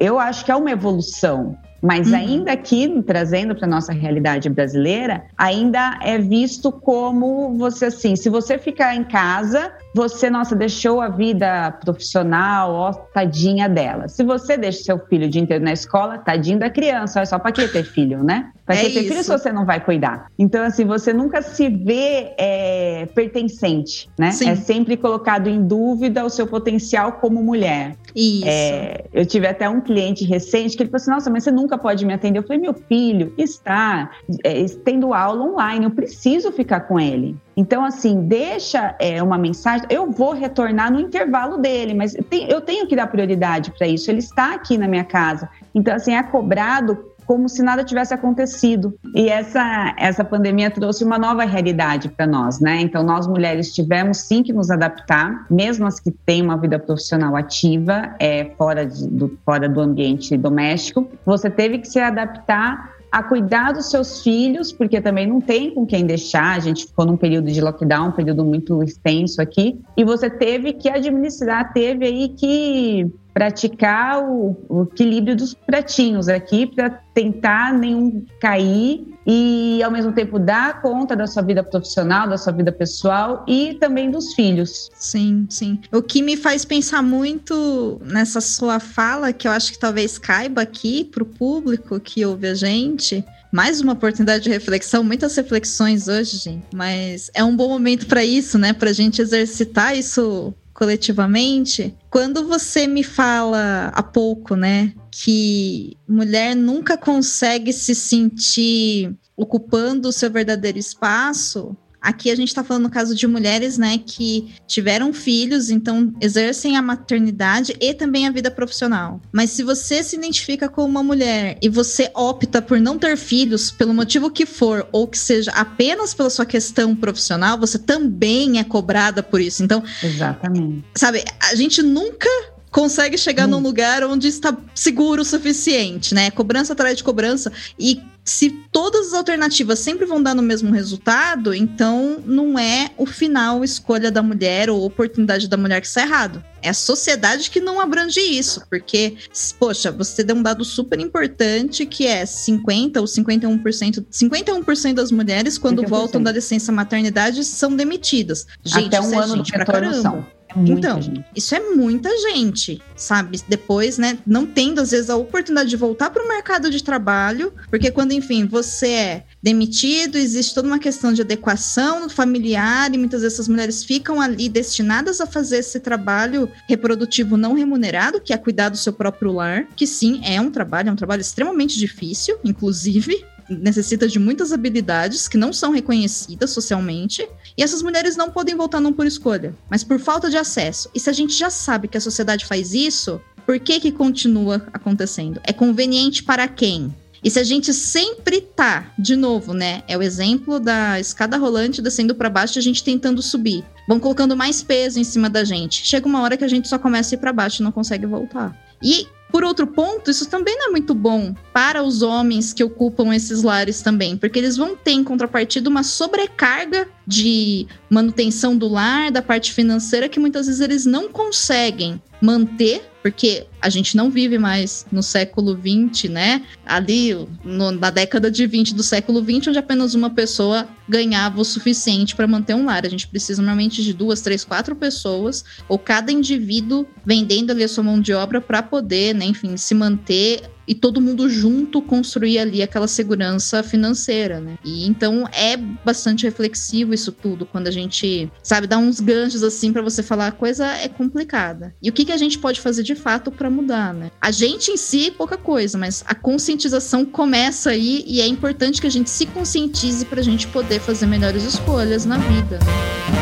Eu 0.00 0.18
acho 0.18 0.44
que 0.44 0.50
é 0.50 0.56
uma 0.56 0.70
evolução. 0.70 1.56
Mas 1.82 2.08
uhum. 2.08 2.16
ainda 2.16 2.52
aqui, 2.52 3.02
trazendo 3.06 3.54
para 3.54 3.68
nossa 3.68 3.92
realidade 3.92 4.48
brasileira, 4.48 5.24
ainda 5.36 5.98
é 6.02 6.18
visto 6.18 6.72
como 6.72 7.56
você 7.56 7.86
assim, 7.86 8.16
se 8.16 8.28
você 8.28 8.58
ficar 8.58 8.96
em 8.96 9.04
casa, 9.04 9.72
você, 9.96 10.28
nossa, 10.28 10.54
deixou 10.54 11.00
a 11.00 11.08
vida 11.08 11.72
profissional, 11.82 12.70
ó, 12.70 12.92
tadinha 12.92 13.66
dela. 13.66 14.08
Se 14.08 14.22
você 14.22 14.54
deixa 14.58 14.84
seu 14.84 14.98
filho 14.98 15.26
o 15.26 15.30
dia 15.30 15.40
inteiro 15.40 15.64
na 15.64 15.72
escola, 15.72 16.18
tadinho 16.18 16.58
da 16.58 16.68
criança, 16.68 17.18
olha 17.18 17.26
só, 17.26 17.38
pra 17.38 17.50
que 17.50 17.66
ter 17.66 17.82
filho, 17.82 18.22
né? 18.22 18.52
Pra 18.66 18.76
que 18.76 18.82
é 18.82 18.90
ter 18.90 19.00
isso. 19.00 19.08
filho 19.08 19.22
se 19.22 19.30
você 19.30 19.50
não 19.50 19.64
vai 19.64 19.80
cuidar? 19.80 20.26
Então, 20.38 20.62
assim, 20.62 20.84
você 20.84 21.14
nunca 21.14 21.40
se 21.40 21.70
vê 21.70 22.34
é, 22.36 23.06
pertencente, 23.14 24.10
né? 24.18 24.32
Sim. 24.32 24.50
É 24.50 24.54
sempre 24.54 24.98
colocado 24.98 25.48
em 25.48 25.66
dúvida 25.66 26.26
o 26.26 26.28
seu 26.28 26.46
potencial 26.46 27.12
como 27.12 27.42
mulher. 27.42 27.96
Isso. 28.14 28.44
É, 28.46 29.04
eu 29.14 29.24
tive 29.24 29.46
até 29.46 29.66
um 29.66 29.80
cliente 29.80 30.26
recente 30.26 30.76
que 30.76 30.82
ele 30.82 30.90
falou 30.90 31.00
assim: 31.00 31.10
Nossa, 31.10 31.30
mas 31.30 31.44
você 31.44 31.50
nunca 31.50 31.78
pode 31.78 32.04
me 32.04 32.12
atender. 32.12 32.38
Eu 32.38 32.42
falei: 32.42 32.58
Meu 32.58 32.74
filho 32.74 33.32
está 33.38 34.10
é, 34.44 34.62
tendo 34.84 35.14
aula 35.14 35.42
online, 35.42 35.86
eu 35.86 35.90
preciso 35.90 36.52
ficar 36.52 36.80
com 36.80 37.00
ele. 37.00 37.34
Então, 37.56 37.84
assim, 37.84 38.26
deixa 38.26 38.94
é, 38.98 39.22
uma 39.22 39.38
mensagem. 39.38 39.86
Eu 39.88 40.10
vou 40.10 40.32
retornar 40.32 40.92
no 40.92 41.00
intervalo 41.00 41.56
dele, 41.56 41.94
mas 41.94 42.14
eu 42.48 42.60
tenho 42.60 42.86
que 42.86 42.94
dar 42.94 43.06
prioridade 43.06 43.72
para 43.78 43.86
isso. 43.86 44.10
Ele 44.10 44.18
está 44.18 44.54
aqui 44.54 44.76
na 44.76 44.86
minha 44.86 45.04
casa. 45.04 45.48
Então, 45.74 45.94
assim, 45.94 46.14
é 46.14 46.22
cobrado 46.22 47.16
como 47.26 47.48
se 47.48 47.62
nada 47.62 47.82
tivesse 47.82 48.14
acontecido. 48.14 48.96
E 49.14 49.28
essa, 49.28 49.94
essa 49.98 50.24
pandemia 50.24 50.70
trouxe 50.70 51.04
uma 51.04 51.18
nova 51.18 51.44
realidade 51.44 52.08
para 52.08 52.26
nós, 52.26 52.60
né? 52.60 52.80
Então, 52.80 53.02
nós 53.02 53.26
mulheres 53.26 53.74
tivemos 53.74 54.18
sim 54.18 54.42
que 54.42 54.52
nos 54.52 54.70
adaptar, 54.70 55.44
mesmo 55.50 55.86
as 55.86 55.98
que 55.98 56.10
têm 56.10 56.40
uma 56.40 56.56
vida 56.56 56.78
profissional 56.78 57.34
ativa, 57.34 58.14
é, 58.20 58.52
fora, 58.56 58.86
de, 58.86 59.08
do, 59.08 59.36
fora 59.44 59.68
do 59.68 59.80
ambiente 59.80 60.36
doméstico, 60.36 61.10
você 61.24 61.50
teve 61.50 61.78
que 61.78 61.88
se 61.88 61.98
adaptar 61.98 62.95
a 63.16 63.22
cuidar 63.22 63.72
dos 63.72 63.88
seus 63.88 64.22
filhos, 64.22 64.70
porque 64.70 65.00
também 65.00 65.26
não 65.26 65.40
tem 65.40 65.70
com 65.70 65.86
quem 65.86 66.04
deixar. 66.04 66.54
A 66.54 66.58
gente 66.58 66.84
ficou 66.84 67.06
num 67.06 67.16
período 67.16 67.50
de 67.50 67.62
lockdown, 67.62 68.08
um 68.08 68.12
período 68.12 68.44
muito 68.44 68.82
extenso 68.82 69.40
aqui, 69.40 69.80
e 69.96 70.04
você 70.04 70.28
teve 70.28 70.74
que 70.74 70.86
administrar, 70.90 71.72
teve 71.72 72.04
aí 72.04 72.28
que 72.28 73.10
praticar 73.36 74.24
o, 74.26 74.56
o 74.66 74.84
equilíbrio 74.84 75.36
dos 75.36 75.52
pratinhos 75.52 76.26
aqui 76.26 76.66
para 76.66 76.88
tentar 77.12 77.70
nenhum 77.74 78.24
cair 78.40 79.06
e 79.26 79.82
ao 79.82 79.90
mesmo 79.90 80.10
tempo 80.12 80.38
dar 80.38 80.80
conta 80.80 81.14
da 81.14 81.26
sua 81.26 81.42
vida 81.42 81.62
profissional, 81.62 82.26
da 82.26 82.38
sua 82.38 82.54
vida 82.54 82.72
pessoal 82.72 83.44
e 83.46 83.74
também 83.74 84.10
dos 84.10 84.32
filhos. 84.32 84.90
Sim, 84.94 85.46
sim. 85.50 85.78
O 85.92 86.00
que 86.00 86.22
me 86.22 86.34
faz 86.34 86.64
pensar 86.64 87.02
muito 87.02 88.00
nessa 88.02 88.40
sua 88.40 88.80
fala, 88.80 89.34
que 89.34 89.46
eu 89.46 89.52
acho 89.52 89.70
que 89.70 89.78
talvez 89.78 90.16
caiba 90.16 90.62
aqui 90.62 91.04
para 91.04 91.22
o 91.22 91.26
público 91.26 92.00
que 92.00 92.24
ouve 92.24 92.46
a 92.46 92.54
gente, 92.54 93.22
mais 93.52 93.82
uma 93.82 93.92
oportunidade 93.92 94.44
de 94.44 94.50
reflexão, 94.50 95.04
muitas 95.04 95.36
reflexões 95.36 96.08
hoje, 96.08 96.38
gente, 96.38 96.64
mas 96.74 97.30
é 97.34 97.44
um 97.44 97.54
bom 97.54 97.68
momento 97.68 98.06
para 98.06 98.24
isso, 98.24 98.56
né? 98.56 98.72
Para 98.72 98.88
a 98.88 98.94
gente 98.94 99.20
exercitar 99.20 99.94
isso 99.94 100.54
coletivamente. 100.76 101.96
Quando 102.10 102.46
você 102.46 102.86
me 102.86 103.02
fala 103.02 103.90
há 103.94 104.02
pouco, 104.02 104.54
né, 104.54 104.92
que 105.10 105.96
mulher 106.06 106.54
nunca 106.54 106.98
consegue 106.98 107.72
se 107.72 107.94
sentir 107.94 109.16
ocupando 109.34 110.08
o 110.08 110.12
seu 110.12 110.30
verdadeiro 110.30 110.78
espaço, 110.78 111.74
Aqui 112.06 112.30
a 112.30 112.36
gente 112.36 112.46
está 112.46 112.62
falando 112.62 112.84
no 112.84 112.90
caso 112.90 113.16
de 113.16 113.26
mulheres, 113.26 113.76
né, 113.76 113.98
que 113.98 114.54
tiveram 114.64 115.12
filhos, 115.12 115.70
então 115.70 116.14
exercem 116.20 116.76
a 116.76 116.80
maternidade 116.80 117.76
e 117.80 117.92
também 117.92 118.28
a 118.28 118.30
vida 118.30 118.48
profissional. 118.48 119.20
Mas 119.32 119.50
se 119.50 119.64
você 119.64 120.04
se 120.04 120.14
identifica 120.14 120.68
como 120.68 120.86
uma 120.86 121.02
mulher 121.02 121.58
e 121.60 121.68
você 121.68 122.08
opta 122.14 122.62
por 122.62 122.78
não 122.78 122.96
ter 122.96 123.16
filhos, 123.16 123.72
pelo 123.72 123.92
motivo 123.92 124.30
que 124.30 124.46
for, 124.46 124.88
ou 124.92 125.08
que 125.08 125.18
seja 125.18 125.50
apenas 125.50 126.14
pela 126.14 126.30
sua 126.30 126.46
questão 126.46 126.94
profissional, 126.94 127.58
você 127.58 127.76
também 127.76 128.60
é 128.60 128.64
cobrada 128.64 129.20
por 129.20 129.40
isso. 129.40 129.64
Então, 129.64 129.82
exatamente. 130.00 130.84
Sabe, 130.94 131.24
a 131.40 131.56
gente 131.56 131.82
nunca 131.82 132.28
consegue 132.70 133.18
chegar 133.18 133.48
hum. 133.48 133.52
num 133.52 133.60
lugar 133.60 134.04
onde 134.04 134.28
está 134.28 134.56
seguro 134.76 135.22
o 135.22 135.24
suficiente, 135.24 136.14
né? 136.14 136.30
Cobrança 136.30 136.72
atrás 136.72 136.96
de 136.96 137.02
cobrança. 137.02 137.50
E 137.76 138.00
se 138.26 138.50
todas 138.72 139.08
as 139.08 139.12
alternativas 139.12 139.78
sempre 139.78 140.04
vão 140.04 140.20
dar 140.20 140.34
no 140.34 140.42
mesmo 140.42 140.72
resultado, 140.72 141.54
então 141.54 142.20
não 142.26 142.58
é 142.58 142.90
o 142.98 143.06
final 143.06 143.62
escolha 143.62 144.10
da 144.10 144.20
mulher 144.20 144.68
ou 144.68 144.84
oportunidade 144.84 145.48
da 145.48 145.56
mulher 145.56 145.80
que 145.80 145.86
está 145.86 146.02
errado. 146.02 146.44
É 146.60 146.70
a 146.70 146.74
sociedade 146.74 147.48
que 147.48 147.60
não 147.60 147.80
abrange 147.80 148.18
isso, 148.18 148.66
porque, 148.68 149.16
poxa, 149.60 149.92
você 149.92 150.24
deu 150.24 150.34
um 150.34 150.42
dado 150.42 150.64
super 150.64 150.98
importante 150.98 151.86
que 151.86 152.04
é 152.04 152.26
50 152.26 153.00
ou 153.00 153.06
51%, 153.06 154.04
51% 154.10 154.94
das 154.94 155.12
mulheres, 155.12 155.56
quando 155.56 155.82
50%. 155.82 155.88
voltam 155.88 156.20
da 156.20 156.32
licença 156.32 156.72
maternidade, 156.72 157.44
são 157.44 157.76
demitidas. 157.76 158.44
Gente, 158.64 158.86
Até 158.96 159.00
um 159.00 159.14
é 159.14 159.24
ano 159.24 159.36
gente 159.36 159.52
pra 159.52 159.64
caramba. 159.64 160.26
Muita 160.56 160.88
então, 160.88 161.02
gente. 161.02 161.24
isso 161.34 161.54
é 161.54 161.60
muita 161.60 162.10
gente, 162.18 162.80
sabe? 162.96 163.40
Depois, 163.46 163.98
né, 163.98 164.18
não 164.26 164.46
tendo 164.46 164.80
às 164.80 164.90
vezes 164.90 165.10
a 165.10 165.16
oportunidade 165.16 165.68
de 165.68 165.76
voltar 165.76 166.10
para 166.10 166.24
o 166.24 166.28
mercado 166.28 166.70
de 166.70 166.82
trabalho, 166.82 167.52
porque 167.68 167.90
quando, 167.90 168.12
enfim, 168.12 168.46
você 168.46 168.88
é 168.88 169.24
demitido, 169.42 170.16
existe 170.16 170.54
toda 170.54 170.66
uma 170.66 170.78
questão 170.78 171.12
de 171.12 171.20
adequação 171.20 172.08
familiar 172.08 172.92
e 172.94 172.98
muitas 172.98 173.20
vezes 173.20 173.34
essas 173.34 173.48
mulheres 173.48 173.84
ficam 173.84 174.20
ali 174.20 174.48
destinadas 174.48 175.20
a 175.20 175.26
fazer 175.26 175.58
esse 175.58 175.78
trabalho 175.78 176.50
reprodutivo 176.68 177.36
não 177.36 177.52
remunerado, 177.52 178.20
que 178.20 178.32
é 178.32 178.38
cuidar 178.38 178.70
do 178.70 178.76
seu 178.76 178.92
próprio 178.92 179.32
lar, 179.32 179.66
que 179.76 179.86
sim, 179.86 180.20
é 180.24 180.40
um 180.40 180.50
trabalho, 180.50 180.88
é 180.88 180.92
um 180.92 180.96
trabalho 180.96 181.20
extremamente 181.20 181.78
difícil, 181.78 182.38
inclusive, 182.44 183.24
necessita 183.48 184.08
de 184.08 184.18
muitas 184.18 184.52
habilidades 184.52 185.28
que 185.28 185.36
não 185.36 185.52
são 185.52 185.72
reconhecidas 185.72 186.50
socialmente, 186.50 187.28
e 187.56 187.62
essas 187.62 187.82
mulheres 187.82 188.16
não 188.16 188.30
podem 188.30 188.54
voltar 188.54 188.80
não 188.80 188.92
por 188.92 189.06
escolha, 189.06 189.54
mas 189.70 189.84
por 189.84 189.98
falta 189.98 190.28
de 190.28 190.36
acesso. 190.36 190.90
E 190.94 191.00
se 191.00 191.10
a 191.10 191.12
gente 191.12 191.34
já 191.34 191.50
sabe 191.50 191.88
que 191.88 191.96
a 191.96 192.00
sociedade 192.00 192.44
faz 192.44 192.74
isso, 192.74 193.20
por 193.44 193.58
que 193.60 193.78
que 193.78 193.92
continua 193.92 194.66
acontecendo? 194.72 195.40
É 195.44 195.52
conveniente 195.52 196.22
para 196.22 196.48
quem? 196.48 196.92
E 197.22 197.30
se 197.30 197.38
a 197.38 197.44
gente 197.44 197.72
sempre 197.72 198.40
tá, 198.40 198.92
de 198.98 199.16
novo, 199.16 199.52
né? 199.52 199.82
É 199.88 199.96
o 199.96 200.02
exemplo 200.02 200.60
da 200.60 201.00
escada 201.00 201.36
rolante 201.36 201.82
descendo 201.82 202.14
para 202.14 202.30
baixo 202.30 202.56
e 202.56 202.60
a 202.60 202.62
gente 202.62 202.84
tentando 202.84 203.22
subir. 203.22 203.64
Vão 203.88 203.98
colocando 203.98 204.36
mais 204.36 204.62
peso 204.62 205.00
em 205.00 205.04
cima 205.04 205.30
da 205.30 205.42
gente. 205.42 205.84
Chega 205.84 206.06
uma 206.06 206.20
hora 206.20 206.36
que 206.36 206.44
a 206.44 206.48
gente 206.48 206.68
só 206.68 206.78
começa 206.78 207.14
a 207.14 207.16
ir 207.16 207.18
para 207.18 207.32
baixo 207.32 207.62
e 207.62 207.64
não 207.64 207.72
consegue 207.72 208.06
voltar. 208.06 208.56
E 208.82 209.06
por 209.30 209.44
outro 209.44 209.66
ponto, 209.66 210.10
isso 210.10 210.28
também 210.28 210.56
não 210.56 210.68
é 210.68 210.70
muito 210.70 210.94
bom 210.94 211.34
para 211.52 211.82
os 211.82 212.02
homens 212.02 212.52
que 212.52 212.64
ocupam 212.64 213.14
esses 213.14 213.42
lares 213.42 213.82
também, 213.82 214.16
porque 214.16 214.38
eles 214.38 214.56
vão 214.56 214.76
ter 214.76 214.92
em 214.92 215.04
contrapartida 215.04 215.68
uma 215.68 215.82
sobrecarga 215.82 216.88
de 217.06 217.66
manutenção 217.90 218.56
do 218.56 218.68
lar, 218.68 219.10
da 219.10 219.20
parte 219.20 219.52
financeira, 219.52 220.08
que 220.08 220.20
muitas 220.20 220.46
vezes 220.46 220.60
eles 220.60 220.86
não 220.86 221.08
conseguem 221.08 222.00
manter 222.20 222.82
porque 223.06 223.46
a 223.62 223.68
gente 223.68 223.96
não 223.96 224.10
vive 224.10 224.36
mais 224.36 224.84
no 224.90 225.00
século 225.00 225.56
XX, 225.56 226.10
né? 226.10 226.42
Ali, 226.64 227.14
no, 227.44 227.70
na 227.70 227.88
década 227.88 228.28
de 228.32 228.44
20 228.48 228.74
do 228.74 228.82
século 228.82 229.22
XX, 229.22 229.46
onde 229.46 229.58
apenas 229.60 229.94
uma 229.94 230.10
pessoa 230.10 230.66
ganhava 230.88 231.40
o 231.40 231.44
suficiente 231.44 232.16
para 232.16 232.26
manter 232.26 232.54
um 232.54 232.64
lar. 232.64 232.84
A 232.84 232.88
gente 232.88 233.06
precisa 233.06 233.40
normalmente 233.40 233.80
de 233.84 233.92
duas, 233.92 234.22
três, 234.22 234.44
quatro 234.44 234.74
pessoas, 234.74 235.44
ou 235.68 235.78
cada 235.78 236.10
indivíduo 236.10 236.84
vendendo 237.04 237.52
ali 237.52 237.62
a 237.62 237.68
sua 237.68 237.84
mão 237.84 238.00
de 238.00 238.12
obra 238.12 238.40
para 238.40 238.60
poder, 238.60 239.14
né, 239.14 239.24
enfim, 239.24 239.56
se 239.56 239.72
manter 239.72 240.42
e 240.66 240.74
todo 240.74 241.00
mundo 241.00 241.28
junto 241.28 241.80
construir 241.80 242.38
ali 242.38 242.62
aquela 242.62 242.88
segurança 242.88 243.62
financeira, 243.62 244.40
né? 244.40 244.58
E 244.64 244.86
então 244.86 245.28
é 245.32 245.56
bastante 245.56 246.24
reflexivo 246.24 246.92
isso 246.92 247.12
tudo 247.12 247.46
quando 247.46 247.68
a 247.68 247.70
gente, 247.70 248.30
sabe, 248.42 248.66
dá 248.66 248.76
uns 248.76 248.98
ganchos 248.98 249.42
assim 249.42 249.72
para 249.72 249.82
você 249.82 250.02
falar 250.02 250.26
a 250.26 250.32
coisa 250.32 250.66
é 250.66 250.88
complicada. 250.88 251.74
E 251.80 251.88
o 251.88 251.92
que, 251.92 252.04
que 252.04 252.12
a 252.12 252.16
gente 252.16 252.38
pode 252.38 252.60
fazer 252.60 252.82
de 252.82 252.95
fato 252.96 253.30
para 253.30 253.48
mudar, 253.48 253.94
né? 253.94 254.10
A 254.20 254.30
gente 254.30 254.70
em 254.70 254.76
si 254.76 255.10
pouca 255.10 255.36
coisa, 255.36 255.78
mas 255.78 256.02
a 256.06 256.14
conscientização 256.14 257.04
começa 257.04 257.70
aí 257.70 258.04
e 258.06 258.20
é 258.20 258.26
importante 258.26 258.80
que 258.80 258.86
a 258.86 258.90
gente 258.90 259.10
se 259.10 259.26
conscientize 259.26 260.04
para 260.04 260.20
a 260.20 260.24
gente 260.24 260.48
poder 260.48 260.80
fazer 260.80 261.06
melhores 261.06 261.44
escolhas 261.44 262.04
na 262.04 262.18
vida. 262.18 262.58
Né? 262.58 263.15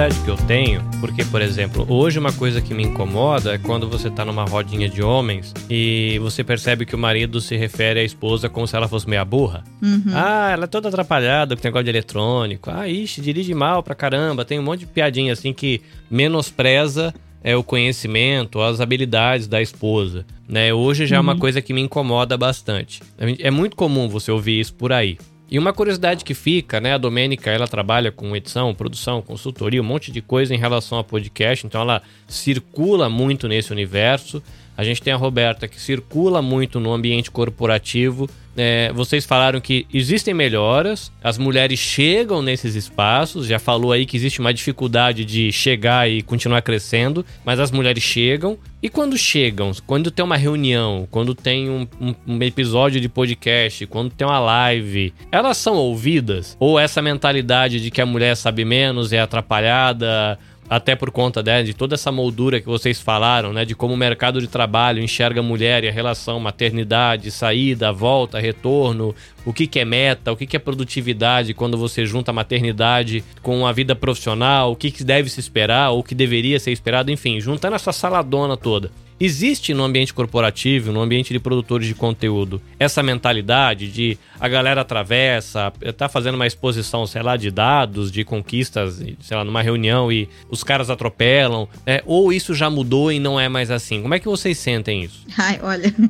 Curiosidade 0.00 0.20
que 0.24 0.30
eu 0.30 0.36
tenho, 0.46 0.82
porque, 0.98 1.24
por 1.26 1.42
exemplo, 1.42 1.84
hoje 1.88 2.18
uma 2.18 2.32
coisa 2.32 2.60
que 2.62 2.72
me 2.72 2.82
incomoda 2.82 3.54
é 3.54 3.58
quando 3.58 3.86
você 3.86 4.08
tá 4.08 4.24
numa 4.24 4.44
rodinha 4.44 4.88
de 4.88 5.02
homens 5.02 5.52
e 5.68 6.18
você 6.22 6.42
percebe 6.42 6.86
que 6.86 6.94
o 6.94 6.98
marido 6.98 7.40
se 7.40 7.54
refere 7.56 8.00
à 8.00 8.02
esposa 8.02 8.48
como 8.48 8.66
se 8.66 8.74
ela 8.74 8.88
fosse 8.88 9.08
meia 9.08 9.24
burra. 9.24 9.62
Uhum. 9.82 10.12
Ah, 10.14 10.50
ela 10.52 10.64
é 10.64 10.66
toda 10.66 10.88
atrapalhada 10.88 11.54
com 11.54 11.62
negócio 11.62 11.84
de 11.84 11.90
eletrônico. 11.90 12.70
Ah, 12.70 12.88
ixi, 12.88 13.20
dirige 13.20 13.52
mal 13.52 13.82
pra 13.82 13.94
caramba. 13.94 14.44
Tem 14.44 14.58
um 14.58 14.62
monte 14.62 14.80
de 14.80 14.86
piadinha 14.86 15.34
assim 15.34 15.52
que 15.52 15.82
menospreza 16.10 17.12
é, 17.44 17.54
o 17.54 17.62
conhecimento, 17.62 18.60
as 18.62 18.80
habilidades 18.80 19.46
da 19.46 19.60
esposa. 19.60 20.24
Né? 20.48 20.72
Hoje 20.72 21.06
já 21.06 21.16
uhum. 21.16 21.18
é 21.18 21.22
uma 21.22 21.32
uhum. 21.34 21.38
coisa 21.38 21.60
que 21.60 21.74
me 21.74 21.80
incomoda 21.82 22.38
bastante. 22.38 23.02
É 23.18 23.50
muito 23.50 23.76
comum 23.76 24.08
você 24.08 24.30
ouvir 24.30 24.60
isso 24.60 24.72
por 24.72 24.92
aí. 24.92 25.18
E 25.50 25.58
uma 25.58 25.72
curiosidade 25.72 26.24
que 26.24 26.32
fica, 26.32 26.80
né? 26.80 26.94
A 26.94 26.98
Domênica, 26.98 27.50
ela 27.50 27.66
trabalha 27.66 28.12
com 28.12 28.36
edição, 28.36 28.72
produção, 28.72 29.20
consultoria, 29.20 29.80
um 29.80 29.84
monte 29.84 30.12
de 30.12 30.22
coisa 30.22 30.54
em 30.54 30.58
relação 30.58 30.96
a 30.96 31.02
podcast, 31.02 31.66
então 31.66 31.80
ela 31.80 32.02
circula 32.28 33.08
muito 33.08 33.48
nesse 33.48 33.72
universo. 33.72 34.40
A 34.76 34.84
gente 34.84 35.02
tem 35.02 35.12
a 35.12 35.16
Roberta 35.16 35.66
que 35.66 35.80
circula 35.80 36.40
muito 36.40 36.78
no 36.78 36.92
ambiente 36.92 37.32
corporativo 37.32 38.30
é, 38.56 38.92
vocês 38.92 39.24
falaram 39.24 39.60
que 39.60 39.86
existem 39.92 40.34
melhoras, 40.34 41.12
as 41.22 41.38
mulheres 41.38 41.78
chegam 41.78 42.42
nesses 42.42 42.74
espaços, 42.74 43.46
já 43.46 43.58
falou 43.58 43.92
aí 43.92 44.04
que 44.04 44.16
existe 44.16 44.40
uma 44.40 44.52
dificuldade 44.52 45.24
de 45.24 45.52
chegar 45.52 46.10
e 46.10 46.22
continuar 46.22 46.62
crescendo, 46.62 47.24
mas 47.44 47.60
as 47.60 47.70
mulheres 47.70 48.02
chegam. 48.02 48.58
E 48.82 48.88
quando 48.88 49.16
chegam, 49.16 49.72
quando 49.86 50.10
tem 50.10 50.24
uma 50.24 50.36
reunião, 50.36 51.06
quando 51.10 51.34
tem 51.34 51.68
um, 51.68 51.86
um, 52.00 52.14
um 52.26 52.42
episódio 52.42 52.98
de 53.00 53.10
podcast, 53.10 53.86
quando 53.86 54.10
tem 54.10 54.26
uma 54.26 54.38
live, 54.38 55.12
elas 55.30 55.58
são 55.58 55.74
ouvidas? 55.74 56.56
Ou 56.58 56.78
essa 56.78 57.02
mentalidade 57.02 57.78
de 57.78 57.90
que 57.90 58.00
a 58.00 58.06
mulher 58.06 58.34
sabe 58.36 58.64
menos, 58.64 59.12
é 59.12 59.20
atrapalhada, 59.20 60.38
até 60.70 60.94
por 60.94 61.10
conta 61.10 61.42
né, 61.42 61.64
de 61.64 61.74
toda 61.74 61.96
essa 61.96 62.12
moldura 62.12 62.60
que 62.60 62.66
vocês 62.68 63.00
falaram, 63.00 63.52
né, 63.52 63.64
de 63.64 63.74
como 63.74 63.92
o 63.92 63.96
mercado 63.96 64.40
de 64.40 64.46
trabalho 64.46 65.02
enxerga 65.02 65.40
a 65.40 65.42
mulher 65.42 65.82
e 65.82 65.88
a 65.88 65.92
relação 65.92 66.38
maternidade, 66.38 67.32
saída, 67.32 67.92
volta, 67.92 68.38
retorno, 68.38 69.12
o 69.44 69.52
que, 69.52 69.66
que 69.66 69.80
é 69.80 69.84
meta, 69.84 70.30
o 70.30 70.36
que, 70.36 70.46
que 70.46 70.56
é 70.56 70.60
produtividade 70.60 71.54
quando 71.54 71.76
você 71.76 72.06
junta 72.06 72.30
a 72.30 72.34
maternidade 72.34 73.24
com 73.42 73.66
a 73.66 73.72
vida 73.72 73.96
profissional, 73.96 74.70
o 74.70 74.76
que, 74.76 74.92
que 74.92 75.02
deve 75.02 75.28
se 75.28 75.40
esperar, 75.40 75.90
ou 75.90 75.98
o 75.98 76.04
que 76.04 76.14
deveria 76.14 76.60
ser 76.60 76.70
esperado, 76.70 77.10
enfim, 77.10 77.40
juntando 77.40 77.74
essa 77.74 77.92
saladona 77.92 78.56
toda. 78.56 78.92
Existe 79.20 79.74
no 79.74 79.84
ambiente 79.84 80.14
corporativo, 80.14 80.92
no 80.92 81.00
ambiente 81.00 81.32
de 81.32 81.38
produtores 81.38 81.86
de 81.86 81.94
conteúdo, 81.94 82.60
essa 82.78 83.02
mentalidade 83.02 83.92
de 83.92 84.18
a 84.38 84.48
galera 84.48 84.80
atravessa, 84.80 85.70
tá 85.96 86.08
fazendo 86.08 86.36
uma 86.36 86.46
exposição, 86.46 87.06
sei 87.06 87.22
lá, 87.22 87.36
de 87.36 87.50
dados, 87.50 88.10
de 88.10 88.24
conquistas, 88.24 89.02
sei 89.20 89.36
lá, 89.36 89.44
numa 89.44 89.60
reunião 89.60 90.10
e 90.10 90.28
os 90.48 90.64
caras 90.64 90.88
atropelam, 90.88 91.68
é, 91.84 92.02
ou 92.06 92.32
isso 92.32 92.54
já 92.54 92.70
mudou 92.70 93.12
e 93.12 93.20
não 93.20 93.38
é 93.38 93.48
mais 93.48 93.70
assim? 93.70 94.00
Como 94.00 94.14
é 94.14 94.18
que 94.18 94.26
vocês 94.26 94.56
sentem 94.56 95.04
isso? 95.04 95.26
Ai, 95.36 95.60
olha. 95.62 95.94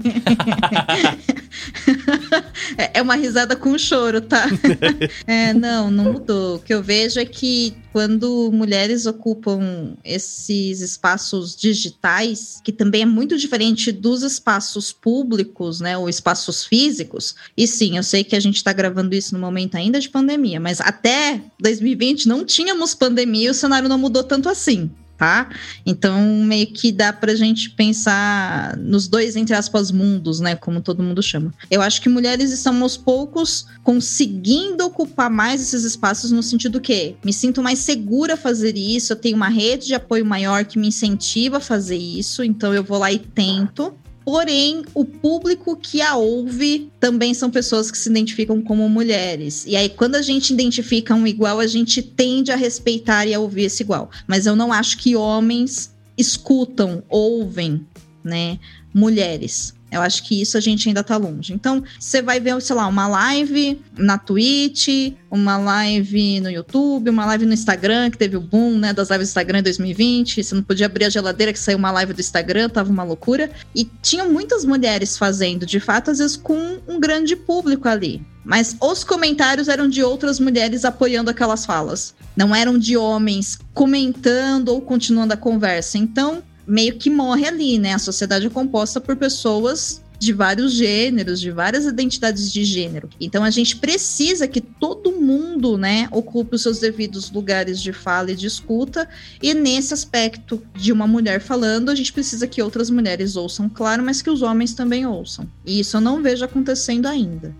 É, 2.76 2.98
é 2.98 3.02
uma 3.02 3.14
risada 3.14 3.56
com 3.56 3.76
choro, 3.78 4.20
tá? 4.20 4.46
é, 5.26 5.52
não, 5.52 5.90
não 5.90 6.12
mudou. 6.12 6.56
O 6.56 6.58
que 6.58 6.72
eu 6.72 6.82
vejo 6.82 7.18
é 7.18 7.24
que 7.24 7.74
quando 7.92 8.50
mulheres 8.52 9.06
ocupam 9.06 9.94
esses 10.04 10.80
espaços 10.80 11.56
digitais, 11.56 12.60
que 12.62 12.72
também 12.72 13.02
é 13.02 13.06
muito 13.06 13.36
diferente 13.36 13.90
dos 13.90 14.22
espaços 14.22 14.92
públicos, 14.92 15.80
né, 15.80 15.98
ou 15.98 16.08
espaços 16.08 16.64
físicos. 16.64 17.34
E 17.56 17.66
sim, 17.66 17.96
eu 17.96 18.02
sei 18.02 18.22
que 18.22 18.36
a 18.36 18.40
gente 18.40 18.56
está 18.56 18.72
gravando 18.72 19.14
isso 19.14 19.34
no 19.34 19.40
momento 19.40 19.76
ainda 19.76 19.98
de 19.98 20.08
pandemia, 20.08 20.60
mas 20.60 20.80
até 20.80 21.40
2020 21.60 22.28
não 22.28 22.44
tínhamos 22.44 22.94
pandemia 22.94 23.48
e 23.48 23.50
o 23.50 23.54
cenário 23.54 23.88
não 23.88 23.98
mudou 23.98 24.22
tanto 24.22 24.48
assim 24.48 24.90
tá? 25.20 25.50
Então, 25.84 26.18
meio 26.46 26.66
que 26.68 26.90
dá 26.90 27.12
pra 27.12 27.34
gente 27.34 27.68
pensar 27.68 28.74
nos 28.78 29.06
dois, 29.06 29.36
entre 29.36 29.54
aspas, 29.54 29.90
mundos, 29.90 30.40
né? 30.40 30.56
Como 30.56 30.80
todo 30.80 31.02
mundo 31.02 31.22
chama. 31.22 31.52
Eu 31.70 31.82
acho 31.82 32.00
que 32.00 32.08
mulheres 32.08 32.50
estão 32.50 32.82
aos 32.82 32.96
poucos 32.96 33.66
conseguindo 33.84 34.82
ocupar 34.82 35.28
mais 35.28 35.60
esses 35.60 35.84
espaços 35.84 36.30
no 36.30 36.42
sentido 36.42 36.80
que 36.80 37.16
me 37.22 37.34
sinto 37.34 37.62
mais 37.62 37.80
segura 37.80 38.34
fazer 38.34 38.78
isso, 38.78 39.12
eu 39.12 39.16
tenho 39.16 39.36
uma 39.36 39.48
rede 39.48 39.88
de 39.88 39.94
apoio 39.94 40.24
maior 40.24 40.64
que 40.64 40.78
me 40.78 40.88
incentiva 40.88 41.58
a 41.58 41.60
fazer 41.60 41.98
isso, 41.98 42.42
então 42.42 42.72
eu 42.72 42.82
vou 42.82 42.96
lá 42.96 43.12
e 43.12 43.18
tento. 43.18 43.94
Porém, 44.24 44.84
o 44.94 45.04
público 45.04 45.76
que 45.76 46.00
a 46.00 46.16
ouve 46.16 46.90
também 47.00 47.32
são 47.34 47.50
pessoas 47.50 47.90
que 47.90 47.98
se 47.98 48.08
identificam 48.08 48.60
como 48.62 48.88
mulheres. 48.88 49.64
E 49.66 49.74
aí, 49.74 49.88
quando 49.88 50.14
a 50.14 50.22
gente 50.22 50.52
identifica 50.52 51.14
um 51.14 51.26
igual, 51.26 51.58
a 51.58 51.66
gente 51.66 52.02
tende 52.02 52.52
a 52.52 52.56
respeitar 52.56 53.26
e 53.26 53.34
a 53.34 53.40
ouvir 53.40 53.64
esse 53.64 53.82
igual. 53.82 54.10
Mas 54.26 54.46
eu 54.46 54.54
não 54.54 54.72
acho 54.72 54.98
que 54.98 55.16
homens 55.16 55.94
escutam, 56.16 57.02
ouvem, 57.08 57.86
né, 58.22 58.58
mulheres. 58.92 59.74
Eu 59.90 60.00
acho 60.00 60.22
que 60.22 60.40
isso 60.40 60.56
a 60.56 60.60
gente 60.60 60.88
ainda 60.88 61.02
tá 61.02 61.16
longe. 61.16 61.52
Então, 61.52 61.82
você 61.98 62.22
vai 62.22 62.38
ver, 62.38 62.60
sei 62.62 62.76
lá, 62.76 62.86
uma 62.86 63.08
live 63.08 63.80
na 63.96 64.18
Twitch, 64.18 65.14
uma 65.30 65.56
live 65.56 66.40
no 66.40 66.50
YouTube, 66.50 67.10
uma 67.10 67.26
live 67.26 67.46
no 67.46 67.52
Instagram, 67.52 68.10
que 68.10 68.18
teve 68.18 68.36
o 68.36 68.40
boom, 68.40 68.78
né, 68.78 68.92
das 68.92 69.10
lives 69.10 69.28
do 69.28 69.30
Instagram 69.30 69.58
em 69.58 69.62
2020. 69.62 70.42
Você 70.42 70.54
não 70.54 70.62
podia 70.62 70.86
abrir 70.86 71.04
a 71.04 71.10
geladeira 71.10 71.52
que 71.52 71.58
saiu 71.58 71.78
uma 71.78 71.90
live 71.90 72.12
do 72.12 72.20
Instagram, 72.20 72.68
tava 72.68 72.90
uma 72.90 73.02
loucura. 73.02 73.50
E 73.74 73.84
tinham 74.02 74.30
muitas 74.30 74.64
mulheres 74.64 75.18
fazendo, 75.18 75.66
de 75.66 75.80
fato, 75.80 76.10
às 76.10 76.18
vezes 76.18 76.36
com 76.36 76.78
um 76.86 77.00
grande 77.00 77.34
público 77.34 77.88
ali. 77.88 78.22
Mas 78.44 78.76
os 78.80 79.04
comentários 79.04 79.68
eram 79.68 79.88
de 79.88 80.02
outras 80.02 80.40
mulheres 80.40 80.84
apoiando 80.84 81.30
aquelas 81.30 81.66
falas. 81.66 82.14
Não 82.36 82.54
eram 82.54 82.78
de 82.78 82.96
homens 82.96 83.58
comentando 83.74 84.70
ou 84.70 84.80
continuando 84.80 85.34
a 85.34 85.36
conversa. 85.36 85.98
Então, 85.98 86.42
meio 86.70 86.96
que 86.96 87.10
morre 87.10 87.46
ali, 87.46 87.78
né? 87.78 87.94
A 87.94 87.98
sociedade 87.98 88.46
é 88.46 88.50
composta 88.50 89.00
por 89.00 89.16
pessoas 89.16 90.02
de 90.20 90.34
vários 90.34 90.74
gêneros, 90.74 91.40
de 91.40 91.50
várias 91.50 91.86
identidades 91.86 92.52
de 92.52 92.62
gênero. 92.62 93.08
Então 93.18 93.42
a 93.42 93.48
gente 93.48 93.76
precisa 93.76 94.46
que 94.46 94.60
todo 94.60 95.12
mundo, 95.12 95.78
né, 95.78 96.08
ocupe 96.12 96.56
os 96.56 96.62
seus 96.62 96.78
devidos 96.78 97.30
lugares 97.32 97.80
de 97.80 97.90
fala 97.90 98.30
e 98.30 98.36
de 98.36 98.46
escuta. 98.46 99.08
E 99.42 99.54
nesse 99.54 99.94
aspecto 99.94 100.62
de 100.74 100.92
uma 100.92 101.06
mulher 101.06 101.40
falando, 101.40 101.88
a 101.88 101.94
gente 101.94 102.12
precisa 102.12 102.46
que 102.46 102.62
outras 102.62 102.90
mulheres 102.90 103.34
ouçam, 103.34 103.66
claro, 103.66 104.02
mas 104.02 104.20
que 104.20 104.28
os 104.28 104.42
homens 104.42 104.74
também 104.74 105.06
ouçam. 105.06 105.48
E 105.64 105.80
isso 105.80 105.96
eu 105.96 106.02
não 106.02 106.22
vejo 106.22 106.44
acontecendo 106.44 107.06
ainda. 107.06 107.54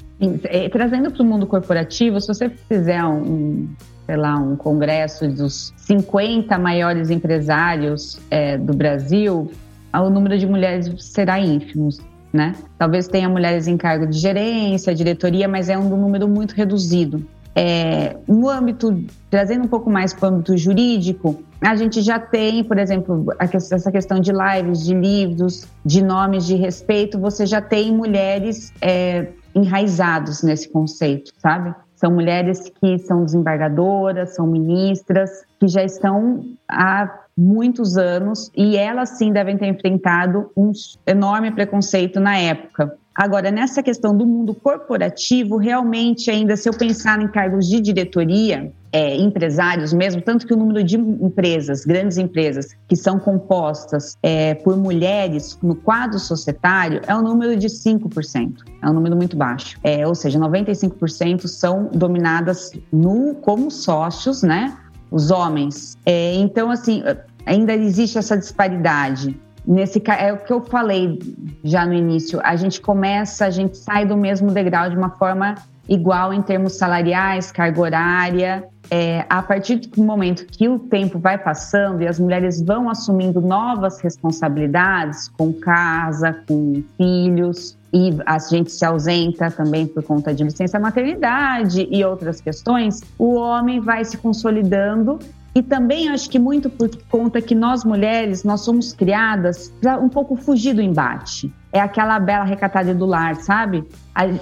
É, 0.45 0.69
trazendo 0.69 1.11
para 1.11 1.23
o 1.23 1.25
mundo 1.25 1.47
corporativo, 1.47 2.21
se 2.21 2.29
você 2.29 2.51
fizer 2.69 3.03
um, 3.03 3.67
sei 4.11 4.17
lá, 4.17 4.37
um 4.37 4.57
congresso 4.57 5.29
dos 5.29 5.73
50 5.77 6.59
maiores 6.59 7.11
empresários 7.11 8.19
é, 8.29 8.59
do 8.59 8.75
Brasil, 8.75 9.49
o 9.95 10.11
número 10.11 10.37
de 10.37 10.49
mulheres 10.49 10.93
será 10.99 11.39
ínfimo, 11.39 11.91
né? 12.33 12.57
Talvez 12.77 13.07
tenha 13.07 13.29
mulheres 13.29 13.69
em 13.69 13.77
cargo 13.77 14.09
de 14.09 14.19
gerência, 14.19 14.93
diretoria, 14.93 15.47
mas 15.47 15.69
é 15.69 15.79
um 15.79 15.89
número 15.89 16.27
muito 16.27 16.57
reduzido. 16.57 17.25
É, 17.55 18.17
no 18.27 18.49
âmbito, 18.49 19.01
trazendo 19.31 19.67
um 19.67 19.69
pouco 19.69 19.89
mais 19.89 20.13
para 20.13 20.29
o 20.29 20.35
âmbito 20.35 20.57
jurídico, 20.57 21.41
a 21.61 21.77
gente 21.77 22.03
já 22.03 22.19
tem, 22.19 22.65
por 22.65 22.79
exemplo, 22.79 23.27
essa 23.39 23.93
questão 23.93 24.19
de 24.19 24.33
lives, 24.33 24.85
de 24.85 24.95
livros, 24.95 25.69
de 25.87 26.03
nomes 26.03 26.47
de 26.47 26.57
respeito, 26.57 27.17
você 27.17 27.47
já 27.47 27.61
tem 27.61 27.95
mulheres 27.95 28.73
é, 28.83 29.29
enraizados 29.55 30.43
nesse 30.43 30.69
conceito, 30.69 31.31
sabe? 31.39 31.73
São 32.01 32.11
mulheres 32.11 32.73
que 32.81 32.99
são 33.01 33.27
desembargadoras, 33.27 34.35
são 34.35 34.47
ministras, 34.47 35.45
que 35.61 35.69
já 35.69 35.85
estão 35.85 36.43
há 36.67 37.27
muitos 37.37 37.99
anos 37.99 38.51
e 38.57 38.75
elas 38.75 39.11
sim 39.19 39.31
devem 39.31 39.59
ter 39.59 39.67
enfrentado 39.67 40.51
um 40.57 40.73
enorme 41.07 41.51
preconceito 41.51 42.19
na 42.19 42.39
época. 42.39 42.97
Agora, 43.21 43.51
nessa 43.51 43.83
questão 43.83 44.17
do 44.17 44.25
mundo 44.25 44.55
corporativo, 44.55 45.59
realmente, 45.59 46.31
ainda 46.31 46.57
se 46.57 46.67
eu 46.67 46.73
pensar 46.73 47.21
em 47.21 47.29
cargos 47.29 47.69
de 47.69 47.79
diretoria, 47.79 48.73
é, 48.91 49.15
empresários 49.15 49.93
mesmo, 49.93 50.23
tanto 50.23 50.47
que 50.47 50.55
o 50.55 50.57
número 50.57 50.83
de 50.83 50.97
empresas, 50.97 51.85
grandes 51.85 52.17
empresas, 52.17 52.75
que 52.89 52.97
são 52.97 53.19
compostas 53.19 54.17
é, 54.23 54.55
por 54.55 54.75
mulheres 54.75 55.59
no 55.63 55.75
quadro 55.75 56.19
societário 56.19 57.03
é 57.07 57.15
um 57.15 57.21
número 57.21 57.59
de 57.59 57.67
5%. 57.67 58.55
É 58.83 58.89
um 58.89 58.95
número 58.95 59.15
muito 59.15 59.37
baixo. 59.37 59.79
É, 59.85 60.07
ou 60.07 60.15
seja, 60.15 60.39
95% 60.39 61.47
são 61.47 61.91
dominadas 61.93 62.73
no, 62.91 63.35
como 63.35 63.71
sócios, 63.71 64.43
né? 64.43 64.75
Os 65.11 65.31
homens. 65.31 65.95
É, 66.07 66.37
então, 66.37 66.71
assim, 66.71 67.03
ainda 67.45 67.75
existe 67.75 68.17
essa 68.17 68.39
disparidade. 68.39 69.39
Nesse 69.71 70.03
é 70.19 70.33
o 70.33 70.39
que 70.39 70.53
eu 70.53 70.61
falei 70.63 71.17
já 71.63 71.87
no 71.87 71.95
início. 71.95 72.41
A 72.43 72.57
gente 72.57 72.81
começa, 72.81 73.47
a 73.47 73.51
gente 73.51 73.77
sai 73.77 74.05
do 74.05 74.17
mesmo 74.17 74.51
degrau 74.51 74.91
de 74.91 74.97
uma 74.97 75.11
forma 75.11 75.55
igual 75.89 76.35
em 76.35 76.43
termos 76.43 76.73
salariais, 76.73 77.53
carga 77.53 77.81
horária. 77.81 78.65
É, 78.91 79.25
a 79.31 79.41
partir 79.41 79.77
do 79.77 80.03
momento 80.03 80.45
que 80.45 80.69
o 80.69 80.77
tempo 80.77 81.21
vai 81.21 81.39
passando 81.39 82.03
e 82.03 82.09
as 82.09 82.19
mulheres 82.19 82.61
vão 82.61 82.91
assumindo 82.91 83.41
novas 83.41 84.01
responsabilidades 84.01 85.29
com 85.29 85.53
casa, 85.53 86.37
com 86.49 86.83
filhos, 86.97 87.79
e 87.93 88.11
a 88.27 88.41
gente 88.41 88.73
se 88.73 88.85
ausenta 88.85 89.53
também 89.53 89.87
por 89.87 90.03
conta 90.03 90.35
de 90.35 90.43
licença 90.43 90.81
maternidade 90.81 91.87
e 91.89 92.05
outras 92.05 92.41
questões, 92.41 93.03
o 93.17 93.35
homem 93.35 93.79
vai 93.79 94.05
se 94.05 94.17
consolidando 94.17 95.21
e 95.55 95.63
também 95.63 96.09
acho 96.09 96.31
que 96.31 96.39
muito 96.39 96.71
por 96.71 96.89
conta 97.09 97.41
que 97.41 97.55
nós 97.55 97.85
mulheres, 97.85 98.45
nós 98.45 98.61
somos 98.61 98.93
criadas 98.93 99.73
para 99.81 99.99
um 99.99 100.09
pouco 100.09 100.37
fugir 100.37 100.75
do 100.75 100.81
embate. 100.81 101.53
É 101.73 101.81
aquela 101.81 102.19
bela 102.21 102.45
recatada 102.45 102.95
do 102.95 103.07
lar, 103.07 103.37
sabe? 103.37 103.85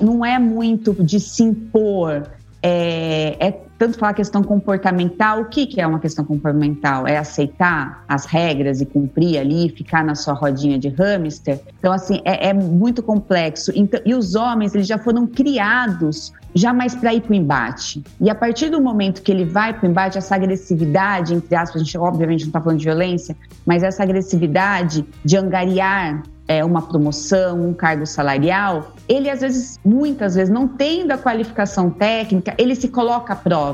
Não 0.00 0.24
é 0.24 0.38
muito 0.38 0.92
de 1.02 1.18
se 1.18 1.42
impor. 1.42 2.28
É, 2.62 3.36
é 3.38 3.68
tanto 3.79 3.97
falar 3.97 4.12
questão 4.12 4.43
comportamental, 4.43 5.43
o 5.43 5.45
que, 5.45 5.66
que 5.66 5.81
é 5.81 5.87
uma 5.87 6.01
questão 6.01 6.24
comportamental? 6.24 7.07
É 7.07 7.16
aceitar 7.16 8.05
as 8.09 8.26
regras 8.26 8.81
e 8.81 8.87
cumprir 8.87 9.39
ali, 9.39 9.68
ficar 9.70 10.05
na 10.05 10.16
sua 10.16 10.35
rodinha 10.35 10.79
de 10.79 10.89
hamster? 10.89 11.61
Então, 11.79 11.93
assim, 11.93 12.20
é, 12.24 12.49
é 12.49 12.53
muito 12.53 13.03
complexo. 13.03 13.70
Então, 13.74 14.01
e 14.05 14.14
os 14.14 14.35
homens, 14.35 14.74
eles 14.74 14.87
já 14.87 14.99
foram 14.99 15.26
criados 15.26 16.33
jamais 16.55 16.95
para 16.95 17.14
ir 17.14 17.20
para 17.20 17.33
o 17.33 17.35
embate. 17.35 18.03
E 18.20 18.29
a 18.29 18.35
partir 18.35 18.68
do 18.68 18.81
momento 18.81 19.22
que 19.22 19.31
ele 19.31 19.45
vai 19.45 19.72
para 19.72 19.87
o 19.87 19.91
embate, 19.91 20.18
essa 20.18 20.35
agressividade, 20.35 21.35
entre 21.35 21.55
aspas, 21.55 21.81
a 21.81 21.85
gente 21.85 21.97
obviamente 21.97 22.41
não 22.41 22.49
está 22.49 22.61
falando 22.61 22.79
de 22.79 22.85
violência, 22.85 23.37
mas 23.64 23.83
essa 23.83 24.03
agressividade 24.03 25.05
de 25.24 25.37
angariar 25.37 26.22
é, 26.49 26.64
uma 26.64 26.81
promoção, 26.81 27.68
um 27.68 27.74
cargo 27.74 28.07
salarial, 28.07 28.95
ele 29.07 29.29
às 29.29 29.43
vezes, 29.43 29.79
muitas 29.85 30.35
vezes, 30.35 30.53
não 30.53 30.66
tendo 30.66 31.12
a 31.12 31.18
qualificação 31.18 31.91
técnica, 31.91 32.55
ele 32.57 32.74
se 32.74 32.89
coloca 32.89 33.35
à 33.35 33.37
prova. 33.37 33.68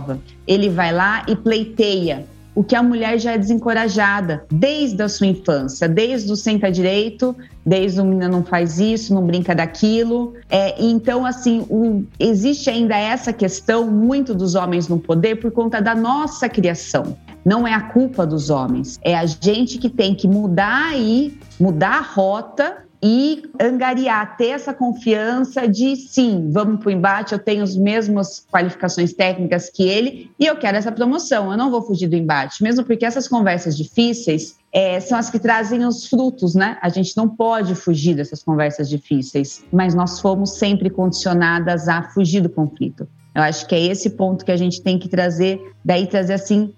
Ele 0.47 0.69
vai 0.69 0.93
lá 0.93 1.25
e 1.29 1.37
pleiteia 1.37 2.27
o 2.55 2.63
que 2.63 2.77
a 2.77 2.83
mulher 2.83 3.19
já 3.19 3.33
é 3.33 3.39
desencorajada 3.39 4.45
desde 4.51 5.03
a 5.03 5.09
sua 5.09 5.27
infância, 5.27 5.89
desde 5.89 6.31
o 6.31 6.37
senta 6.37 6.71
direito, 6.71 7.35
desde 7.67 8.01
o 8.01 8.05
menino 8.05 8.29
não 8.29 8.45
faz 8.45 8.79
isso, 8.79 9.13
não 9.13 9.27
brinca 9.27 9.55
daquilo. 9.55 10.35
É, 10.49 10.81
então, 10.83 11.27
assim, 11.27 11.67
o, 11.69 12.05
existe 12.19 12.71
ainda 12.71 12.97
essa 12.97 13.33
questão 13.33 13.91
muito 13.91 14.35
dos 14.35 14.55
homens 14.55 14.87
no 14.87 14.99
poder 14.99 15.37
por 15.37 15.51
conta 15.51 15.83
da 15.83 15.95
nossa 15.95 16.49
criação. 16.49 17.17
Não 17.45 17.67
é 17.67 17.75
a 17.75 17.81
culpa 17.81 18.25
dos 18.25 18.49
homens, 18.49 18.99
é 19.03 19.15
a 19.15 19.27
gente 19.27 19.77
que 19.77 19.91
tem 19.91 20.15
que 20.15 20.27
mudar 20.27 20.93
aí, 20.93 21.37
mudar 21.61 21.99
a 21.99 22.01
rota 22.01 22.85
e 23.07 23.43
angariar, 23.61 24.35
ter 24.39 24.49
essa 24.49 24.73
confiança 24.73 25.69
de 25.69 25.95
sim, 25.95 26.49
vamos 26.51 26.81
para 26.81 26.89
o 26.89 26.91
embate, 26.91 27.35
eu 27.35 27.39
tenho 27.39 27.63
as 27.63 27.77
mesmas 27.77 28.47
qualificações 28.51 29.13
técnicas 29.13 29.69
que 29.69 29.87
ele 29.87 30.31
e 30.41 30.47
eu 30.47 30.57
quero 30.57 30.79
essa 30.79 30.91
promoção, 30.91 31.53
eu 31.53 31.59
não 31.59 31.71
vou 31.71 31.83
fugir 31.83 32.09
do 32.09 32.17
embate, 32.17 32.63
mesmo 32.63 32.83
porque 32.83 33.05
essas 33.05 33.29
conversas 33.29 33.77
difíceis 33.77 34.57
é, 34.73 34.99
são 35.01 35.19
as 35.19 35.29
que 35.29 35.39
trazem 35.39 35.85
os 35.85 36.07
frutos, 36.07 36.55
né? 36.55 36.79
A 36.81 36.89
gente 36.89 37.15
não 37.15 37.29
pode 37.29 37.75
fugir 37.75 38.17
dessas 38.17 38.43
conversas 38.43 38.89
difíceis, 38.89 39.63
mas 39.71 39.95
nós 39.95 40.19
fomos 40.19 40.53
sempre 40.53 40.89
condicionadas 40.89 41.89
a 41.89 42.05
fugir 42.05 42.41
do 42.41 42.49
conflito. 42.49 43.07
Eu 43.35 43.43
acho 43.43 43.67
que 43.67 43.75
é 43.75 43.87
esse 43.87 44.11
ponto 44.11 44.45
que 44.45 44.53
a 44.53 44.57
gente 44.57 44.81
tem 44.81 44.97
que 44.97 45.09
trazer, 45.09 45.61
daí 45.85 46.07
trazer 46.07 46.35
assim, 46.35 46.73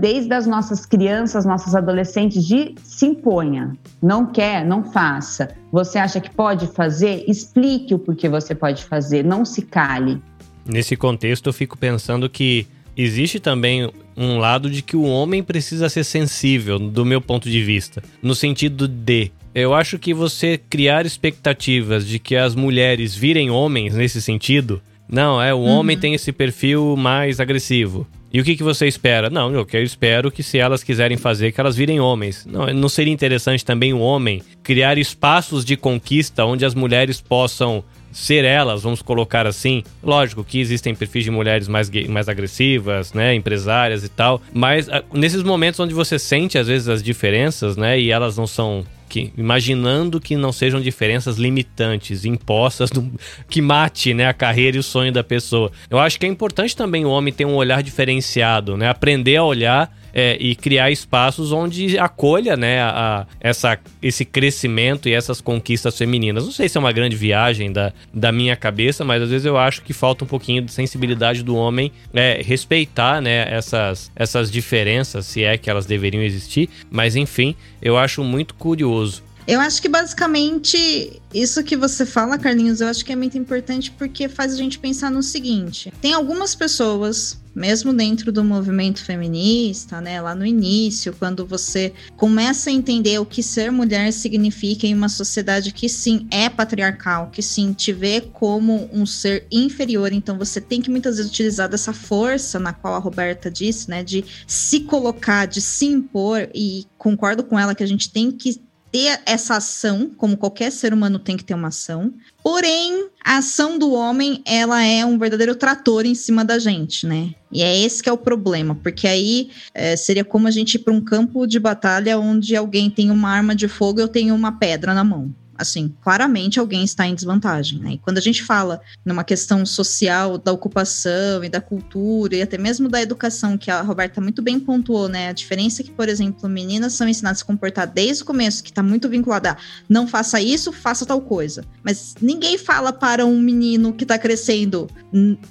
desde 0.00 0.34
as 0.34 0.44
nossas 0.44 0.84
crianças, 0.84 1.44
nossas 1.44 1.74
adolescentes, 1.74 2.44
de 2.44 2.74
se 2.82 3.06
imponha. 3.06 3.76
Não 4.02 4.26
quer, 4.26 4.64
não 4.64 4.82
faça. 4.82 5.54
Você 5.70 5.98
acha 5.98 6.20
que 6.20 6.30
pode 6.30 6.66
fazer? 6.66 7.24
Explique 7.28 7.94
o 7.94 7.98
porquê 7.98 8.28
você 8.28 8.56
pode 8.56 8.84
fazer, 8.84 9.24
não 9.24 9.44
se 9.44 9.62
cale. 9.62 10.20
Nesse 10.66 10.96
contexto, 10.96 11.48
eu 11.48 11.52
fico 11.52 11.78
pensando 11.78 12.28
que 12.28 12.66
existe 12.96 13.38
também 13.38 13.88
um 14.16 14.38
lado 14.38 14.68
de 14.68 14.82
que 14.82 14.96
o 14.96 15.04
homem 15.04 15.44
precisa 15.44 15.88
ser 15.88 16.02
sensível, 16.02 16.78
do 16.78 17.04
meu 17.04 17.20
ponto 17.20 17.48
de 17.48 17.62
vista. 17.62 18.02
No 18.20 18.34
sentido 18.34 18.88
de 18.88 19.30
eu 19.54 19.74
acho 19.74 19.98
que 19.98 20.12
você 20.12 20.58
criar 20.58 21.06
expectativas 21.06 22.06
de 22.06 22.18
que 22.18 22.36
as 22.36 22.54
mulheres 22.54 23.14
virem 23.14 23.50
homens 23.50 23.94
nesse 23.94 24.20
sentido 24.22 24.80
não, 25.10 25.42
é, 25.42 25.52
o 25.52 25.58
uhum. 25.58 25.68
homem 25.68 25.98
tem 25.98 26.14
esse 26.14 26.32
perfil 26.32 26.96
mais 26.96 27.40
agressivo. 27.40 28.06
E 28.32 28.40
o 28.40 28.44
que, 28.44 28.56
que 28.56 28.62
você 28.62 28.86
espera? 28.86 29.28
Não, 29.28 29.52
eu, 29.52 29.66
eu 29.72 29.82
espero 29.82 30.30
que 30.30 30.42
se 30.42 30.56
elas 30.56 30.84
quiserem 30.84 31.16
fazer, 31.16 31.50
que 31.50 31.60
elas 31.60 31.74
virem 31.74 31.98
homens. 31.98 32.46
Não, 32.46 32.66
não 32.66 32.88
seria 32.88 33.12
interessante 33.12 33.64
também 33.64 33.92
o 33.92 33.98
homem 33.98 34.40
criar 34.62 34.98
espaços 34.98 35.64
de 35.64 35.76
conquista 35.76 36.44
onde 36.44 36.64
as 36.64 36.74
mulheres 36.74 37.20
possam 37.20 37.82
ser 38.12 38.44
elas, 38.44 38.82
vamos 38.82 39.02
colocar 39.02 39.46
assim. 39.46 39.82
Lógico 40.02 40.44
que 40.44 40.60
existem 40.60 40.94
perfis 40.94 41.24
de 41.24 41.30
mulheres 41.30 41.68
mais, 41.68 41.90
mais 42.08 42.28
agressivas, 42.28 43.12
né, 43.12 43.34
empresárias 43.34 44.04
e 44.04 44.08
tal, 44.08 44.40
mas 44.52 44.88
ah, 44.88 45.02
nesses 45.12 45.42
momentos 45.42 45.78
onde 45.80 45.94
você 45.94 46.18
sente 46.18 46.58
às 46.58 46.66
vezes 46.66 46.88
as 46.88 47.02
diferenças, 47.02 47.76
né, 47.76 48.00
e 48.00 48.10
elas 48.10 48.36
não 48.36 48.46
são 48.46 48.84
que, 49.10 49.32
imaginando 49.36 50.20
que 50.20 50.36
não 50.36 50.52
sejam 50.52 50.80
diferenças 50.80 51.36
limitantes, 51.36 52.24
impostas, 52.24 52.88
do, 52.94 53.10
que 53.48 53.60
mate 53.60 54.14
né, 54.14 54.28
a 54.28 54.32
carreira 54.32 54.76
e 54.76 54.80
o 54.80 54.82
sonho 54.82 55.12
da 55.12 55.24
pessoa. 55.24 55.72
Eu 55.90 55.98
acho 55.98 56.18
que 56.18 56.24
é 56.24 56.28
importante 56.28 56.76
também 56.76 57.04
o 57.04 57.10
homem 57.10 57.34
ter 57.34 57.44
um 57.44 57.54
olhar 57.54 57.82
diferenciado, 57.82 58.76
né? 58.76 58.88
Aprender 58.88 59.36
a 59.36 59.44
olhar 59.44 59.99
é, 60.12 60.36
e 60.40 60.54
criar 60.54 60.90
espaços 60.90 61.52
onde 61.52 61.98
acolha 61.98 62.56
né, 62.56 62.80
a, 62.80 62.90
a, 62.90 63.26
essa, 63.40 63.78
esse 64.02 64.24
crescimento 64.24 65.08
e 65.08 65.12
essas 65.12 65.40
conquistas 65.40 65.96
femininas. 65.96 66.44
Não 66.44 66.52
sei 66.52 66.68
se 66.68 66.76
é 66.76 66.80
uma 66.80 66.92
grande 66.92 67.16
viagem 67.16 67.72
da, 67.72 67.92
da 68.12 68.32
minha 68.32 68.56
cabeça, 68.56 69.04
mas 69.04 69.22
às 69.22 69.30
vezes 69.30 69.46
eu 69.46 69.56
acho 69.56 69.82
que 69.82 69.92
falta 69.92 70.24
um 70.24 70.28
pouquinho 70.28 70.62
de 70.62 70.72
sensibilidade 70.72 71.42
do 71.42 71.56
homem 71.56 71.92
é, 72.12 72.42
respeitar 72.44 73.20
né, 73.20 73.46
essas, 73.50 74.10
essas 74.14 74.50
diferenças, 74.50 75.26
se 75.26 75.44
é 75.44 75.56
que 75.56 75.70
elas 75.70 75.86
deveriam 75.86 76.22
existir. 76.22 76.68
Mas 76.90 77.16
enfim, 77.16 77.54
eu 77.80 77.96
acho 77.96 78.22
muito 78.22 78.54
curioso. 78.54 79.22
Eu 79.50 79.58
acho 79.58 79.82
que 79.82 79.88
basicamente 79.88 81.20
isso 81.34 81.64
que 81.64 81.76
você 81.76 82.06
fala, 82.06 82.38
Carlinhos, 82.38 82.80
eu 82.80 82.86
acho 82.86 83.04
que 83.04 83.10
é 83.10 83.16
muito 83.16 83.36
importante 83.36 83.90
porque 83.90 84.28
faz 84.28 84.54
a 84.54 84.56
gente 84.56 84.78
pensar 84.78 85.10
no 85.10 85.24
seguinte: 85.24 85.92
tem 86.00 86.12
algumas 86.12 86.54
pessoas 86.54 87.36
mesmo 87.52 87.92
dentro 87.92 88.30
do 88.30 88.44
movimento 88.44 89.04
feminista, 89.04 90.00
né, 90.00 90.20
lá 90.20 90.36
no 90.36 90.46
início, 90.46 91.12
quando 91.18 91.44
você 91.44 91.92
começa 92.16 92.70
a 92.70 92.72
entender 92.72 93.18
o 93.18 93.26
que 93.26 93.42
ser 93.42 93.72
mulher 93.72 94.12
significa 94.12 94.86
em 94.86 94.94
uma 94.94 95.08
sociedade 95.08 95.72
que 95.72 95.88
sim 95.88 96.28
é 96.30 96.48
patriarcal, 96.48 97.28
que 97.32 97.42
sim 97.42 97.72
te 97.72 97.92
vê 97.92 98.20
como 98.20 98.88
um 98.92 99.04
ser 99.04 99.48
inferior, 99.50 100.12
então 100.12 100.38
você 100.38 100.60
tem 100.60 100.80
que 100.80 100.88
muitas 100.88 101.16
vezes 101.16 101.28
utilizar 101.28 101.68
dessa 101.68 101.92
força 101.92 102.60
na 102.60 102.72
qual 102.72 102.94
a 102.94 102.98
Roberta 102.98 103.50
disse, 103.50 103.90
né, 103.90 104.04
de 104.04 104.24
se 104.46 104.80
colocar, 104.82 105.46
de 105.46 105.60
se 105.60 105.86
impor 105.86 106.48
e 106.54 106.86
concordo 106.96 107.42
com 107.42 107.58
ela 107.58 107.74
que 107.74 107.82
a 107.82 107.88
gente 107.88 108.10
tem 108.10 108.30
que 108.30 108.69
ter 108.90 109.20
essa 109.24 109.56
ação, 109.56 110.10
como 110.16 110.36
qualquer 110.36 110.70
ser 110.72 110.92
humano 110.92 111.18
tem 111.18 111.36
que 111.36 111.44
ter 111.44 111.54
uma 111.54 111.68
ação. 111.68 112.12
Porém, 112.42 113.08
a 113.24 113.38
ação 113.38 113.78
do 113.78 113.92
homem, 113.92 114.42
ela 114.44 114.82
é 114.82 115.04
um 115.04 115.18
verdadeiro 115.18 115.54
trator 115.54 116.06
em 116.06 116.14
cima 116.14 116.44
da 116.44 116.58
gente, 116.58 117.06
né? 117.06 117.34
E 117.52 117.62
é 117.62 117.78
esse 117.78 118.02
que 118.02 118.08
é 118.08 118.12
o 118.12 118.18
problema, 118.18 118.74
porque 118.82 119.06
aí 119.06 119.50
é, 119.74 119.96
seria 119.96 120.24
como 120.24 120.48
a 120.48 120.50
gente 120.50 120.74
ir 120.74 120.80
para 120.80 120.92
um 120.92 121.00
campo 121.00 121.46
de 121.46 121.58
batalha 121.58 122.18
onde 122.18 122.56
alguém 122.56 122.90
tem 122.90 123.10
uma 123.10 123.30
arma 123.30 123.54
de 123.54 123.68
fogo 123.68 124.00
e 124.00 124.02
eu 124.02 124.08
tenho 124.08 124.34
uma 124.34 124.52
pedra 124.52 124.94
na 124.94 125.04
mão 125.04 125.34
assim, 125.60 125.94
claramente 126.02 126.58
alguém 126.58 126.82
está 126.82 127.06
em 127.06 127.14
desvantagem, 127.14 127.78
né? 127.78 127.92
E 127.92 127.98
quando 127.98 128.18
a 128.18 128.22
gente 128.22 128.42
fala 128.42 128.80
numa 129.04 129.22
questão 129.22 129.64
social 129.66 130.38
da 130.38 130.52
ocupação 130.52 131.44
e 131.44 131.48
da 131.48 131.60
cultura 131.60 132.36
e 132.36 132.42
até 132.42 132.56
mesmo 132.56 132.88
da 132.88 133.00
educação, 133.00 133.58
que 133.58 133.70
a 133.70 133.82
Roberta 133.82 134.20
muito 134.20 134.42
bem 134.42 134.58
pontuou, 134.58 135.08
né? 135.08 135.28
A 135.28 135.32
diferença 135.32 135.82
é 135.82 135.84
que, 135.84 135.90
por 135.90 136.08
exemplo, 136.08 136.48
meninas 136.48 136.94
são 136.94 137.08
ensinadas 137.08 137.38
a 137.38 137.40
se 137.40 137.44
comportar 137.44 137.86
desde 137.86 138.22
o 138.22 138.26
começo, 138.26 138.62
que 138.62 138.70
está 138.70 138.82
muito 138.82 139.08
vinculada 139.08 139.52
a 139.52 139.56
não 139.88 140.06
faça 140.06 140.40
isso, 140.40 140.72
faça 140.72 141.04
tal 141.04 141.20
coisa. 141.20 141.64
Mas 141.82 142.14
ninguém 142.20 142.56
fala 142.56 142.92
para 142.92 143.26
um 143.26 143.38
menino 143.38 143.92
que 143.92 144.04
está 144.04 144.18
crescendo, 144.18 144.88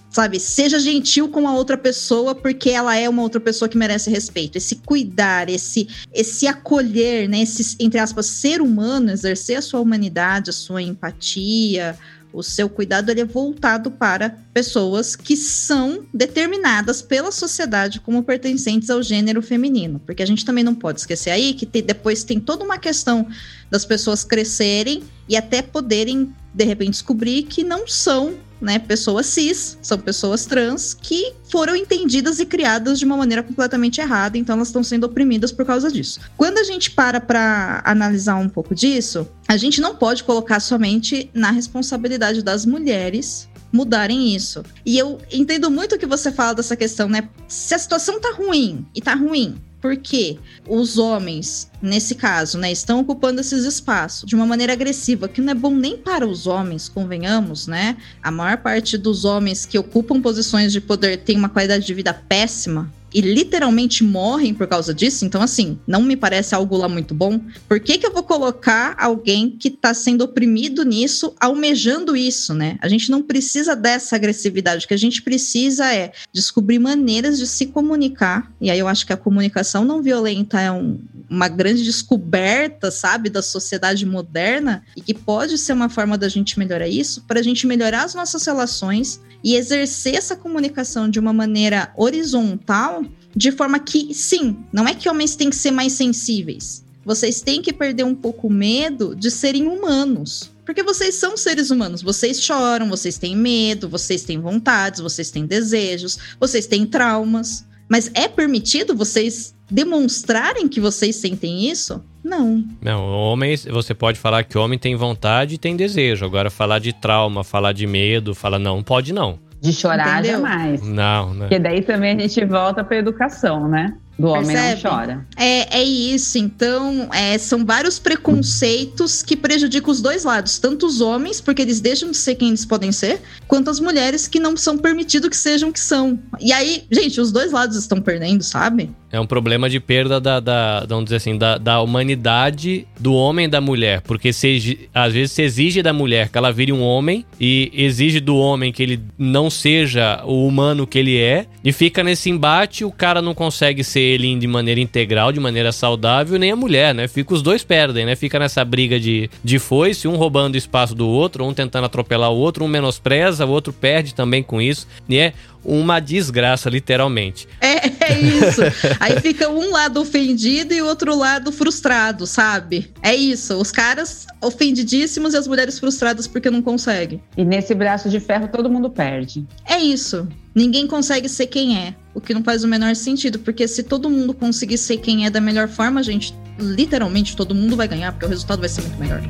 sabe, 0.09 0.39
seja 0.39 0.79
gentil 0.79 1.29
com 1.29 1.47
a 1.47 1.53
outra 1.53 1.77
pessoa 1.77 2.33
porque 2.33 2.69
ela 2.69 2.95
é 2.95 3.07
uma 3.07 3.21
outra 3.21 3.39
pessoa 3.39 3.69
que 3.69 3.77
merece 3.77 4.09
respeito. 4.09 4.57
Esse 4.57 4.77
cuidar, 4.77 5.49
esse 5.49 5.87
esse 6.13 6.47
acolher, 6.47 7.29
né, 7.29 7.41
esse 7.41 7.75
entre 7.79 7.99
aspas 7.99 8.25
ser 8.25 8.61
humano, 8.61 9.11
exercer 9.11 9.57
a 9.57 9.61
sua 9.61 9.79
humanidade 9.79 10.49
a 10.49 10.53
sua 10.53 10.81
empatia, 10.81 11.97
o 12.31 12.43
seu 12.43 12.69
cuidado 12.69 13.09
ele 13.09 13.21
é 13.21 13.25
voltado 13.25 13.89
para 13.89 14.37
pessoas 14.53 15.15
que 15.15 15.35
são 15.35 16.05
determinadas 16.13 17.01
pela 17.01 17.31
sociedade 17.31 17.99
como 17.99 18.23
pertencentes 18.23 18.89
ao 18.89 19.01
gênero 19.01 19.41
feminino, 19.41 19.99
porque 20.05 20.21
a 20.21 20.25
gente 20.25 20.45
também 20.45 20.63
não 20.63 20.75
pode 20.75 20.99
esquecer 20.99 21.31
aí 21.31 21.53
que 21.53 21.65
te, 21.65 21.81
depois 21.81 22.23
tem 22.23 22.39
toda 22.39 22.63
uma 22.63 22.77
questão 22.77 23.27
das 23.69 23.83
pessoas 23.83 24.23
crescerem 24.23 25.03
e 25.27 25.35
até 25.35 25.61
poderem 25.61 26.33
de 26.53 26.65
repente 26.65 26.91
descobrir 26.91 27.43
que 27.43 27.63
não 27.63 27.87
são 27.87 28.35
né, 28.61 28.79
pessoas 28.79 29.25
cis, 29.27 29.77
são 29.81 29.97
pessoas 29.97 30.45
trans 30.45 30.93
que 30.93 31.33
foram 31.49 31.75
entendidas 31.75 32.39
e 32.39 32.45
criadas 32.45 32.99
de 32.99 33.05
uma 33.05 33.17
maneira 33.17 33.41
completamente 33.41 34.01
errada, 34.01 34.37
então 34.37 34.55
elas 34.55 34.67
estão 34.67 34.83
sendo 34.83 35.05
oprimidas 35.05 35.51
por 35.51 35.65
causa 35.65 35.91
disso. 35.91 36.19
Quando 36.37 36.57
a 36.57 36.63
gente 36.63 36.91
para 36.91 37.19
para 37.19 37.81
analisar 37.85 38.35
um 38.35 38.49
pouco 38.49 38.75
disso, 38.75 39.27
a 39.47 39.57
gente 39.57 39.81
não 39.81 39.95
pode 39.95 40.23
colocar 40.23 40.59
somente 40.59 41.29
na 41.33 41.51
responsabilidade 41.51 42.43
das 42.43 42.65
mulheres 42.65 43.49
mudarem 43.71 44.35
isso. 44.35 44.63
E 44.85 44.97
eu 44.97 45.19
entendo 45.31 45.69
muito 45.69 45.95
o 45.95 45.99
que 45.99 46.05
você 46.05 46.31
fala 46.31 46.55
dessa 46.55 46.75
questão, 46.75 47.07
né? 47.07 47.29
Se 47.47 47.73
a 47.73 47.79
situação 47.79 48.19
tá 48.19 48.31
ruim 48.31 48.85
e 48.95 49.01
tá 49.01 49.13
ruim, 49.13 49.55
porque 49.81 50.37
os 50.67 50.97
homens, 50.97 51.69
nesse 51.81 52.15
caso, 52.15 52.57
né, 52.57 52.71
estão 52.71 52.99
ocupando 52.99 53.41
esses 53.41 53.65
espaços 53.65 54.27
de 54.27 54.35
uma 54.35 54.45
maneira 54.45 54.73
agressiva, 54.73 55.27
que 55.27 55.41
não 55.41 55.51
é 55.51 55.55
bom 55.55 55.73
nem 55.73 55.97
para 55.97 56.27
os 56.27 56.47
homens, 56.47 56.89
convenhamos, 56.89 57.67
né? 57.67 57.97
A 58.21 58.29
maior 58.29 58.57
parte 58.57 58.97
dos 58.97 59.25
homens 59.25 59.65
que 59.65 59.79
ocupam 59.79 60.21
posições 60.21 60.71
de 60.71 60.81
poder 60.81 61.17
tem 61.17 61.37
uma 61.37 61.49
qualidade 61.49 61.85
de 61.85 61.93
vida 61.93 62.13
péssima, 62.13 62.91
e 63.13 63.21
literalmente 63.21 64.03
morrem 64.03 64.53
por 64.53 64.67
causa 64.67 64.93
disso, 64.93 65.25
então 65.25 65.41
assim, 65.41 65.79
não 65.87 66.01
me 66.01 66.15
parece 66.15 66.53
algo 66.53 66.77
lá 66.77 66.87
muito 66.87 67.13
bom. 67.13 67.39
Por 67.67 67.79
que, 67.79 67.97
que 67.97 68.05
eu 68.05 68.13
vou 68.13 68.23
colocar 68.23 68.95
alguém 68.97 69.49
que 69.49 69.69
está 69.69 69.93
sendo 69.93 70.23
oprimido 70.23 70.83
nisso, 70.83 71.33
almejando 71.39 72.15
isso, 72.15 72.53
né? 72.53 72.77
A 72.81 72.87
gente 72.87 73.09
não 73.09 73.21
precisa 73.21 73.75
dessa 73.75 74.15
agressividade, 74.15 74.85
o 74.85 74.87
que 74.87 74.93
a 74.93 74.97
gente 74.97 75.21
precisa 75.21 75.93
é 75.93 76.11
descobrir 76.33 76.79
maneiras 76.79 77.37
de 77.37 77.47
se 77.47 77.67
comunicar, 77.67 78.51
e 78.61 78.69
aí 78.69 78.79
eu 78.79 78.87
acho 78.87 79.05
que 79.05 79.13
a 79.13 79.17
comunicação 79.17 79.83
não 79.83 80.01
violenta 80.01 80.59
é 80.59 80.71
um, 80.71 80.99
uma 81.29 81.47
grande 81.47 81.83
descoberta, 81.83 82.89
sabe, 82.89 83.29
da 83.29 83.41
sociedade 83.41 84.05
moderna, 84.05 84.83
e 84.95 85.01
que 85.01 85.13
pode 85.13 85.57
ser 85.57 85.73
uma 85.73 85.89
forma 85.89 86.17
da 86.17 86.27
gente 86.27 86.57
melhorar 86.57 86.87
isso, 86.87 87.23
para 87.27 87.39
a 87.39 87.43
gente 87.43 87.67
melhorar 87.67 88.03
as 88.03 88.15
nossas 88.15 88.45
relações 88.45 89.21
e 89.43 89.55
exercer 89.55 90.15
essa 90.15 90.35
comunicação 90.35 91.09
de 91.09 91.19
uma 91.19 91.31
maneira 91.31 91.93
horizontal, 91.95 93.03
de 93.35 93.51
forma 93.51 93.79
que, 93.79 94.13
sim, 94.13 94.57
não 94.73 94.87
é 94.87 94.93
que 94.93 95.07
homens 95.07 95.35
têm 95.35 95.49
que 95.49 95.55
ser 95.55 95.71
mais 95.71 95.93
sensíveis. 95.93 96.83
Vocês 97.05 97.41
têm 97.41 97.61
que 97.61 97.71
perder 97.71 98.03
um 98.03 98.15
pouco 98.15 98.47
o 98.47 98.51
medo 98.51 99.15
de 99.15 99.31
serem 99.31 99.67
humanos. 99.67 100.51
Porque 100.65 100.83
vocês 100.83 101.15
são 101.15 101.35
seres 101.35 101.71
humanos, 101.71 102.03
vocês 102.03 102.39
choram, 102.39 102.87
vocês 102.89 103.17
têm 103.17 103.35
medo, 103.35 103.89
vocês 103.89 104.23
têm 104.23 104.39
vontades, 104.39 104.99
vocês 104.99 105.31
têm 105.31 105.47
desejos, 105.47 106.19
vocês 106.39 106.67
têm 106.67 106.85
traumas. 106.85 107.65
Mas 107.89 108.11
é 108.13 108.27
permitido 108.27 108.95
vocês 108.95 109.55
demonstrarem 109.69 110.67
que 110.67 110.79
vocês 110.79 111.15
sentem 111.15 111.69
isso? 111.69 112.03
Não. 112.23 112.63
Não, 112.81 113.03
homens, 113.03 113.65
você 113.65 113.93
pode 113.93 114.19
falar 114.19 114.43
que 114.43 114.57
homem 114.57 114.77
tem 114.77 114.95
vontade 114.95 115.55
e 115.55 115.57
tem 115.57 115.75
desejo. 115.75 116.25
Agora, 116.25 116.49
falar 116.51 116.79
de 116.79 116.93
trauma, 116.93 117.43
falar 117.43 117.73
de 117.73 117.87
medo, 117.87 118.35
falar 118.35 118.59
não, 118.59 118.83
pode 118.83 119.11
não. 119.11 119.39
De 119.59 119.73
chorar 119.73 120.19
Entendeu? 120.19 120.39
jamais. 120.39 120.81
Não, 120.81 121.33
né? 121.33 121.39
Porque 121.41 121.59
daí 121.59 121.81
também 121.81 122.15
a 122.15 122.19
gente 122.19 122.45
volta 122.45 122.83
pra 122.83 122.97
educação, 122.97 123.67
né? 123.67 123.97
Do 124.19 124.27
homem 124.27 124.47
Percebe? 124.47 124.83
não 124.83 124.91
chora. 124.91 125.25
É, 125.37 125.79
é 125.79 125.83
isso. 125.83 126.37
Então, 126.37 127.07
é, 127.13 127.37
são 127.37 127.65
vários 127.65 127.97
preconceitos 127.97 129.23
que 129.23 129.37
prejudicam 129.37 129.89
os 129.91 130.01
dois 130.01 130.25
lados. 130.25 130.59
Tanto 130.59 130.85
os 130.85 130.99
homens, 130.99 131.39
porque 131.39 131.61
eles 131.61 131.79
deixam 131.79 132.11
de 132.11 132.17
ser 132.17 132.35
quem 132.35 132.49
eles 132.49 132.65
podem 132.65 132.91
ser, 132.91 133.21
quanto 133.47 133.69
as 133.69 133.79
mulheres 133.79 134.27
que 134.27 134.39
não 134.39 134.57
são 134.57 134.77
permitido 134.77 135.29
que 135.29 135.37
sejam 135.37 135.69
o 135.69 135.73
que 135.73 135.79
são. 135.79 136.19
E 136.39 136.51
aí, 136.51 136.83
gente, 136.91 137.21
os 137.21 137.31
dois 137.31 137.53
lados 137.53 137.77
estão 137.77 138.01
perdendo, 138.01 138.43
sabe? 138.43 138.91
É 139.11 139.19
um 139.19 139.25
problema 139.25 139.69
de 139.69 139.79
perda 139.79 140.19
da, 140.19 140.39
da 140.39 140.85
vamos 140.87 141.05
dizer 141.05 141.15
assim, 141.15 141.37
da, 141.37 141.57
da 141.57 141.81
humanidade 141.81 142.85
do 142.99 143.13
homem 143.13 143.45
e 143.45 143.49
da 143.49 143.59
mulher. 143.59 144.01
Porque 144.01 144.31
se, 144.31 144.89
às 144.93 145.13
vezes 145.13 145.31
se 145.31 145.41
exige 145.41 145.81
da 145.81 145.91
mulher 145.91 146.29
que 146.29 146.37
ela 146.37 146.51
vire 146.51 146.71
um 146.71 146.81
homem 146.81 147.25
e 147.39 147.71
exige 147.73 148.19
do 148.19 148.35
homem 148.35 148.71
que 148.71 148.83
ele 148.83 149.01
não 149.17 149.49
seja 149.49 150.21
o 150.25 150.45
humano 150.45 150.85
que 150.85 150.99
ele 150.99 151.17
é. 151.17 151.47
E 151.63 151.71
fica 151.71 152.03
nesse 152.03 152.29
embate, 152.29 152.85
o 152.85 152.91
cara 152.91 153.21
não 153.21 153.33
consegue 153.33 153.83
ser 153.83 154.08
ele 154.09 154.37
de 154.37 154.47
maneira 154.47 154.79
integral, 154.79 155.31
de 155.31 155.39
maneira 155.39 155.71
saudável, 155.71 156.37
nem 156.37 156.51
a 156.51 156.55
mulher, 156.55 156.93
né? 156.93 157.07
Fica 157.07 157.33
os 157.33 157.41
dois 157.41 157.63
perdem, 157.63 158.05
né? 158.05 158.15
Fica 158.15 158.39
nessa 158.39 158.63
briga 158.63 158.99
de, 158.99 159.29
de 159.43 159.59
foice, 159.59 160.07
um 160.07 160.15
roubando 160.15 160.57
espaço 160.57 160.93
do 160.93 161.07
outro, 161.07 161.45
um 161.45 161.53
tentando 161.53 161.85
atropelar 161.85 162.31
o 162.31 162.37
outro, 162.37 162.63
um 162.63 162.67
menospreza, 162.67 163.45
o 163.45 163.49
outro 163.49 163.73
perde 163.73 164.13
também 164.13 164.43
com 164.43 164.61
isso. 164.61 164.87
E 165.07 165.17
é 165.17 165.33
uma 165.63 165.99
desgraça, 165.99 166.69
literalmente. 166.69 167.47
É, 167.59 167.87
é 167.87 168.19
isso. 168.19 168.61
Aí 168.99 169.19
fica 169.19 169.49
um 169.49 169.71
lado 169.71 169.99
ofendido 169.99 170.73
e 170.73 170.81
o 170.81 170.85
outro 170.85 171.15
lado 171.15 171.51
frustrado, 171.51 172.25
sabe? 172.25 172.91
É 173.03 173.15
isso. 173.15 173.55
Os 173.55 173.71
caras 173.71 174.25
ofendidíssimos 174.41 175.33
e 175.33 175.37
as 175.37 175.47
mulheres 175.47 175.79
frustradas 175.79 176.27
porque 176.27 176.49
não 176.49 176.61
conseguem. 176.61 177.21
E 177.35 177.43
nesse 177.43 177.75
braço 177.75 178.09
de 178.09 178.19
ferro 178.19 178.47
todo 178.47 178.69
mundo 178.69 178.89
perde. 178.89 179.45
É 179.65 179.77
isso. 179.77 180.27
Ninguém 180.59 180.85
consegue 180.85 181.29
ser 181.29 181.47
quem 181.47 181.77
é, 181.77 181.95
o 182.13 182.19
que 182.19 182.33
não 182.33 182.43
faz 182.43 182.65
o 182.65 182.67
menor 182.67 182.93
sentido, 182.93 183.39
porque 183.39 183.65
se 183.65 183.81
todo 183.81 184.09
mundo 184.09 184.33
conseguir 184.33 184.77
ser 184.77 184.97
quem 184.97 185.25
é 185.25 185.29
da 185.29 185.39
melhor 185.39 185.69
forma, 185.69 186.03
gente, 186.03 186.35
literalmente 186.59 187.33
todo 187.33 187.55
mundo 187.55 187.77
vai 187.77 187.87
ganhar, 187.87 188.11
porque 188.11 188.25
o 188.25 188.27
resultado 188.27 188.59
vai 188.59 188.67
ser 188.67 188.81
muito 188.81 188.99
melhor. 188.99 189.21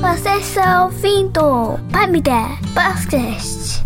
Você 0.00 0.28
está 0.40 0.86
ouvindo 0.86 1.78
Pamida 1.92 2.48
Podcast. 2.74 3.84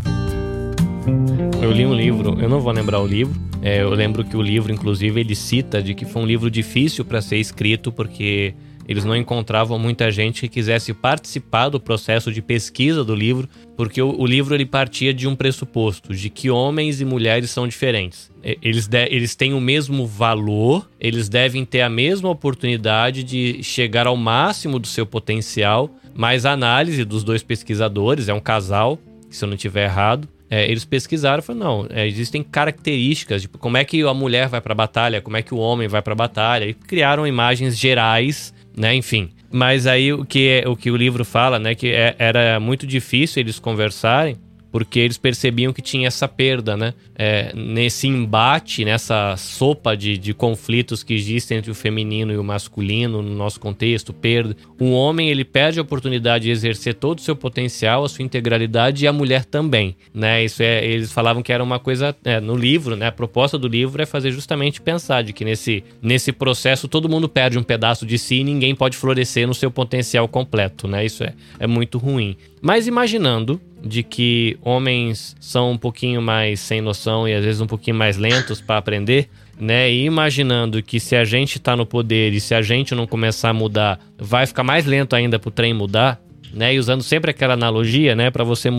Eu 1.63 1.73
li 1.73 1.87
um 1.87 1.95
livro, 1.95 2.41
eu 2.41 2.49
não 2.49 2.61
vou 2.61 2.73
lembrar 2.73 3.01
o 3.01 3.07
livro. 3.07 3.35
É, 3.63 3.83
eu 3.83 3.91
lembro 3.91 4.25
que 4.25 4.37
o 4.37 4.43
livro, 4.43 4.73
inclusive, 4.73 5.21
ele 5.21 5.35
cita 5.35 5.83
de 5.83 5.95
que 5.95 6.05
foi 6.05 6.23
um 6.23 6.27
livro 6.27 6.51
difícil 6.51 7.05
para 7.05 7.21
ser 7.23 7.39
escrito 7.39 7.91
porque 7.91 8.55
eles 8.87 9.05
não 9.05 9.17
encontravam 9.17 9.79
muita 9.79 10.11
gente 10.11 10.43
que 10.43 10.49
quisesse 10.49 10.93
participar 10.93 11.71
do 11.71 11.81
processo 11.81 12.31
de 12.31 12.43
pesquisa 12.43 13.03
do 13.03 13.15
livro, 13.15 13.49
porque 13.77 14.03
o, 14.03 14.21
o, 14.21 14.27
livro 14.27 14.55
ele 14.55 14.67
partia 14.67 15.15
de 15.15 15.27
um 15.27 15.35
pressuposto 15.35 16.15
de 16.15 16.29
que 16.29 16.51
homens 16.51 17.01
e 17.01 17.05
mulheres 17.05 17.51
são 17.51 17.67
diferentes. 17.67 18.31
Eles, 18.43 18.87
de, 18.87 19.07
eles 19.07 19.35
têm 19.35 19.55
o 19.55 19.61
mesmo 19.61 20.07
valor, 20.07 20.87
eles 21.01 21.31
devem 21.31 21.65
ter 21.65 21.81
a 21.81 21.89
mesma 21.89 22.29
oportunidade 22.29 23.25
de 23.25 23.63
chegar 23.63 24.07
ao 24.07 24.17
máximo 24.17 24.79
do 24.79 24.87
seu 24.87 25.07
potencial 25.07 25.91
mas 26.15 26.47
a 26.47 26.53
análise 26.53 27.05
dos 27.05 27.25
dois 27.25 27.43
pesquisadores, 27.43 28.29
é 28.29 28.35
um 28.35 28.41
casal, 28.41 28.99
se 29.29 29.45
eu 29.45 29.49
não 29.49 29.57
estiver 29.57 29.85
errado, 29.85 30.29
é, 30.55 30.71
eles 30.71 30.85
pesquisaram 30.85 31.41
e 31.41 31.43
falaram, 31.43 31.67
não, 31.67 31.87
é, 31.91 32.07
existem 32.07 32.41
características, 32.41 33.43
tipo, 33.43 33.59
como 33.59 33.77
é 33.77 33.85
que 33.85 34.01
a 34.03 34.15
mulher 34.15 34.47
vai 34.49 34.61
para 34.61 34.73
a 34.73 34.77
batalha, 34.77 35.21
como 35.21 35.37
é 35.37 35.43
que 35.43 35.53
o 35.53 35.59
homem 35.59 35.89
vai 35.89 36.01
para 36.01 36.13
a 36.13 36.17
batalha, 36.17 36.65
e 36.65 36.75
criaram 36.75 37.27
imagens 37.27 37.77
gerais, 37.77 38.55
né, 38.77 38.95
enfim. 38.95 39.31
Mas 39.51 39.85
aí 39.85 40.13
o 40.13 40.25
que, 40.25 40.49
é, 40.49 40.69
o 40.69 40.77
que 40.77 40.93
o 40.93 40.97
livro 40.97 41.25
fala, 41.25 41.59
né, 41.59 41.75
que 41.75 41.89
é, 41.91 42.15
era 42.21 42.61
muito 42.61 42.87
difícil 42.87 43.41
eles 43.41 43.59
conversarem, 43.59 44.37
porque 44.75 44.99
eles 44.99 45.17
percebiam 45.17 45.73
que 45.73 45.81
tinha 45.81 46.09
essa 46.09 46.27
perda, 46.27 46.77
né? 46.77 46.95
É, 47.15 47.53
nesse 47.55 48.09
embate, 48.09 48.85
nessa 48.85 49.37
sopa 49.37 49.97
de, 49.97 50.19
de 50.19 50.35
conflitos 50.35 51.05
que 51.05 51.15
existem 51.15 51.59
entre 51.59 51.71
o 51.71 51.75
feminino 51.77 52.33
e 52.33 52.37
o 52.37 52.43
masculino 52.43 53.23
no 53.23 53.37
nosso 53.37 53.61
contexto, 53.61 54.13
perda. 54.13 54.57
O 54.81 54.91
homem 54.91 55.31
ele 55.31 55.45
perde 55.45 55.79
a 55.79 55.83
oportunidade 55.83 56.47
de 56.47 56.51
exercer 56.51 56.95
todo 56.95 57.21
o 57.21 57.23
seu 57.23 57.37
potencial, 57.37 58.03
a 58.03 58.09
sua 58.09 58.25
integralidade 58.25 59.05
e 59.05 59.07
a 59.07 59.13
mulher 59.13 59.45
também, 59.45 59.95
né? 60.13 60.45
Isso 60.45 60.61
é, 60.61 60.85
eles 60.85 61.13
falavam 61.13 61.41
que 61.41 61.53
era 61.53 61.63
uma 61.63 61.79
coisa 61.79 62.13
é, 62.25 62.41
no 62.41 62.57
livro, 62.57 62.97
né? 62.97 63.07
A 63.07 63.13
proposta 63.13 63.57
do 63.57 63.69
livro 63.69 64.03
é 64.03 64.07
fazer 64.07 64.33
justamente 64.33 64.81
pensar 64.81 65.23
de 65.23 65.33
que 65.33 65.45
nesse, 65.45 65.85
nesse 66.03 66.33
processo 66.33 66.89
todo 66.89 67.09
mundo 67.09 67.29
perde 67.29 67.57
um 67.57 67.63
pedaço 67.63 68.05
de 68.05 68.19
si 68.19 68.41
e 68.41 68.45
ninguém 68.45 68.75
pode 68.75 68.97
florescer 68.97 69.47
no 69.47 69.55
seu 69.55 69.71
potencial 69.71 70.27
completo, 70.27 70.89
né? 70.89 71.07
Isso 71.07 71.23
é, 71.23 71.33
é 71.61 71.67
muito 71.69 71.97
ruim. 71.97 72.37
Mas 72.61 72.89
imaginando 72.89 73.61
de 73.85 74.03
que 74.03 74.57
homens 74.63 75.37
são 75.39 75.73
um 75.73 75.79
pouquinho 75.79 76.23
mais 76.23 76.59
sem 76.61 76.81
noção 76.81 77.29
e 77.29 77.35
às 77.35 77.45
vezes 77.45 77.61
um 77.61 77.67
pouquinho 77.67 77.97
mais 77.97 78.17
lentos 78.17 78.61
para 78.61 78.79
aprender, 78.79 79.29
né? 79.61 79.91
E 79.91 80.05
imaginando 80.05 80.83
que 80.83 80.99
se 80.99 81.15
a 81.15 81.25
gente 81.25 81.59
está 81.59 81.77
no 81.77 81.85
poder 81.85 82.33
e 82.33 82.41
se 82.41 82.55
a 82.55 82.63
gente 82.63 82.95
não 82.95 83.07
começar 83.07 83.51
a 83.51 83.55
mudar, 83.55 84.01
vai 84.19 84.47
ficar 84.47 84.65
mais 84.65 84.87
lento 84.87 85.15
ainda 85.15 85.39
para 85.39 85.49
o 85.49 85.53
trem 85.53 85.75
mudar, 85.75 86.21
né? 86.53 86.75
E 86.75 86.79
usando 86.79 87.03
sempre 87.03 87.31
aquela 87.31 87.55
analogia, 87.55 88.15
né, 88.15 88.31
para 88.31 88.45
você 88.45 88.71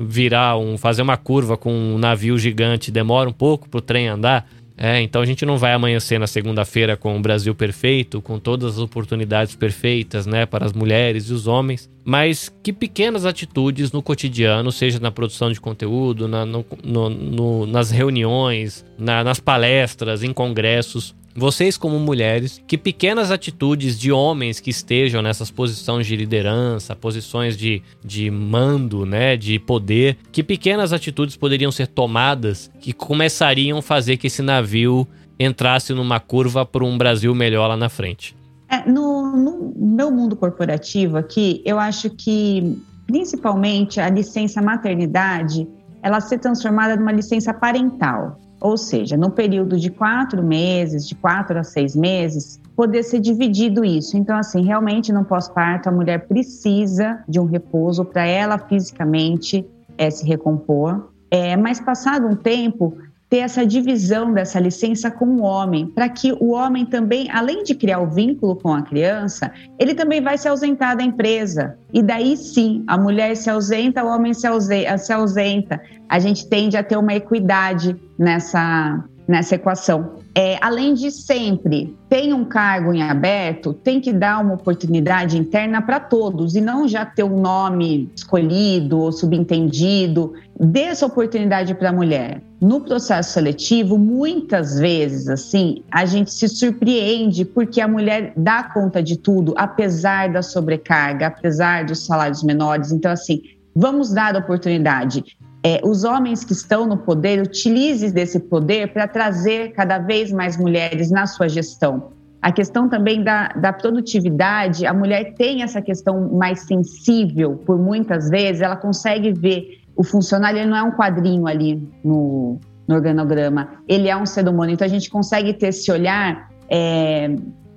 virar 0.00 0.56
um 0.56 0.78
fazer 0.78 1.02
uma 1.02 1.16
curva 1.16 1.56
com 1.56 1.72
um 1.72 1.98
navio 1.98 2.38
gigante, 2.38 2.90
demora 2.90 3.28
um 3.28 3.32
pouco 3.32 3.68
para 3.68 3.78
o 3.78 3.82
trem 3.82 4.08
andar. 4.08 4.48
É, 4.78 5.00
então 5.00 5.22
a 5.22 5.26
gente 5.26 5.46
não 5.46 5.56
vai 5.56 5.72
amanhecer 5.72 6.20
na 6.20 6.26
segunda-feira 6.26 6.96
com 6.96 7.16
o 7.16 7.20
Brasil 7.20 7.54
perfeito, 7.54 8.20
com 8.20 8.38
todas 8.38 8.74
as 8.74 8.78
oportunidades 8.78 9.56
perfeitas, 9.56 10.26
né, 10.26 10.44
para 10.44 10.66
as 10.66 10.72
mulheres 10.74 11.30
e 11.30 11.32
os 11.32 11.46
homens, 11.46 11.90
mas 12.04 12.52
que 12.62 12.72
pequenas 12.72 13.24
atitudes 13.24 13.90
no 13.90 14.02
cotidiano, 14.02 14.70
seja 14.70 15.00
na 15.00 15.10
produção 15.10 15.50
de 15.50 15.60
conteúdo, 15.60 16.28
na, 16.28 16.44
no, 16.44 16.64
no, 16.84 17.08
no, 17.08 17.66
nas 17.66 17.90
reuniões, 17.90 18.84
na, 18.98 19.24
nas 19.24 19.40
palestras, 19.40 20.22
em 20.22 20.32
congressos, 20.32 21.14
vocês, 21.36 21.76
como 21.76 21.98
mulheres, 21.98 22.62
que 22.66 22.78
pequenas 22.78 23.30
atitudes 23.30 23.98
de 23.98 24.10
homens 24.10 24.58
que 24.58 24.70
estejam 24.70 25.20
nessas 25.20 25.50
posições 25.50 26.06
de 26.06 26.16
liderança, 26.16 26.96
posições 26.96 27.56
de, 27.56 27.82
de 28.04 28.30
mando, 28.30 29.04
né, 29.04 29.36
de 29.36 29.58
poder, 29.58 30.16
que 30.32 30.42
pequenas 30.42 30.92
atitudes 30.92 31.36
poderiam 31.36 31.70
ser 31.70 31.88
tomadas 31.88 32.70
que 32.80 32.92
começariam 32.92 33.78
a 33.78 33.82
fazer 33.82 34.16
que 34.16 34.28
esse 34.28 34.40
navio 34.40 35.06
entrasse 35.38 35.92
numa 35.92 36.18
curva 36.18 36.64
para 36.64 36.84
um 36.84 36.96
Brasil 36.96 37.34
melhor 37.34 37.68
lá 37.68 37.76
na 37.76 37.88
frente? 37.88 38.34
É, 38.68 38.88
no, 38.88 39.36
no 39.36 39.74
meu 39.76 40.10
mundo 40.10 40.34
corporativo 40.34 41.16
aqui, 41.16 41.62
eu 41.64 41.78
acho 41.78 42.10
que 42.10 42.78
principalmente 43.06 44.00
a 44.00 44.08
licença 44.08 44.60
maternidade 44.60 45.68
ela 46.02 46.20
ser 46.20 46.38
transformada 46.38 46.96
numa 46.96 47.12
licença 47.12 47.52
parental. 47.52 48.38
Ou 48.60 48.76
seja, 48.76 49.16
no 49.16 49.30
período 49.30 49.78
de 49.78 49.90
quatro 49.90 50.42
meses, 50.42 51.06
de 51.06 51.14
quatro 51.14 51.58
a 51.58 51.64
seis 51.64 51.94
meses, 51.94 52.60
poder 52.74 53.02
ser 53.02 53.20
dividido 53.20 53.84
isso. 53.84 54.16
Então, 54.16 54.36
assim, 54.36 54.62
realmente 54.62 55.12
no 55.12 55.24
pós-parto 55.24 55.88
a 55.88 55.92
mulher 55.92 56.26
precisa 56.26 57.22
de 57.28 57.38
um 57.38 57.44
repouso 57.44 58.04
para 58.04 58.24
ela 58.26 58.58
fisicamente 58.58 59.66
é, 59.98 60.10
se 60.10 60.26
recompor. 60.26 61.10
É, 61.30 61.56
mas 61.56 61.80
passado 61.80 62.26
um 62.26 62.36
tempo, 62.36 62.96
ter 63.28 63.38
essa 63.38 63.66
divisão 63.66 64.32
dessa 64.32 64.60
licença 64.60 65.10
com 65.10 65.26
o 65.26 65.42
homem, 65.42 65.86
para 65.86 66.08
que 66.08 66.32
o 66.32 66.52
homem 66.52 66.86
também, 66.86 67.28
além 67.30 67.64
de 67.64 67.74
criar 67.74 67.98
o 67.98 68.08
vínculo 68.08 68.54
com 68.54 68.72
a 68.72 68.82
criança, 68.82 69.50
ele 69.78 69.94
também 69.94 70.20
vai 70.20 70.38
se 70.38 70.48
ausentar 70.48 70.96
da 70.96 71.02
empresa. 71.02 71.76
E 71.92 72.02
daí 72.02 72.36
sim, 72.36 72.84
a 72.86 72.96
mulher 72.96 73.36
se 73.36 73.50
ausenta, 73.50 74.04
o 74.04 74.08
homem 74.08 74.32
se 74.32 74.46
ausenta. 74.46 75.80
A 76.08 76.18
gente 76.20 76.48
tende 76.48 76.76
a 76.76 76.84
ter 76.84 76.96
uma 76.96 77.14
equidade 77.14 77.96
nessa, 78.16 79.04
nessa 79.28 79.54
equação 79.54 80.16
é, 80.36 80.58
além 80.60 80.92
de 80.92 81.10
sempre 81.10 81.96
tem 82.10 82.34
um 82.34 82.44
cargo 82.44 82.92
em 82.92 83.02
aberto, 83.02 83.72
tem 83.72 84.02
que 84.02 84.12
dar 84.12 84.44
uma 84.44 84.52
oportunidade 84.52 85.38
interna 85.38 85.80
para 85.80 85.98
todos 85.98 86.54
e 86.54 86.60
não 86.60 86.86
já 86.86 87.06
ter 87.06 87.22
um 87.22 87.40
nome 87.40 88.12
escolhido 88.14 88.98
ou 88.98 89.10
subentendido. 89.10 90.34
Dê 90.60 90.80
essa 90.80 91.06
oportunidade 91.06 91.74
para 91.74 91.88
a 91.88 91.92
mulher. 91.92 92.42
No 92.60 92.82
processo 92.82 93.32
seletivo, 93.32 93.96
muitas 93.96 94.78
vezes, 94.78 95.26
assim, 95.26 95.82
a 95.90 96.04
gente 96.04 96.30
se 96.30 96.48
surpreende 96.48 97.42
porque 97.42 97.80
a 97.80 97.88
mulher 97.88 98.34
dá 98.36 98.62
conta 98.62 99.02
de 99.02 99.16
tudo, 99.16 99.54
apesar 99.56 100.30
da 100.30 100.42
sobrecarga, 100.42 101.28
apesar 101.28 101.86
dos 101.86 102.04
salários 102.04 102.42
menores. 102.42 102.92
Então, 102.92 103.10
assim, 103.10 103.40
vamos 103.74 104.12
dar 104.12 104.36
oportunidade 104.36 105.35
é, 105.66 105.80
os 105.82 106.04
homens 106.04 106.44
que 106.44 106.52
estão 106.52 106.86
no 106.86 106.96
poder 106.96 107.42
utilizem 107.42 108.12
desse 108.12 108.38
poder 108.38 108.92
para 108.92 109.08
trazer 109.08 109.72
cada 109.72 109.98
vez 109.98 110.30
mais 110.30 110.56
mulheres 110.56 111.10
na 111.10 111.26
sua 111.26 111.48
gestão. 111.48 112.12
A 112.40 112.52
questão 112.52 112.88
também 112.88 113.24
da, 113.24 113.48
da 113.48 113.72
produtividade, 113.72 114.86
a 114.86 114.94
mulher 114.94 115.34
tem 115.34 115.64
essa 115.64 115.82
questão 115.82 116.32
mais 116.32 116.60
sensível, 116.60 117.56
por 117.66 117.76
muitas 117.76 118.30
vezes, 118.30 118.62
ela 118.62 118.76
consegue 118.76 119.32
ver 119.32 119.80
o 119.96 120.04
funcionário, 120.04 120.60
ele 120.60 120.70
não 120.70 120.76
é 120.76 120.84
um 120.84 120.92
quadrinho 120.92 121.48
ali 121.48 121.82
no, 122.04 122.60
no 122.86 122.94
organograma, 122.94 123.70
ele 123.88 124.08
é 124.08 124.16
um 124.16 124.24
ser 124.24 124.48
humano. 124.48 124.70
Então 124.70 124.84
a 124.84 124.88
gente 124.88 125.10
consegue 125.10 125.52
ter 125.52 125.70
esse 125.70 125.90
olhar 125.90 126.48
é, 126.70 127.34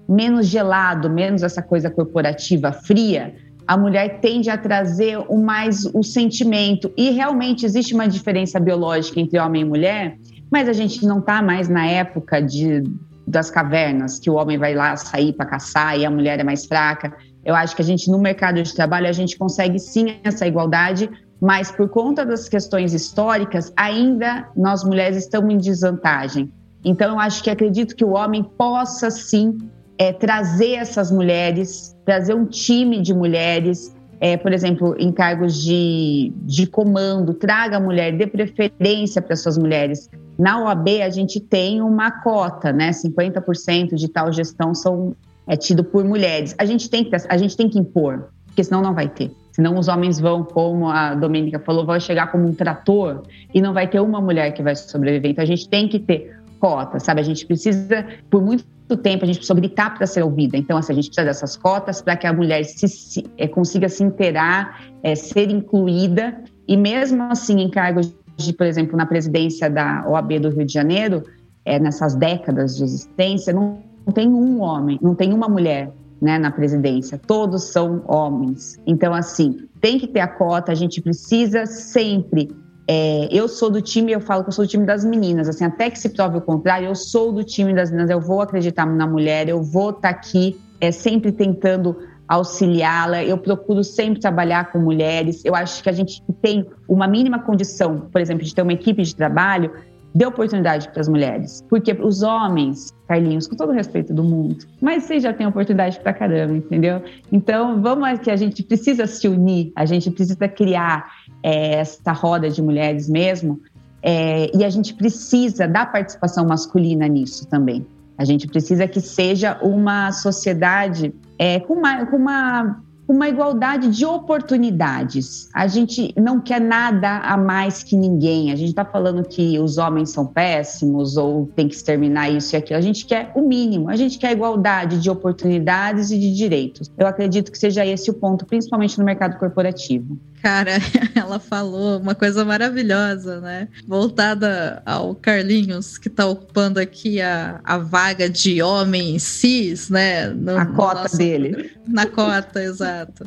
menos 0.08 0.46
gelado, 0.46 1.10
menos 1.10 1.42
essa 1.42 1.64
coisa 1.64 1.90
corporativa 1.90 2.72
fria, 2.72 3.34
a 3.70 3.78
mulher 3.78 4.20
tende 4.20 4.49
a 4.49 4.57
trazer 4.57 5.20
o 5.30 5.38
mais 5.38 5.86
o 5.93 6.01
sentimento. 6.01 6.91
E 6.97 7.11
realmente 7.11 7.67
existe 7.67 7.93
uma 7.93 8.07
diferença 8.07 8.59
biológica 8.59 9.20
entre 9.20 9.38
homem 9.38 9.61
e 9.61 9.65
mulher, 9.65 10.17
mas 10.49 10.67
a 10.67 10.74
gente 10.74 11.05
não 11.05 11.20
está 11.20 11.39
mais 11.39 11.70
na 11.70 11.86
época 11.86 12.41
de, 12.41 12.82
das 13.28 13.51
cavernas, 13.51 14.17
que 14.17 14.28
o 14.28 14.34
homem 14.34 14.57
vai 14.57 14.74
lá 14.74 14.95
sair 14.95 15.34
para 15.34 15.45
caçar 15.45 15.99
e 15.99 16.03
a 16.03 16.09
mulher 16.09 16.39
é 16.39 16.43
mais 16.43 16.65
fraca. 16.65 17.15
Eu 17.45 17.53
acho 17.53 17.76
que 17.76 17.84
a 17.84 17.86
gente, 17.86 18.09
no 18.09 18.17
mercado 18.17 18.59
de 18.59 18.74
trabalho, 18.74 19.07
a 19.07 19.11
gente 19.11 19.38
consegue 19.38 19.78
sim 19.78 20.17
essa 20.24 20.47
igualdade, 20.47 21.07
mas 21.39 21.70
por 21.70 21.89
conta 21.89 22.26
das 22.26 22.49
questões 22.49 22.91
históricas, 22.91 23.72
ainda 23.78 24.49
nós 24.57 24.84
mulheres 24.84 25.15
estamos 25.15 25.53
em 25.53 25.57
desvantagem. 25.59 26.51
Então, 26.84 27.11
eu 27.11 27.20
acho 27.20 27.43
que 27.43 27.51
acredito 27.51 27.95
que 27.95 28.03
o 28.03 28.15
homem 28.15 28.43
possa 28.43 29.11
sim 29.11 29.59
é, 30.00 30.14
trazer 30.14 30.76
essas 30.76 31.12
mulheres, 31.12 31.93
trazer 32.06 32.34
um 32.34 32.45
time 32.45 33.02
de 33.02 33.14
mulheres, 33.14 33.93
é, 34.22 34.38
por 34.38 34.54
exemplo, 34.54 34.95
em 34.97 35.12
cargos 35.12 35.62
de, 35.62 36.32
de 36.43 36.66
comando, 36.66 37.34
traga 37.34 37.76
a 37.76 37.80
mulher, 37.82 38.16
dê 38.18 38.26
preferência 38.26 39.22
para 39.22 39.34
essas 39.34 39.58
mulheres. 39.58 40.10
Na 40.38 40.64
OAB, 40.64 41.02
a 41.04 41.10
gente 41.10 41.41
tem 41.41 41.82
uma 41.82 42.10
cota, 42.10 42.72
né? 42.72 42.91
50% 42.91 43.95
de 43.95 44.08
tal 44.08 44.32
gestão 44.32 44.74
são 44.74 45.14
é 45.45 45.58
tido 45.58 45.84
por 45.84 46.06
mulheres. 46.06 46.56
A 46.58 46.66
gente 46.66 46.89
tem 46.89 47.04
que, 47.04 47.16
a 47.28 47.38
gente 47.38 47.58
tem 47.58 47.68
que 47.68 47.78
impor, 47.78 48.30
porque 48.45 48.64
senão 48.64 48.82
não 48.82 48.93
vai 48.93 49.10
ter. 49.10 49.32
Senão 49.52 49.78
os 49.78 49.89
homens 49.89 50.20
vão, 50.20 50.43
como 50.43 50.88
a 50.88 51.14
Domênica 51.16 51.60
falou, 51.60 51.86
vão 51.86 52.00
chegar 52.00 52.32
como 52.32 52.47
um 52.47 52.54
trator 52.54 53.24
e 53.54 53.60
não 53.60 53.74
vai 53.74 53.88
ter 53.88 54.00
uma 54.00 54.22
mulher 54.22 54.54
que 54.54 54.64
vai 54.64 54.76
sobreviver. 54.76 55.32
Então 55.32 55.43
a 55.43 55.47
gente 55.47 55.68
tem 55.68 55.89
que 55.89 56.00
ter 56.00 56.39
cota, 56.60 57.00
sabe? 57.00 57.20
A 57.20 57.24
gente 57.24 57.45
precisa, 57.45 58.06
por 58.30 58.41
muito 58.41 58.64
tempo, 58.98 59.24
a 59.24 59.28
gente 59.28 59.38
precisa 59.38 59.60
gritar 59.60 59.96
para 59.96 60.06
ser 60.08 60.24
ouvida. 60.24 60.58
Então, 60.58 60.78
assim, 60.78 60.94
a 60.94 60.96
gente 60.96 61.08
precisa 61.08 61.26
dessas 61.26 61.56
cotas 61.56 62.02
para 62.02 62.16
que 62.16 62.28
a 62.28 62.34
mulher 62.34 62.64
se, 62.64 62.88
se 62.88 63.26
é, 63.38 63.48
consiga 63.48 63.90
se 63.90 64.04
inteirar, 64.04 64.82
é, 65.04 65.16
ser 65.16 65.50
incluída. 65.50 66.42
E 66.68 66.76
mesmo 66.78 67.24
assim, 67.24 67.60
em 67.62 67.70
cargos 67.70 68.14
de, 68.36 68.54
por 68.54 68.66
exemplo, 68.66 68.98
na 68.98 69.06
presidência 69.06 69.70
da 69.70 70.06
OAB 70.08 70.40
do 70.40 70.50
Rio 70.50 70.66
de 70.66 70.74
Janeiro, 70.74 71.24
é, 71.66 71.80
nessas 71.80 72.16
décadas 72.16 72.78
de 72.78 72.84
existência, 72.84 73.54
não, 73.54 73.80
não 74.06 74.14
tem 74.14 74.28
um 74.28 74.62
homem, 74.62 74.98
não 75.02 75.14
tem 75.14 75.34
uma 75.34 75.48
mulher 75.48 75.92
né, 76.22 76.38
na 76.38 76.52
presidência, 76.52 77.18
todos 77.18 77.66
são 77.66 78.04
homens. 78.08 78.80
Então, 78.86 79.14
assim, 79.14 79.68
tem 79.80 79.98
que 79.98 80.08
ter 80.08 80.20
a 80.20 80.28
cota, 80.28 80.72
a 80.72 80.76
gente 80.76 81.02
precisa 81.02 81.66
sempre 81.66 82.50
é, 82.92 83.30
eu 83.32 83.48
sou 83.48 83.70
do 83.70 83.84
time, 83.84 84.12
eu 84.12 84.20
falo 84.20 84.42
que 84.42 84.50
eu 84.50 84.52
sou 84.52 84.66
do 84.66 84.68
time 84.68 84.84
das 84.84 85.06
meninas, 85.06 85.48
assim, 85.48 85.64
até 85.64 85.92
que 85.92 86.00
se 86.00 86.10
prove 86.10 86.40
o 86.40 86.42
contrário, 86.42 86.88
eu 86.88 86.96
sou 86.96 87.32
do 87.32 87.44
time 87.44 87.72
das 87.72 87.92
meninas, 87.92 88.10
eu 88.10 88.20
vou 88.20 88.42
acreditar 88.42 88.84
na 88.84 89.06
mulher, 89.06 89.48
eu 89.48 89.62
vou 89.62 89.92
estar 89.92 90.02
tá 90.02 90.10
aqui 90.10 90.60
é, 90.82 90.92
sempre 90.92 91.32
tentando 91.32 91.96
auxiliá-la, 92.28 93.24
eu 93.24 93.38
procuro 93.38 93.84
sempre 93.84 94.20
trabalhar 94.20 94.72
com 94.72 94.80
mulheres, 94.80 95.46
eu 95.46 95.54
acho 95.54 95.84
que 95.84 95.90
a 95.90 95.92
gente 95.92 96.24
tem 96.42 96.66
uma 96.88 97.08
mínima 97.08 97.38
condição, 97.38 98.08
por 98.12 98.20
exemplo, 98.20 98.44
de 98.44 98.56
ter 98.56 98.64
uma 98.64 98.74
equipe 98.74 99.04
de 99.04 99.16
trabalho, 99.16 99.72
dê 100.16 100.26
oportunidade 100.26 100.90
para 100.90 101.02
as 101.02 101.08
mulheres. 101.08 101.64
Porque 101.70 101.94
os 101.94 102.24
homens, 102.24 102.92
Carlinhos, 103.08 103.48
com 103.48 103.56
todo 103.56 103.70
o 103.70 103.74
respeito 103.74 104.16
do 104.16 104.24
mundo, 104.24 104.66
mas 104.82 105.04
vocês 105.04 105.22
já 105.22 105.32
têm 105.32 105.46
oportunidade 105.46 106.00
para 106.00 106.12
caramba, 106.12 106.58
entendeu? 106.58 107.04
Então, 107.32 107.82
vamos 107.84 108.20
que 108.20 108.32
a 108.32 108.36
gente 108.36 108.64
precisa 108.64 109.06
se 109.06 109.28
unir, 109.28 109.72
a 109.76 109.86
gente 109.86 110.10
precisa 110.10 110.48
criar 110.48 111.06
é, 111.44 111.84
roda 112.12 112.50
de 112.50 112.62
mulheres 112.62 113.10
mesmo, 113.10 113.60
é, 114.02 114.56
e 114.56 114.64
a 114.64 114.70
gente 114.70 114.94
precisa 114.94 115.68
da 115.68 115.86
participação 115.86 116.46
masculina 116.46 117.08
nisso 117.08 117.48
também. 117.48 117.86
A 118.18 118.26
gente 118.26 118.48
precisa 118.48 118.88
que 118.88 119.00
seja 119.00 119.58
uma 119.62 120.12
sociedade 120.12 121.14
é, 121.38 121.60
com, 121.60 121.74
uma, 121.74 122.06
com 122.06 122.18
uma 122.18 122.82
uma 123.10 123.28
igualdade 123.28 123.90
de 123.90 124.06
oportunidades. 124.06 125.50
A 125.52 125.66
gente 125.66 126.14
não 126.16 126.40
quer 126.40 126.62
nada 126.62 127.18
a 127.18 127.36
mais 127.36 127.82
que 127.82 127.96
ninguém. 127.96 128.52
A 128.52 128.56
gente 128.56 128.70
está 128.70 128.86
falando 128.86 129.28
que 129.28 129.58
os 129.58 129.80
homens 129.80 130.12
são 130.12 130.28
péssimos 130.28 131.18
ou 131.18 131.48
tem 131.56 131.68
que 131.68 131.74
exterminar 131.74 132.30
isso 132.30 132.56
e 132.56 132.58
aquilo. 132.58 132.78
A 132.78 132.82
gente 132.82 133.08
quer 133.08 133.32
o 133.34 133.42
mínimo. 133.42 133.90
A 133.90 133.96
gente 133.96 134.20
quer 134.20 134.32
igualdade 134.32 135.00
de 135.00 135.10
oportunidades 135.10 136.12
e 136.12 136.20
de 136.20 136.36
direitos. 136.36 136.92
Eu 136.96 137.08
acredito 137.08 137.52
que 137.52 137.58
seja 137.58 137.84
esse 137.84 138.12
o 138.12 138.14
ponto, 138.14 138.46
principalmente 138.46 139.00
no 139.00 139.04
mercado 139.04 139.40
corporativo. 139.40 140.16
Cara, 140.42 140.72
ela 141.16 141.40
falou 141.40 142.00
uma 142.00 142.16
coisa 142.16 142.46
maravilhosa, 142.46 143.42
né? 143.42 143.68
Voltada 143.88 144.82
ao 144.86 145.14
Carlinhos, 145.16 145.98
que 145.98 146.08
está 146.08 146.26
ocupando 146.26 146.80
aqui 146.80 147.22
a, 147.22 147.60
a 147.64 147.78
vaga 147.78 148.30
de 148.30 148.62
homem 148.62 149.20
cis, 149.20 149.90
né? 149.90 150.30
No, 150.30 150.58
a 150.58 150.66
cota 150.66 151.02
nosso, 151.04 151.18
dele. 151.18 151.72
Na 151.88 152.06
cota, 152.06 152.62
exato. 152.64 153.26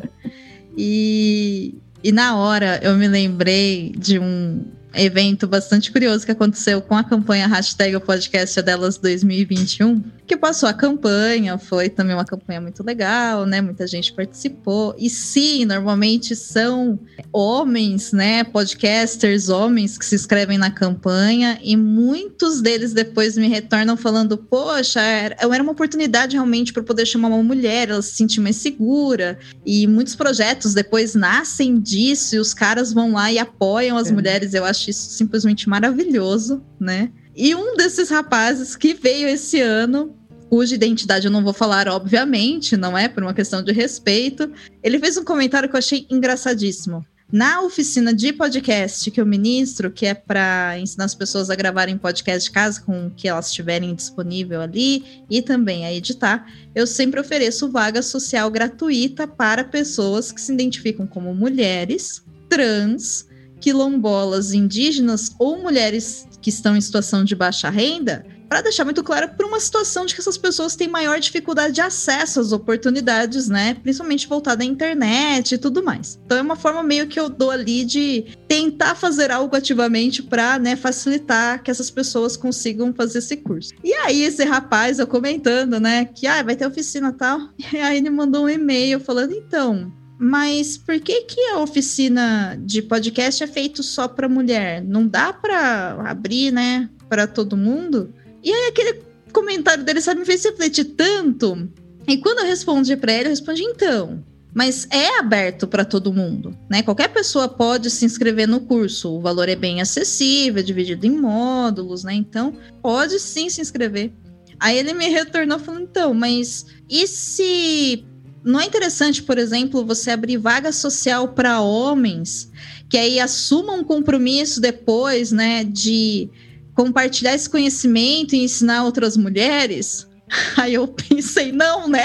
E, 0.76 1.74
e 2.02 2.12
na 2.12 2.36
hora 2.36 2.80
eu 2.82 2.96
me 2.96 3.06
lembrei 3.06 3.92
de 3.96 4.18
um 4.18 4.64
evento 4.94 5.46
bastante 5.46 5.90
curioso 5.90 6.24
que 6.24 6.32
aconteceu 6.32 6.80
com 6.82 6.94
a 6.94 7.04
campanha 7.04 7.46
hashtag 7.46 7.96
o 7.96 8.00
podcast 8.00 8.58
é 8.58 8.62
delas 8.62 8.98
2021, 8.98 10.02
que 10.26 10.36
passou 10.36 10.68
a 10.68 10.72
campanha, 10.72 11.58
foi 11.58 11.88
também 11.88 12.14
uma 12.14 12.24
campanha 12.24 12.60
muito 12.60 12.82
legal, 12.82 13.46
né? 13.46 13.60
Muita 13.60 13.86
gente 13.86 14.12
participou. 14.12 14.94
E 14.98 15.08
sim, 15.08 15.64
normalmente 15.64 16.34
são 16.36 16.98
homens, 17.32 18.12
né? 18.12 18.44
Podcasters, 18.44 19.48
homens 19.48 19.98
que 19.98 20.04
se 20.04 20.14
inscrevem 20.14 20.58
na 20.58 20.70
campanha, 20.70 21.58
e 21.62 21.76
muitos 21.76 22.60
deles 22.60 22.92
depois 22.92 23.36
me 23.36 23.48
retornam 23.48 23.96
falando: 23.96 24.36
Poxa, 24.36 25.00
era, 25.00 25.36
era 25.40 25.62
uma 25.62 25.72
oportunidade 25.72 26.36
realmente 26.36 26.72
para 26.72 26.82
poder 26.82 27.06
chamar 27.06 27.28
uma 27.28 27.42
mulher, 27.42 27.90
ela 27.90 28.02
se 28.02 28.14
sentir 28.14 28.40
mais 28.40 28.56
segura. 28.56 29.38
E 29.64 29.86
muitos 29.86 30.14
projetos 30.14 30.74
depois 30.74 31.14
nascem 31.14 31.78
disso, 31.78 32.36
e 32.36 32.38
os 32.38 32.54
caras 32.54 32.92
vão 32.92 33.12
lá 33.12 33.30
e 33.30 33.38
apoiam 33.38 33.96
as 33.96 34.08
é. 34.08 34.12
mulheres. 34.12 34.54
Eu 34.54 34.64
acho 34.64 34.81
acho 34.82 34.90
isso 34.90 35.10
simplesmente 35.10 35.68
maravilhoso, 35.68 36.62
né? 36.78 37.10
E 37.34 37.54
um 37.54 37.76
desses 37.76 38.10
rapazes 38.10 38.76
que 38.76 38.92
veio 38.92 39.28
esse 39.28 39.60
ano, 39.60 40.14
cuja 40.50 40.74
identidade 40.74 41.26
eu 41.26 41.30
não 41.30 41.44
vou 41.44 41.52
falar, 41.52 41.88
obviamente, 41.88 42.76
não 42.76 42.98
é 42.98 43.08
por 43.08 43.22
uma 43.22 43.32
questão 43.32 43.62
de 43.62 43.72
respeito, 43.72 44.50
ele 44.82 44.98
fez 44.98 45.16
um 45.16 45.24
comentário 45.24 45.68
que 45.68 45.74
eu 45.74 45.78
achei 45.78 46.06
engraçadíssimo. 46.10 47.04
Na 47.30 47.62
oficina 47.62 48.12
de 48.12 48.30
podcast 48.30 49.10
que 49.10 49.18
eu 49.18 49.24
ministro, 49.24 49.90
que 49.90 50.04
é 50.04 50.12
para 50.12 50.78
ensinar 50.78 51.06
as 51.06 51.14
pessoas 51.14 51.48
a 51.48 51.54
gravarem 51.54 51.96
podcast 51.96 52.50
de 52.50 52.54
casa 52.54 52.82
com 52.82 53.06
o 53.06 53.10
que 53.10 53.26
elas 53.26 53.50
tiverem 53.50 53.94
disponível 53.94 54.60
ali 54.60 55.24
e 55.30 55.40
também 55.40 55.86
a 55.86 55.94
editar, 55.94 56.46
eu 56.74 56.86
sempre 56.86 57.18
ofereço 57.18 57.70
vaga 57.70 58.02
social 58.02 58.50
gratuita 58.50 59.26
para 59.26 59.64
pessoas 59.64 60.30
que 60.30 60.42
se 60.42 60.52
identificam 60.52 61.06
como 61.06 61.34
mulheres, 61.34 62.22
trans, 62.50 63.24
quilombolas 63.62 64.52
indígenas 64.52 65.30
ou 65.38 65.62
mulheres 65.62 66.26
que 66.42 66.50
estão 66.50 66.76
em 66.76 66.80
situação 66.80 67.24
de 67.24 67.36
baixa 67.36 67.70
renda 67.70 68.26
para 68.52 68.60
deixar 68.60 68.84
muito 68.84 69.02
claro 69.02 69.30
por 69.30 69.46
uma 69.46 69.58
situação 69.58 70.04
de 70.04 70.14
que 70.14 70.20
essas 70.20 70.36
pessoas 70.36 70.76
têm 70.76 70.86
maior 70.86 71.18
dificuldade 71.18 71.72
de 71.72 71.80
acesso 71.80 72.38
às 72.38 72.52
oportunidades, 72.52 73.48
né? 73.48 73.72
Principalmente 73.82 74.28
voltada 74.28 74.62
à 74.62 74.66
internet 74.66 75.54
e 75.54 75.58
tudo 75.58 75.82
mais. 75.82 76.20
Então 76.26 76.36
é 76.36 76.42
uma 76.42 76.54
forma 76.54 76.82
meio 76.82 77.06
que 77.06 77.18
eu 77.18 77.30
dou 77.30 77.50
ali 77.50 77.82
de 77.82 78.36
tentar 78.46 78.94
fazer 78.94 79.30
algo 79.30 79.56
ativamente 79.56 80.22
para, 80.22 80.58
né, 80.58 80.76
facilitar 80.76 81.62
que 81.62 81.70
essas 81.70 81.90
pessoas 81.90 82.36
consigam 82.36 82.92
fazer 82.92 83.20
esse 83.20 83.38
curso. 83.38 83.72
E 83.82 83.94
aí 83.94 84.22
esse 84.22 84.44
rapaz 84.44 84.98
eu 84.98 85.06
comentando, 85.06 85.80
né, 85.80 86.04
que 86.04 86.26
ah, 86.26 86.42
vai 86.42 86.54
ter 86.54 86.66
oficina 86.66 87.10
tal, 87.10 87.40
e 87.72 87.78
aí 87.78 87.96
ele 87.96 88.10
mandou 88.10 88.44
um 88.44 88.50
e-mail 88.50 89.00
falando 89.00 89.32
então, 89.32 89.90
mas 90.22 90.78
por 90.78 91.00
que 91.00 91.22
que 91.22 91.40
a 91.48 91.58
oficina 91.58 92.56
de 92.64 92.80
podcast 92.80 93.42
é 93.42 93.46
feito 93.48 93.82
só 93.82 94.06
para 94.06 94.28
mulher? 94.28 94.80
Não 94.80 95.04
dá 95.04 95.32
para 95.32 95.96
abrir, 96.08 96.52
né, 96.52 96.88
para 97.08 97.26
todo 97.26 97.56
mundo? 97.56 98.14
E 98.40 98.52
aí 98.52 98.68
aquele 98.68 99.02
comentário 99.32 99.82
dele, 99.82 100.00
sabe, 100.00 100.20
me 100.20 100.26
fez 100.26 100.44
refletir 100.44 100.84
tanto. 100.84 101.68
E 102.06 102.18
quando 102.18 102.38
eu 102.38 102.46
respondi 102.46 102.96
para 102.96 103.12
ele, 103.12 103.24
eu 103.24 103.30
respondi 103.30 103.64
então. 103.64 104.24
Mas 104.54 104.86
é 104.92 105.18
aberto 105.18 105.66
para 105.66 105.84
todo 105.84 106.12
mundo, 106.12 106.56
né? 106.70 106.84
Qualquer 106.84 107.08
pessoa 107.08 107.48
pode 107.48 107.90
se 107.90 108.04
inscrever 108.04 108.46
no 108.46 108.60
curso. 108.60 109.16
O 109.16 109.20
valor 109.20 109.48
é 109.48 109.56
bem 109.56 109.80
acessível, 109.80 110.60
é 110.60 110.62
dividido 110.62 111.04
em 111.04 111.18
módulos, 111.18 112.04
né? 112.04 112.14
Então, 112.14 112.54
pode 112.80 113.18
sim 113.18 113.50
se 113.50 113.60
inscrever. 113.60 114.12
Aí 114.60 114.78
ele 114.78 114.92
me 114.92 115.08
retornou 115.08 115.58
falando, 115.58 115.82
então, 115.82 116.14
mas 116.14 116.66
e 116.88 117.08
se 117.08 118.04
não 118.44 118.60
é 118.60 118.66
interessante, 118.66 119.22
por 119.22 119.38
exemplo, 119.38 119.84
você 119.84 120.10
abrir 120.10 120.36
vaga 120.36 120.72
social 120.72 121.28
para 121.28 121.60
homens 121.60 122.50
que 122.88 122.98
aí 122.98 123.18
assumam 123.18 123.80
um 123.80 123.84
compromisso 123.84 124.60
depois, 124.60 125.32
né, 125.32 125.64
de 125.64 126.28
compartilhar 126.74 127.34
esse 127.34 127.48
conhecimento 127.48 128.34
e 128.34 128.44
ensinar 128.44 128.84
outras 128.84 129.16
mulheres? 129.16 130.06
Aí 130.56 130.74
eu 130.74 130.86
pensei, 130.88 131.52
não, 131.52 131.88
né? 131.88 132.04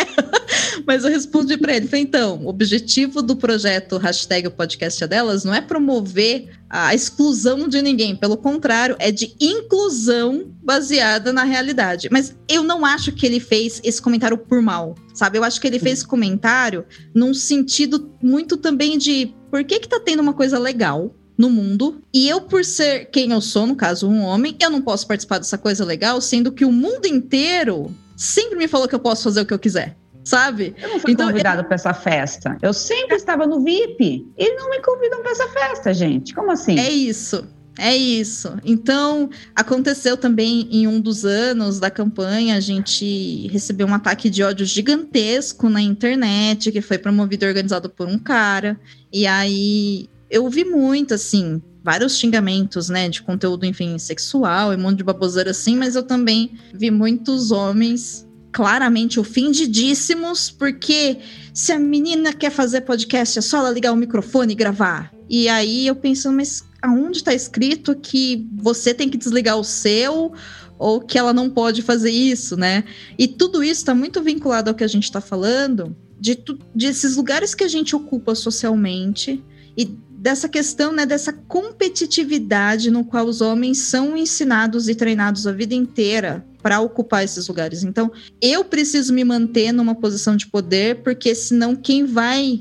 Mas 0.86 1.04
eu 1.04 1.10
respondi 1.10 1.58
para 1.58 1.76
ele, 1.76 1.88
falei, 1.88 2.04
então, 2.04 2.42
o 2.44 2.48
objetivo 2.48 3.22
do 3.22 3.36
projeto 3.36 3.98
hashtag 3.98 4.48
o 4.48 4.52
podcast 4.52 5.04
é 5.04 5.08
delas 5.08 5.44
não 5.44 5.54
é 5.54 5.62
promover 5.62 6.50
a 6.70 6.94
exclusão 6.94 7.68
de 7.68 7.82
ninguém, 7.82 8.16
pelo 8.16 8.38
contrário, 8.38 8.96
é 9.00 9.12
de 9.12 9.34
inclusão 9.40 10.52
baseada 10.62 11.32
na 11.32 11.44
realidade. 11.44 12.10
Mas 12.12 12.36
eu 12.48 12.64
não 12.64 12.86
acho 12.86 13.12
que 13.12 13.26
ele 13.26 13.40
fez 13.40 13.80
esse 13.84 14.02
comentário 14.02 14.38
por 14.38 14.62
mal, 14.62 14.96
sabe? 15.14 15.38
Eu 15.38 15.44
acho 15.44 15.62
que 15.62 15.68
ele 15.68 15.80
fez 15.80 16.00
esse 16.00 16.08
comentário 16.08 16.86
num 17.14 17.34
sentido 17.34 18.12
muito 18.22 18.58
também 18.58 18.98
de 18.98 19.34
por 19.50 19.64
que 19.64 19.80
que 19.80 19.88
tá 19.88 20.00
tendo 20.00 20.22
uma 20.22 20.34
coisa 20.34 20.60
legal 20.60 21.16
no 21.38 21.50
mundo. 21.50 22.02
E 22.14 22.28
eu, 22.28 22.42
por 22.42 22.66
ser 22.66 23.06
quem 23.06 23.32
eu 23.32 23.40
sou, 23.40 23.68
no 23.68 23.76
caso, 23.76 24.10
um 24.10 24.22
homem, 24.22 24.58
eu 24.60 24.70
não 24.70 24.82
posso 24.82 25.08
participar 25.08 25.38
dessa 25.38 25.58
coisa 25.58 25.86
legal, 25.86 26.20
sendo 26.20 26.52
que 26.52 26.66
o 26.66 26.72
mundo 26.72 27.06
inteiro 27.06 27.94
sempre 28.16 28.58
me 28.58 28.68
falou 28.68 28.88
que 28.88 28.96
eu 28.96 29.00
posso 29.00 29.24
fazer 29.24 29.42
o 29.42 29.46
que 29.46 29.54
eu 29.54 29.60
quiser. 29.60 29.96
Sabe? 30.28 30.76
Eu 30.78 30.90
não 30.90 31.00
fui 31.00 31.14
então, 31.14 31.28
convidado 31.28 31.62
eu... 31.62 31.64
para 31.64 31.76
essa 31.76 31.94
festa. 31.94 32.58
Eu 32.62 32.74
sempre 32.74 33.16
estava 33.16 33.48
no 33.48 33.64
VIP 33.64 34.28
e 34.38 34.56
não 34.56 34.70
me 34.70 34.82
convidam 34.82 35.22
para 35.22 35.32
essa 35.32 35.48
festa, 35.48 35.94
gente. 35.94 36.36
Como 36.36 36.52
assim? 36.52 36.78
É 36.78 36.90
isso. 36.90 37.48
É 37.80 37.96
isso. 37.96 38.58
Então, 38.66 39.30
aconteceu 39.56 40.18
também 40.18 40.68
em 40.70 40.86
um 40.86 41.00
dos 41.00 41.24
anos 41.24 41.80
da 41.80 41.90
campanha, 41.90 42.58
a 42.58 42.60
gente 42.60 43.48
recebeu 43.48 43.88
um 43.88 43.94
ataque 43.94 44.30
de 44.30 44.44
ódio 44.44 44.66
gigantesco 44.66 45.70
na 45.70 45.82
internet, 45.82 46.74
que 46.74 46.82
foi 46.82 46.98
promovido 46.98 47.46
e 47.46 47.48
organizado 47.48 47.90
por 47.90 48.06
um 48.06 48.20
cara. 48.20 48.78
E 49.14 49.26
aí 49.26 50.10
eu 50.30 50.44
ouvi 50.44 50.66
muito, 50.66 51.14
assim, 51.14 51.62
vários 51.82 52.18
xingamentos, 52.18 52.90
né, 52.90 53.08
de 53.08 53.22
conteúdo, 53.22 53.66
enfim, 53.66 53.98
sexual 53.98 54.74
e 54.74 54.76
um 54.76 54.82
monte 54.82 54.98
de 54.98 55.06
baboseira 55.06 55.52
assim, 55.52 55.78
mas 55.78 55.96
eu 55.96 56.04
também 56.04 56.52
vi 56.74 56.92
muitos 56.92 57.50
homens 57.50 58.27
claramente 58.58 59.20
ofendidíssimos, 59.20 60.50
porque 60.50 61.20
se 61.54 61.72
a 61.72 61.78
menina 61.78 62.34
quer 62.34 62.50
fazer 62.50 62.82
podcast, 62.82 63.38
é 63.38 63.42
só 63.44 63.60
ela 63.60 63.70
ligar 63.70 63.94
o 63.94 63.96
microfone 63.96 64.54
e 64.54 64.56
gravar. 64.56 65.14
E 65.30 65.48
aí 65.48 65.86
eu 65.86 65.96
pensando, 65.96 66.38
mas 66.38 66.64
aonde 66.82 67.20
está 67.20 67.36
escrito 67.36 67.94
que 67.94 68.48
você 68.56 68.96
tem 68.96 69.10
que 69.10 69.18
desligar 69.18 69.60
o 69.60 69.64
seu 69.64 70.34
ou 70.80 71.00
que 71.00 71.20
ela 71.20 71.32
não 71.34 71.52
pode 71.52 71.84
fazer 71.84 72.10
isso, 72.10 72.58
né? 72.58 72.84
E 73.16 73.28
tudo 73.28 73.64
isso 73.64 73.82
está 73.82 73.94
muito 73.94 74.24
vinculado 74.24 74.72
ao 74.72 74.76
que 74.76 74.84
a 74.84 74.88
gente 74.88 75.04
está 75.04 75.22
falando, 75.22 75.96
de, 76.20 76.44
de 76.74 76.92
lugares 77.16 77.54
que 77.54 77.64
a 77.64 77.68
gente 77.68 77.96
ocupa 77.96 78.34
socialmente 78.34 79.44
e 79.78 79.86
dessa 79.86 80.50
questão, 80.50 80.92
né, 80.92 81.06
dessa 81.06 81.32
competitividade 81.32 82.90
no 82.90 83.06
qual 83.06 83.28
os 83.28 83.40
homens 83.40 83.78
são 83.78 84.18
ensinados 84.18 84.90
e 84.90 84.96
treinados 84.96 85.46
a 85.46 85.52
vida 85.52 85.76
inteira 85.76 86.44
para 86.68 86.82
ocupar 86.82 87.24
esses 87.24 87.48
lugares. 87.48 87.82
Então, 87.82 88.12
eu 88.42 88.66
preciso 88.66 89.14
me 89.14 89.24
manter 89.24 89.72
numa 89.72 89.96
posição 89.96 90.36
de 90.36 90.48
poder, 90.48 91.02
porque 91.02 91.34
senão 91.34 91.78
quem 91.78 92.06
vai 92.06 92.60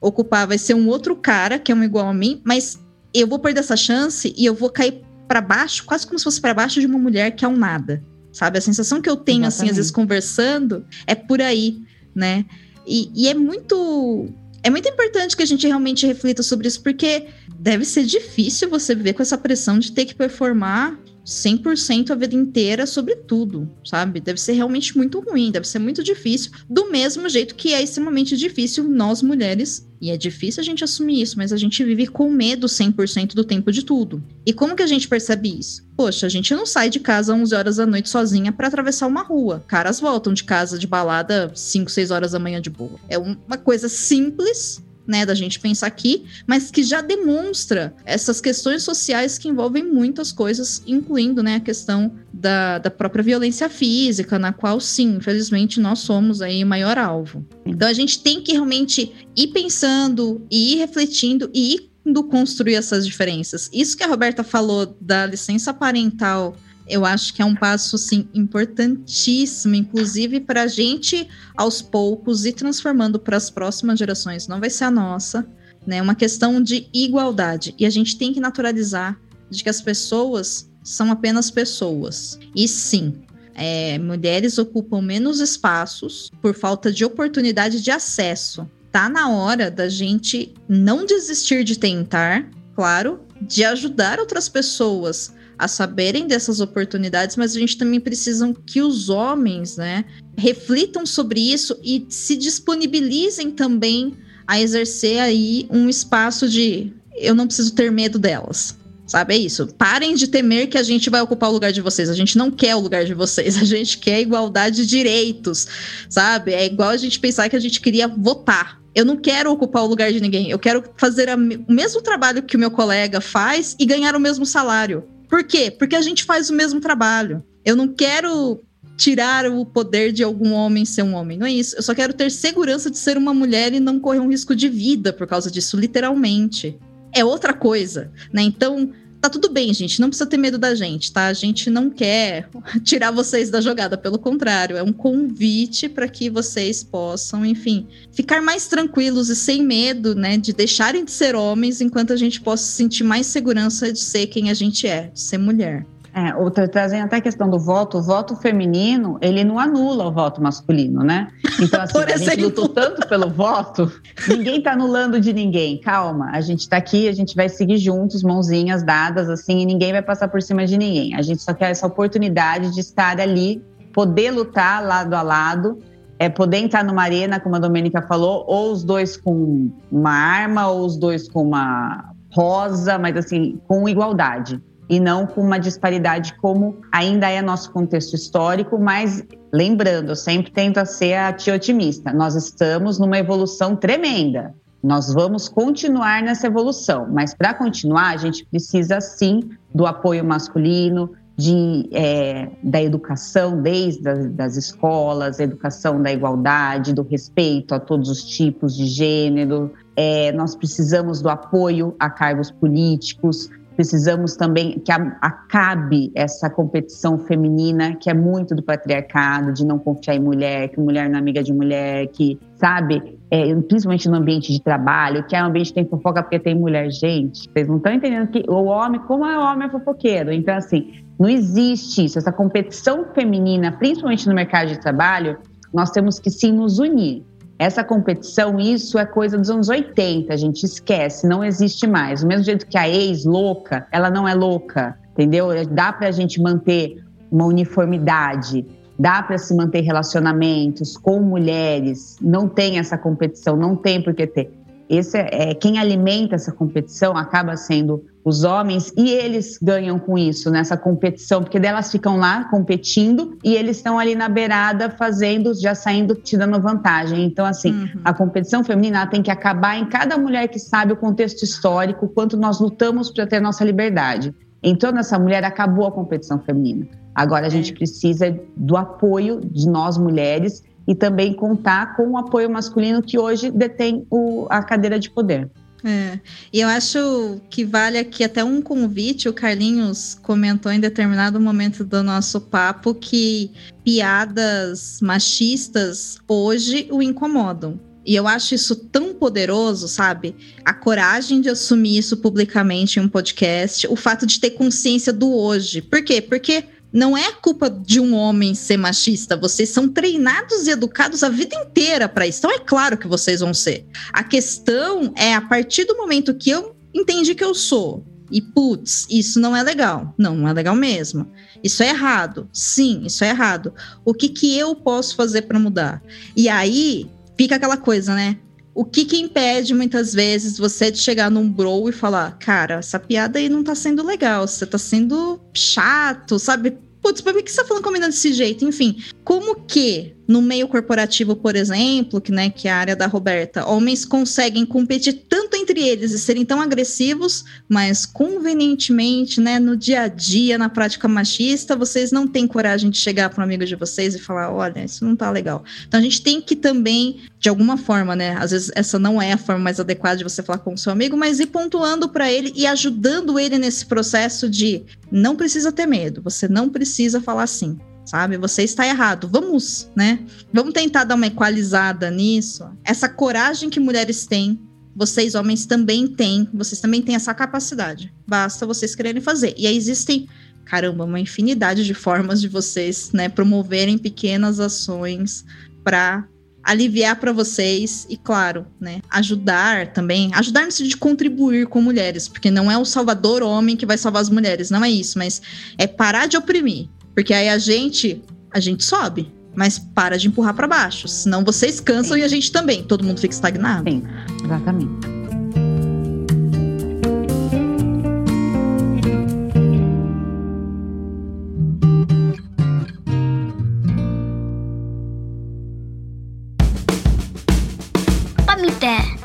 ocupar 0.00 0.46
vai 0.46 0.56
ser 0.56 0.74
um 0.74 0.86
outro 0.86 1.16
cara 1.16 1.58
que 1.58 1.72
é 1.72 1.74
um 1.74 1.82
igual 1.82 2.06
a 2.06 2.14
mim, 2.14 2.40
mas 2.44 2.78
eu 3.12 3.26
vou 3.26 3.40
perder 3.40 3.58
essa 3.58 3.76
chance 3.76 4.32
e 4.36 4.46
eu 4.46 4.54
vou 4.54 4.70
cair 4.70 5.02
para 5.26 5.40
baixo, 5.40 5.84
quase 5.84 6.06
como 6.06 6.20
se 6.20 6.22
fosse 6.22 6.40
para 6.40 6.54
baixo 6.54 6.78
de 6.78 6.86
uma 6.86 7.00
mulher 7.00 7.32
que 7.32 7.44
é 7.44 7.48
um 7.48 7.56
nada. 7.56 8.00
Sabe? 8.30 8.58
A 8.58 8.60
sensação 8.60 9.02
que 9.02 9.10
eu 9.10 9.16
tenho, 9.16 9.44
Exatamente. 9.44 9.54
assim, 9.62 9.70
às 9.70 9.76
vezes 9.76 9.90
conversando, 9.90 10.86
é 11.04 11.16
por 11.16 11.42
aí, 11.42 11.82
né? 12.14 12.44
E, 12.86 13.10
e 13.12 13.26
é 13.26 13.34
muito 13.34 14.28
é 14.62 14.70
muito 14.70 14.88
importante 14.88 15.36
que 15.36 15.42
a 15.42 15.46
gente 15.46 15.66
realmente 15.66 16.06
reflita 16.06 16.44
sobre 16.44 16.68
isso, 16.68 16.80
porque 16.80 17.26
deve 17.58 17.84
ser 17.84 18.04
difícil 18.04 18.70
você 18.70 18.94
viver 18.94 19.14
com 19.14 19.22
essa 19.22 19.36
pressão 19.36 19.80
de 19.80 19.90
ter 19.90 20.04
que 20.04 20.14
performar 20.14 20.96
100% 21.28 22.10
a 22.10 22.14
vida 22.14 22.34
inteira 22.34 22.86
sobre 22.86 23.14
tudo, 23.14 23.70
sabe? 23.84 24.18
Deve 24.18 24.40
ser 24.40 24.54
realmente 24.54 24.96
muito 24.96 25.20
ruim, 25.20 25.50
deve 25.50 25.68
ser 25.68 25.78
muito 25.78 26.02
difícil, 26.02 26.52
do 26.68 26.90
mesmo 26.90 27.28
jeito 27.28 27.54
que 27.54 27.74
é 27.74 27.82
extremamente 27.82 28.34
difícil 28.34 28.84
nós 28.84 29.20
mulheres, 29.20 29.86
e 30.00 30.10
é 30.10 30.16
difícil 30.16 30.62
a 30.62 30.64
gente 30.64 30.82
assumir 30.82 31.20
isso, 31.20 31.36
mas 31.36 31.52
a 31.52 31.56
gente 31.56 31.84
vive 31.84 32.06
com 32.06 32.30
medo 32.30 32.66
100% 32.66 33.34
do 33.34 33.44
tempo 33.44 33.70
de 33.70 33.84
tudo. 33.84 34.22
E 34.46 34.52
como 34.52 34.74
que 34.74 34.82
a 34.82 34.86
gente 34.86 35.06
percebe 35.06 35.58
isso? 35.58 35.86
Poxa, 35.96 36.26
a 36.26 36.30
gente 36.30 36.54
não 36.54 36.64
sai 36.64 36.88
de 36.88 37.00
casa 37.00 37.34
11 37.34 37.54
horas 37.54 37.76
da 37.76 37.84
noite 37.84 38.08
sozinha 38.08 38.52
para 38.52 38.68
atravessar 38.68 39.06
uma 39.06 39.22
rua. 39.22 39.62
Caras 39.66 40.00
voltam 40.00 40.32
de 40.32 40.44
casa 40.44 40.78
de 40.78 40.86
balada 40.86 41.50
5, 41.54 41.90
6 41.90 42.10
horas 42.10 42.32
da 42.32 42.38
manhã 42.38 42.60
de 42.60 42.70
boa. 42.70 42.98
É 43.08 43.18
uma 43.18 43.58
coisa 43.58 43.88
simples, 43.88 44.80
né, 45.08 45.24
da 45.24 45.34
gente 45.34 45.58
pensar 45.58 45.86
aqui, 45.86 46.26
mas 46.46 46.70
que 46.70 46.82
já 46.82 47.00
demonstra 47.00 47.94
essas 48.04 48.40
questões 48.40 48.82
sociais 48.82 49.38
que 49.38 49.48
envolvem 49.48 49.82
muitas 49.82 50.30
coisas, 50.30 50.82
incluindo, 50.86 51.42
né, 51.42 51.56
a 51.56 51.60
questão 51.60 52.12
da, 52.32 52.78
da 52.78 52.90
própria 52.90 53.24
violência 53.24 53.70
física, 53.70 54.38
na 54.38 54.52
qual, 54.52 54.78
sim, 54.78 55.16
infelizmente, 55.16 55.80
nós 55.80 56.00
somos 56.00 56.42
aí 56.42 56.62
o 56.62 56.66
maior 56.66 56.98
alvo. 56.98 57.44
Então, 57.64 57.88
a 57.88 57.92
gente 57.94 58.22
tem 58.22 58.42
que 58.42 58.52
realmente 58.52 59.10
ir 59.34 59.48
pensando, 59.48 60.46
e 60.50 60.74
ir 60.74 60.76
refletindo 60.76 61.50
e 61.54 61.74
ir 61.74 61.88
construir 62.30 62.74
essas 62.74 63.06
diferenças. 63.06 63.68
Isso 63.72 63.96
que 63.96 64.02
a 64.02 64.06
Roberta 64.06 64.42
falou 64.42 64.96
da 65.00 65.26
licença 65.26 65.74
parental 65.74 66.56
eu 66.88 67.04
acho 67.04 67.34
que 67.34 67.42
é 67.42 67.44
um 67.44 67.54
passo 67.54 67.96
assim, 67.96 68.28
importantíssimo, 68.34 69.74
inclusive 69.74 70.40
para 70.40 70.62
a 70.62 70.66
gente, 70.66 71.28
aos 71.56 71.82
poucos, 71.82 72.44
ir 72.44 72.52
transformando 72.52 73.18
para 73.18 73.36
as 73.36 73.50
próximas 73.50 73.98
gerações. 73.98 74.48
Não 74.48 74.60
vai 74.60 74.70
ser 74.70 74.84
a 74.84 74.90
nossa, 74.90 75.46
né? 75.86 75.98
É 75.98 76.02
uma 76.02 76.14
questão 76.14 76.62
de 76.62 76.88
igualdade. 76.92 77.74
E 77.78 77.86
a 77.86 77.90
gente 77.90 78.16
tem 78.16 78.32
que 78.32 78.40
naturalizar 78.40 79.20
de 79.50 79.62
que 79.62 79.68
as 79.68 79.80
pessoas 79.80 80.70
são 80.82 81.10
apenas 81.10 81.50
pessoas. 81.50 82.38
E 82.54 82.66
sim, 82.66 83.22
é, 83.54 83.98
mulheres 83.98 84.56
ocupam 84.56 85.02
menos 85.02 85.40
espaços 85.40 86.30
por 86.40 86.54
falta 86.54 86.92
de 86.92 87.04
oportunidade 87.04 87.82
de 87.82 87.90
acesso. 87.90 88.68
Tá 88.90 89.08
na 89.08 89.28
hora 89.30 89.70
da 89.70 89.88
gente 89.88 90.54
não 90.68 91.04
desistir 91.04 91.64
de 91.64 91.78
tentar, 91.78 92.48
claro, 92.74 93.20
de 93.42 93.64
ajudar 93.64 94.18
outras 94.18 94.48
pessoas 94.48 95.34
a 95.58 95.66
saberem 95.66 96.26
dessas 96.26 96.60
oportunidades, 96.60 97.36
mas 97.36 97.56
a 97.56 97.58
gente 97.58 97.76
também 97.76 97.98
precisa 97.98 98.54
que 98.64 98.80
os 98.80 99.08
homens, 99.08 99.76
né, 99.76 100.04
reflitam 100.36 101.04
sobre 101.04 101.40
isso 101.40 101.76
e 101.82 102.06
se 102.08 102.36
disponibilizem 102.36 103.50
também 103.50 104.14
a 104.46 104.60
exercer 104.60 105.20
aí 105.20 105.66
um 105.70 105.88
espaço 105.88 106.48
de 106.48 106.92
eu 107.16 107.34
não 107.34 107.46
preciso 107.46 107.74
ter 107.74 107.90
medo 107.90 108.18
delas. 108.18 108.78
Sabe, 109.06 109.34
é 109.34 109.38
isso. 109.38 109.66
Parem 109.78 110.14
de 110.14 110.28
temer 110.28 110.68
que 110.68 110.76
a 110.76 110.82
gente 110.82 111.08
vai 111.08 111.22
ocupar 111.22 111.48
o 111.48 111.52
lugar 111.54 111.72
de 111.72 111.80
vocês. 111.80 112.10
A 112.10 112.14
gente 112.14 112.36
não 112.36 112.50
quer 112.50 112.76
o 112.76 112.80
lugar 112.80 113.06
de 113.06 113.14
vocês. 113.14 113.56
A 113.56 113.64
gente 113.64 113.96
quer 113.96 114.20
igualdade 114.20 114.76
de 114.76 114.86
direitos, 114.86 115.66
sabe? 116.10 116.52
É 116.52 116.66
igual 116.66 116.90
a 116.90 116.96
gente 116.98 117.18
pensar 117.18 117.48
que 117.48 117.56
a 117.56 117.60
gente 117.60 117.80
queria 117.80 118.06
votar. 118.06 118.78
Eu 118.94 119.06
não 119.06 119.16
quero 119.16 119.50
ocupar 119.50 119.82
o 119.82 119.86
lugar 119.86 120.12
de 120.12 120.20
ninguém. 120.20 120.50
Eu 120.50 120.58
quero 120.58 120.84
fazer 120.98 121.30
a, 121.30 121.36
o 121.36 121.72
mesmo 121.72 122.02
trabalho 122.02 122.42
que 122.42 122.56
o 122.56 122.60
meu 122.60 122.70
colega 122.70 123.18
faz 123.18 123.74
e 123.78 123.86
ganhar 123.86 124.14
o 124.14 124.20
mesmo 124.20 124.44
salário. 124.44 125.02
Por 125.28 125.44
quê? 125.44 125.70
Porque 125.70 125.96
a 125.96 126.00
gente 126.00 126.24
faz 126.24 126.50
o 126.50 126.54
mesmo 126.54 126.80
trabalho. 126.80 127.42
Eu 127.64 127.76
não 127.76 127.88
quero 127.88 128.60
tirar 128.96 129.46
o 129.46 129.64
poder 129.64 130.10
de 130.10 130.24
algum 130.24 130.52
homem 130.52 130.84
ser 130.84 131.02
um 131.02 131.14
homem. 131.14 131.38
Não 131.38 131.46
é 131.46 131.52
isso. 131.52 131.76
Eu 131.76 131.82
só 131.82 131.94
quero 131.94 132.12
ter 132.12 132.30
segurança 132.30 132.90
de 132.90 132.98
ser 132.98 133.16
uma 133.16 133.32
mulher 133.32 133.72
e 133.72 133.78
não 133.78 134.00
correr 134.00 134.18
um 134.18 134.28
risco 134.28 134.56
de 134.56 134.68
vida 134.68 135.12
por 135.12 135.26
causa 135.26 135.50
disso, 135.50 135.76
literalmente. 135.76 136.76
É 137.14 137.24
outra 137.24 137.52
coisa, 137.52 138.10
né? 138.32 138.42
Então, 138.42 138.92
tá 139.28 139.32
tudo 139.32 139.52
bem, 139.52 139.72
gente, 139.74 140.00
não 140.00 140.08
precisa 140.08 140.28
ter 140.28 140.36
medo 140.36 140.58
da 140.58 140.74
gente, 140.74 141.12
tá? 141.12 141.26
A 141.26 141.32
gente 141.32 141.70
não 141.70 141.90
quer 141.90 142.48
tirar 142.82 143.10
vocês 143.10 143.50
da 143.50 143.60
jogada, 143.60 143.96
pelo 143.96 144.18
contrário, 144.18 144.76
é 144.76 144.82
um 144.82 144.92
convite 144.92 145.88
para 145.88 146.08
que 146.08 146.30
vocês 146.30 146.82
possam, 146.82 147.44
enfim, 147.44 147.86
ficar 148.12 148.40
mais 148.40 148.66
tranquilos 148.66 149.28
e 149.28 149.36
sem 149.36 149.62
medo, 149.62 150.14
né, 150.14 150.36
de 150.36 150.52
deixarem 150.52 151.04
de 151.04 151.10
ser 151.10 151.34
homens 151.34 151.80
enquanto 151.80 152.12
a 152.12 152.16
gente 152.16 152.40
possa 152.40 152.64
sentir 152.64 153.04
mais 153.04 153.26
segurança 153.26 153.92
de 153.92 154.00
ser 154.00 154.26
quem 154.26 154.50
a 154.50 154.54
gente 154.54 154.86
é, 154.86 155.08
de 155.08 155.20
ser 155.20 155.38
mulher. 155.38 155.86
É, 156.14 156.34
outra, 156.34 156.66
trazendo 156.66 157.04
até 157.04 157.16
a 157.16 157.20
questão 157.20 157.48
do 157.50 157.58
voto, 157.58 157.98
o 157.98 158.02
voto 158.02 158.34
feminino, 158.36 159.18
ele 159.20 159.44
não 159.44 159.58
anula 159.58 160.06
o 160.06 160.12
voto 160.12 160.42
masculino, 160.42 161.02
né? 161.04 161.28
Então, 161.60 161.80
assim, 161.84 161.98
a 161.98 162.16
gente 162.16 162.44
lutou 162.44 162.68
tanto 162.68 163.06
pelo 163.06 163.28
voto, 163.30 163.92
ninguém 164.26 164.62
tá 164.62 164.72
anulando 164.72 165.20
de 165.20 165.32
ninguém. 165.32 165.78
Calma, 165.80 166.30
a 166.32 166.40
gente 166.40 166.68
tá 166.68 166.76
aqui, 166.78 167.08
a 167.08 167.12
gente 167.12 167.36
vai 167.36 167.48
seguir 167.48 167.76
juntos, 167.76 168.22
mãozinhas 168.22 168.82
dadas, 168.82 169.28
assim, 169.28 169.60
e 169.60 169.66
ninguém 169.66 169.92
vai 169.92 170.02
passar 170.02 170.28
por 170.28 170.40
cima 170.40 170.66
de 170.66 170.78
ninguém. 170.78 171.14
A 171.14 171.22
gente 171.22 171.42
só 171.42 171.52
quer 171.52 171.70
essa 171.70 171.86
oportunidade 171.86 172.72
de 172.72 172.80
estar 172.80 173.20
ali, 173.20 173.62
poder 173.92 174.30
lutar 174.30 174.84
lado 174.84 175.14
a 175.14 175.22
lado, 175.22 175.78
é 176.18 176.28
poder 176.28 176.56
entrar 176.56 176.82
numa 176.82 177.02
arena, 177.02 177.38
como 177.38 177.54
a 177.56 177.58
Domênica 177.58 178.02
falou, 178.02 178.44
ou 178.48 178.72
os 178.72 178.82
dois 178.82 179.16
com 179.16 179.70
uma 179.92 180.10
arma, 180.10 180.68
ou 180.68 180.84
os 180.84 180.96
dois 180.96 181.28
com 181.28 181.42
uma 181.42 182.12
rosa, 182.32 182.98
mas 182.98 183.16
assim, 183.16 183.60
com 183.68 183.88
igualdade 183.88 184.60
e 184.88 184.98
não 184.98 185.26
com 185.26 185.40
uma 185.40 185.58
disparidade 185.58 186.34
como 186.40 186.78
ainda 186.90 187.28
é 187.28 187.42
nosso 187.42 187.70
contexto 187.72 188.14
histórico, 188.14 188.78
mas 188.78 189.22
lembrando, 189.52 190.10
eu 190.10 190.16
sempre 190.16 190.50
tento 190.50 190.84
ser 190.86 191.14
a 191.14 191.32
tia 191.32 191.54
otimista. 191.54 192.12
Nós 192.12 192.34
estamos 192.34 192.98
numa 192.98 193.18
evolução 193.18 193.76
tremenda. 193.76 194.54
Nós 194.82 195.12
vamos 195.12 195.48
continuar 195.48 196.22
nessa 196.22 196.46
evolução, 196.46 197.08
mas 197.10 197.34
para 197.34 197.52
continuar, 197.52 198.14
a 198.14 198.16
gente 198.16 198.46
precisa 198.46 199.00
sim 199.00 199.50
do 199.74 199.86
apoio 199.86 200.24
masculino, 200.24 201.10
de, 201.38 201.88
é, 201.92 202.50
da 202.64 202.82
educação, 202.82 203.62
desde 203.62 204.08
as 204.08 204.28
das 204.32 204.56
escolas, 204.56 205.38
educação 205.38 206.02
da 206.02 206.12
igualdade, 206.12 206.92
do 206.92 207.02
respeito 207.02 207.76
a 207.76 207.78
todos 207.78 208.10
os 208.10 208.24
tipos 208.24 208.76
de 208.76 208.86
gênero. 208.86 209.72
É, 209.94 210.32
nós 210.32 210.56
precisamos 210.56 211.22
do 211.22 211.28
apoio 211.28 211.94
a 211.98 212.10
cargos 212.10 212.50
políticos, 212.50 213.50
Precisamos 213.78 214.34
também 214.34 214.80
que 214.80 214.90
acabe 214.90 216.10
essa 216.12 216.50
competição 216.50 217.16
feminina, 217.16 217.94
que 217.94 218.10
é 218.10 218.12
muito 218.12 218.52
do 218.52 218.60
patriarcado, 218.60 219.52
de 219.52 219.64
não 219.64 219.78
confiar 219.78 220.16
em 220.16 220.18
mulher, 220.18 220.70
que 220.70 220.80
mulher 220.80 221.08
não 221.08 221.14
é 221.14 221.18
amiga 221.20 221.44
de 221.44 221.52
mulher, 221.52 222.08
que, 222.08 222.40
sabe, 222.56 223.20
é, 223.30 223.54
principalmente 223.54 224.08
no 224.08 224.16
ambiente 224.16 224.52
de 224.52 224.60
trabalho, 224.60 225.24
que 225.28 225.36
é 225.36 225.42
um 225.44 225.46
ambiente 225.46 225.68
que 225.68 225.74
tem 225.74 225.84
fofoca 225.84 226.24
porque 226.24 226.40
tem 226.40 226.56
mulher. 226.56 226.90
Gente, 226.90 227.48
vocês 227.48 227.68
não 227.68 227.76
estão 227.76 227.92
entendendo 227.92 228.26
que 228.26 228.42
o 228.50 228.64
homem, 228.64 229.00
como 229.02 229.24
é 229.24 229.38
o 229.38 229.42
homem 229.42 229.68
é 229.68 229.70
fofoqueiro. 229.70 230.32
Então, 230.32 230.56
assim, 230.56 231.04
não 231.16 231.28
existe 231.28 232.04
isso. 232.04 232.18
Essa 232.18 232.32
competição 232.32 233.04
feminina, 233.14 233.70
principalmente 233.70 234.28
no 234.28 234.34
mercado 234.34 234.70
de 234.70 234.80
trabalho, 234.80 235.38
nós 235.72 235.92
temos 235.92 236.18
que 236.18 236.32
sim 236.32 236.50
nos 236.50 236.80
unir. 236.80 237.22
Essa 237.58 237.82
competição, 237.82 238.60
isso 238.60 238.98
é 238.98 239.04
coisa 239.04 239.36
dos 239.36 239.50
anos 239.50 239.68
80, 239.68 240.32
a 240.32 240.36
gente 240.36 240.62
esquece, 240.64 241.26
não 241.26 241.42
existe 241.42 241.88
mais. 241.88 242.20
Do 242.20 242.28
mesmo 242.28 242.44
jeito 242.44 242.66
que 242.66 242.78
a 242.78 242.88
ex 242.88 243.24
louca, 243.24 243.86
ela 243.90 244.08
não 244.08 244.28
é 244.28 244.34
louca, 244.34 244.96
entendeu? 245.12 245.48
Dá 245.68 245.92
para 245.92 246.06
a 246.06 246.12
gente 246.12 246.40
manter 246.40 247.02
uma 247.30 247.46
uniformidade, 247.46 248.64
dá 248.96 249.22
para 249.22 249.36
se 249.38 249.52
manter 249.56 249.80
relacionamentos 249.80 250.96
com 250.96 251.20
mulheres, 251.20 252.16
não 252.22 252.48
tem 252.48 252.78
essa 252.78 252.96
competição, 252.96 253.56
não 253.56 253.74
tem 253.74 254.00
por 254.00 254.14
que 254.14 254.26
ter. 254.28 254.52
Esse 254.88 255.18
é, 255.18 255.50
é 255.50 255.54
quem 255.54 255.78
alimenta 255.78 256.36
essa 256.36 256.52
competição 256.52 257.16
acaba 257.16 257.56
sendo 257.56 258.04
os 258.28 258.44
homens 258.44 258.92
e 258.96 259.10
eles 259.10 259.58
ganham 259.60 259.98
com 259.98 260.18
isso 260.18 260.50
nessa 260.50 260.76
competição, 260.76 261.42
porque 261.42 261.58
delas 261.58 261.90
ficam 261.90 262.18
lá 262.18 262.44
competindo 262.44 263.38
e 263.42 263.54
eles 263.54 263.78
estão 263.78 263.98
ali 263.98 264.14
na 264.14 264.28
beirada 264.28 264.90
fazendo, 264.90 265.54
já 265.54 265.74
saindo 265.74 266.14
te 266.14 266.36
dando 266.36 266.60
vantagem. 266.60 267.24
Então 267.24 267.46
assim, 267.46 267.72
uhum. 267.72 268.00
a 268.04 268.12
competição 268.12 268.62
feminina 268.62 269.06
tem 269.06 269.22
que 269.22 269.30
acabar 269.30 269.78
em 269.78 269.86
cada 269.86 270.18
mulher 270.18 270.46
que 270.48 270.58
sabe 270.58 270.92
o 270.92 270.96
contexto 270.96 271.42
histórico, 271.42 272.08
quanto 272.08 272.36
nós 272.36 272.60
lutamos 272.60 273.10
para 273.10 273.26
ter 273.26 273.40
nossa 273.40 273.64
liberdade. 273.64 274.34
Então 274.62 274.92
nessa 274.92 275.18
mulher 275.18 275.42
acabou 275.44 275.86
a 275.86 275.92
competição 275.92 276.38
feminina. 276.38 276.86
Agora 277.14 277.46
a 277.46 277.50
gente 277.50 277.72
é. 277.72 277.74
precisa 277.74 278.38
do 278.56 278.76
apoio 278.76 279.40
de 279.40 279.66
nós 279.68 279.96
mulheres 279.96 280.62
e 280.86 280.94
também 280.94 281.32
contar 281.32 281.96
com 281.96 282.10
o 282.10 282.16
apoio 282.16 282.48
masculino 282.50 283.02
que 283.02 283.18
hoje 283.18 283.50
detém 283.50 284.06
o, 284.10 284.46
a 284.48 284.62
cadeira 284.62 284.98
de 284.98 285.10
poder. 285.10 285.50
É, 285.84 286.18
e 286.52 286.60
eu 286.60 286.68
acho 286.68 287.40
que 287.48 287.64
vale 287.64 287.98
aqui 287.98 288.24
até 288.24 288.42
um 288.42 288.60
convite. 288.60 289.28
O 289.28 289.32
Carlinhos 289.32 290.14
comentou 290.22 290.72
em 290.72 290.80
determinado 290.80 291.40
momento 291.40 291.84
do 291.84 292.02
nosso 292.02 292.40
papo 292.40 292.94
que 292.94 293.50
piadas 293.84 294.98
machistas 295.00 296.18
hoje 296.26 296.88
o 296.90 297.02
incomodam. 297.02 297.78
E 298.04 298.14
eu 298.16 298.26
acho 298.26 298.54
isso 298.54 298.74
tão 298.74 299.12
poderoso, 299.12 299.86
sabe? 299.86 300.34
A 300.64 300.72
coragem 300.72 301.42
de 301.42 301.50
assumir 301.50 301.98
isso 301.98 302.16
publicamente 302.16 302.98
em 302.98 303.02
um 303.02 303.08
podcast, 303.08 303.86
o 303.86 303.94
fato 303.94 304.26
de 304.26 304.40
ter 304.40 304.52
consciência 304.52 305.12
do 305.12 305.30
hoje. 305.30 305.82
Por 305.82 306.02
quê? 306.02 306.22
Porque 306.22 306.64
não 306.92 307.16
é 307.16 307.32
culpa 307.32 307.68
de 307.68 308.00
um 308.00 308.14
homem 308.14 308.54
ser 308.54 308.76
machista. 308.76 309.36
Vocês 309.36 309.68
são 309.68 309.88
treinados 309.88 310.66
e 310.66 310.70
educados 310.70 311.22
a 311.22 311.28
vida 311.28 311.54
inteira 311.54 312.08
para 312.08 312.26
isso. 312.26 312.38
Então 312.38 312.50
é 312.50 312.58
claro 312.58 312.96
que 312.96 313.06
vocês 313.06 313.40
vão 313.40 313.52
ser. 313.52 313.86
A 314.12 314.22
questão 314.22 315.12
é 315.16 315.34
a 315.34 315.40
partir 315.40 315.84
do 315.84 315.96
momento 315.96 316.34
que 316.34 316.50
eu 316.50 316.76
entendi 316.94 317.34
que 317.34 317.44
eu 317.44 317.54
sou. 317.54 318.04
E 318.30 318.42
putz, 318.42 319.06
isso 319.10 319.40
não 319.40 319.56
é 319.56 319.62
legal. 319.62 320.14
Não, 320.18 320.34
não 320.34 320.48
é 320.48 320.52
legal 320.52 320.74
mesmo. 320.74 321.30
Isso 321.62 321.82
é 321.82 321.88
errado. 321.88 322.48
Sim, 322.52 323.04
isso 323.06 323.24
é 323.24 323.30
errado. 323.30 323.72
O 324.04 324.12
que 324.12 324.28
que 324.28 324.56
eu 324.56 324.74
posso 324.74 325.16
fazer 325.16 325.42
para 325.42 325.58
mudar? 325.58 326.02
E 326.36 326.48
aí 326.48 327.10
fica 327.36 327.56
aquela 327.56 327.76
coisa, 327.76 328.14
né? 328.14 328.38
O 328.78 328.84
que 328.84 329.04
que 329.04 329.16
impede 329.16 329.74
muitas 329.74 330.14
vezes 330.14 330.56
você 330.56 330.88
de 330.88 330.98
chegar 330.98 331.28
num 331.28 331.50
bro 331.50 331.88
e 331.88 331.92
falar, 331.92 332.38
cara, 332.38 332.74
essa 332.74 332.96
piada 332.96 333.40
aí 333.40 333.48
não 333.48 333.64
tá 333.64 333.74
sendo 333.74 334.06
legal, 334.06 334.46
você 334.46 334.64
tá 334.64 334.78
sendo 334.78 335.40
chato, 335.52 336.38
sabe? 336.38 336.78
Putz, 337.02 337.20
por 337.20 337.34
que 337.42 337.50
você 337.50 337.56
tá 337.56 337.64
falando 337.66 337.82
comigo 337.82 338.06
desse 338.06 338.32
jeito? 338.32 338.64
Enfim, 338.64 339.02
como 339.28 339.56
que 339.56 340.16
no 340.26 340.40
meio 340.40 340.66
corporativo, 340.68 341.36
por 341.36 341.54
exemplo, 341.54 342.18
que, 342.18 342.32
né, 342.32 342.48
que 342.48 342.66
é 342.66 342.70
a 342.70 342.78
área 342.78 342.96
da 342.96 343.06
Roberta, 343.06 343.66
homens 343.66 344.02
conseguem 344.02 344.64
competir 344.64 345.26
tanto 345.28 345.54
entre 345.54 345.86
eles 345.86 346.12
e 346.12 346.18
serem 346.18 346.46
tão 346.46 346.62
agressivos, 346.62 347.44
mas 347.68 348.06
convenientemente, 348.06 349.38
né, 349.38 349.58
no 349.58 349.76
dia 349.76 350.00
a 350.00 350.08
dia, 350.08 350.56
na 350.56 350.70
prática 350.70 351.06
machista, 351.06 351.76
vocês 351.76 352.10
não 352.10 352.26
têm 352.26 352.46
coragem 352.46 352.88
de 352.88 352.96
chegar 352.96 353.28
para 353.28 353.42
um 353.42 353.44
amigo 353.44 353.66
de 353.66 353.76
vocês 353.76 354.14
e 354.14 354.18
falar, 354.18 354.50
olha, 354.50 354.82
isso 354.82 355.04
não 355.04 355.14
tá 355.14 355.30
legal. 355.30 355.62
Então 355.86 356.00
a 356.00 356.02
gente 356.02 356.22
tem 356.22 356.40
que 356.40 356.56
também, 356.56 357.20
de 357.38 357.50
alguma 357.50 357.76
forma, 357.76 358.16
né, 358.16 358.34
às 358.38 358.52
vezes 358.52 358.70
essa 358.74 358.98
não 358.98 359.20
é 359.20 359.32
a 359.32 359.38
forma 359.38 359.62
mais 359.62 359.78
adequada 359.78 360.16
de 360.16 360.24
você 360.24 360.42
falar 360.42 360.60
com 360.60 360.72
o 360.72 360.78
seu 360.78 360.90
amigo, 360.90 361.18
mas 361.18 361.38
ir 361.38 361.48
pontuando 361.48 362.08
para 362.08 362.32
ele 362.32 362.50
e 362.56 362.66
ajudando 362.66 363.38
ele 363.38 363.58
nesse 363.58 363.84
processo 363.84 364.48
de 364.48 364.86
não 365.12 365.36
precisa 365.36 365.70
ter 365.70 365.84
medo, 365.84 366.22
você 366.22 366.48
não 366.48 366.70
precisa 366.70 367.20
falar 367.20 367.42
assim 367.42 367.78
sabe? 368.08 368.38
Você 368.38 368.62
está 368.62 368.86
errado. 368.86 369.28
Vamos, 369.30 369.90
né? 369.94 370.20
Vamos 370.50 370.72
tentar 370.72 371.04
dar 371.04 371.14
uma 371.14 371.26
equalizada 371.26 372.10
nisso. 372.10 372.64
Essa 372.82 373.06
coragem 373.06 373.68
que 373.68 373.78
mulheres 373.78 374.26
têm, 374.26 374.58
vocês 374.96 375.34
homens 375.34 375.66
também 375.66 376.08
têm, 376.08 376.48
vocês 376.54 376.80
também 376.80 377.02
têm 377.02 377.14
essa 377.14 377.34
capacidade. 377.34 378.12
Basta 378.26 378.66
vocês 378.66 378.94
quererem 378.94 379.20
fazer. 379.20 379.54
E 379.58 379.66
aí 379.66 379.76
existem, 379.76 380.26
caramba, 380.64 381.04
uma 381.04 381.20
infinidade 381.20 381.84
de 381.84 381.92
formas 381.92 382.40
de 382.40 382.48
vocês, 382.48 383.12
né, 383.12 383.28
promoverem 383.28 383.98
pequenas 383.98 384.58
ações 384.58 385.44
para 385.84 386.26
aliviar 386.64 387.16
para 387.16 387.32
vocês 387.32 388.06
e, 388.08 388.16
claro, 388.16 388.66
né, 388.80 389.00
ajudar 389.10 389.92
também, 389.92 390.30
ajudar 390.34 390.64
no 390.64 390.72
sentido 390.72 390.88
de 390.88 390.96
contribuir 390.96 391.66
com 391.66 391.80
mulheres, 391.80 392.26
porque 392.26 392.50
não 392.50 392.70
é 392.70 392.76
o 392.76 392.84
salvador 392.84 393.42
homem 393.42 393.76
que 393.76 393.86
vai 393.86 393.96
salvar 393.96 394.22
as 394.22 394.28
mulheres, 394.28 394.70
não 394.70 394.84
é 394.84 394.90
isso, 394.90 395.18
mas 395.18 395.40
é 395.78 395.86
parar 395.86 396.26
de 396.26 396.36
oprimir, 396.36 396.88
porque 397.18 397.34
aí 397.34 397.48
a 397.48 397.58
gente, 397.58 398.22
a 398.54 398.60
gente 398.60 398.84
sobe, 398.84 399.28
mas 399.52 399.76
para 399.76 400.16
de 400.16 400.28
empurrar 400.28 400.54
para 400.54 400.68
baixo. 400.68 401.08
Senão 401.08 401.42
vocês 401.44 401.80
cansam 401.80 402.16
Sim. 402.16 402.22
e 402.22 402.24
a 402.24 402.28
gente 402.28 402.52
também. 402.52 402.84
Todo 402.84 403.02
mundo 403.02 403.20
fica 403.20 403.34
estagnado. 403.34 403.90
Sim, 403.90 404.04
exatamente. 404.44 405.18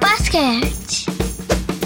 Basquete. 0.01 1.05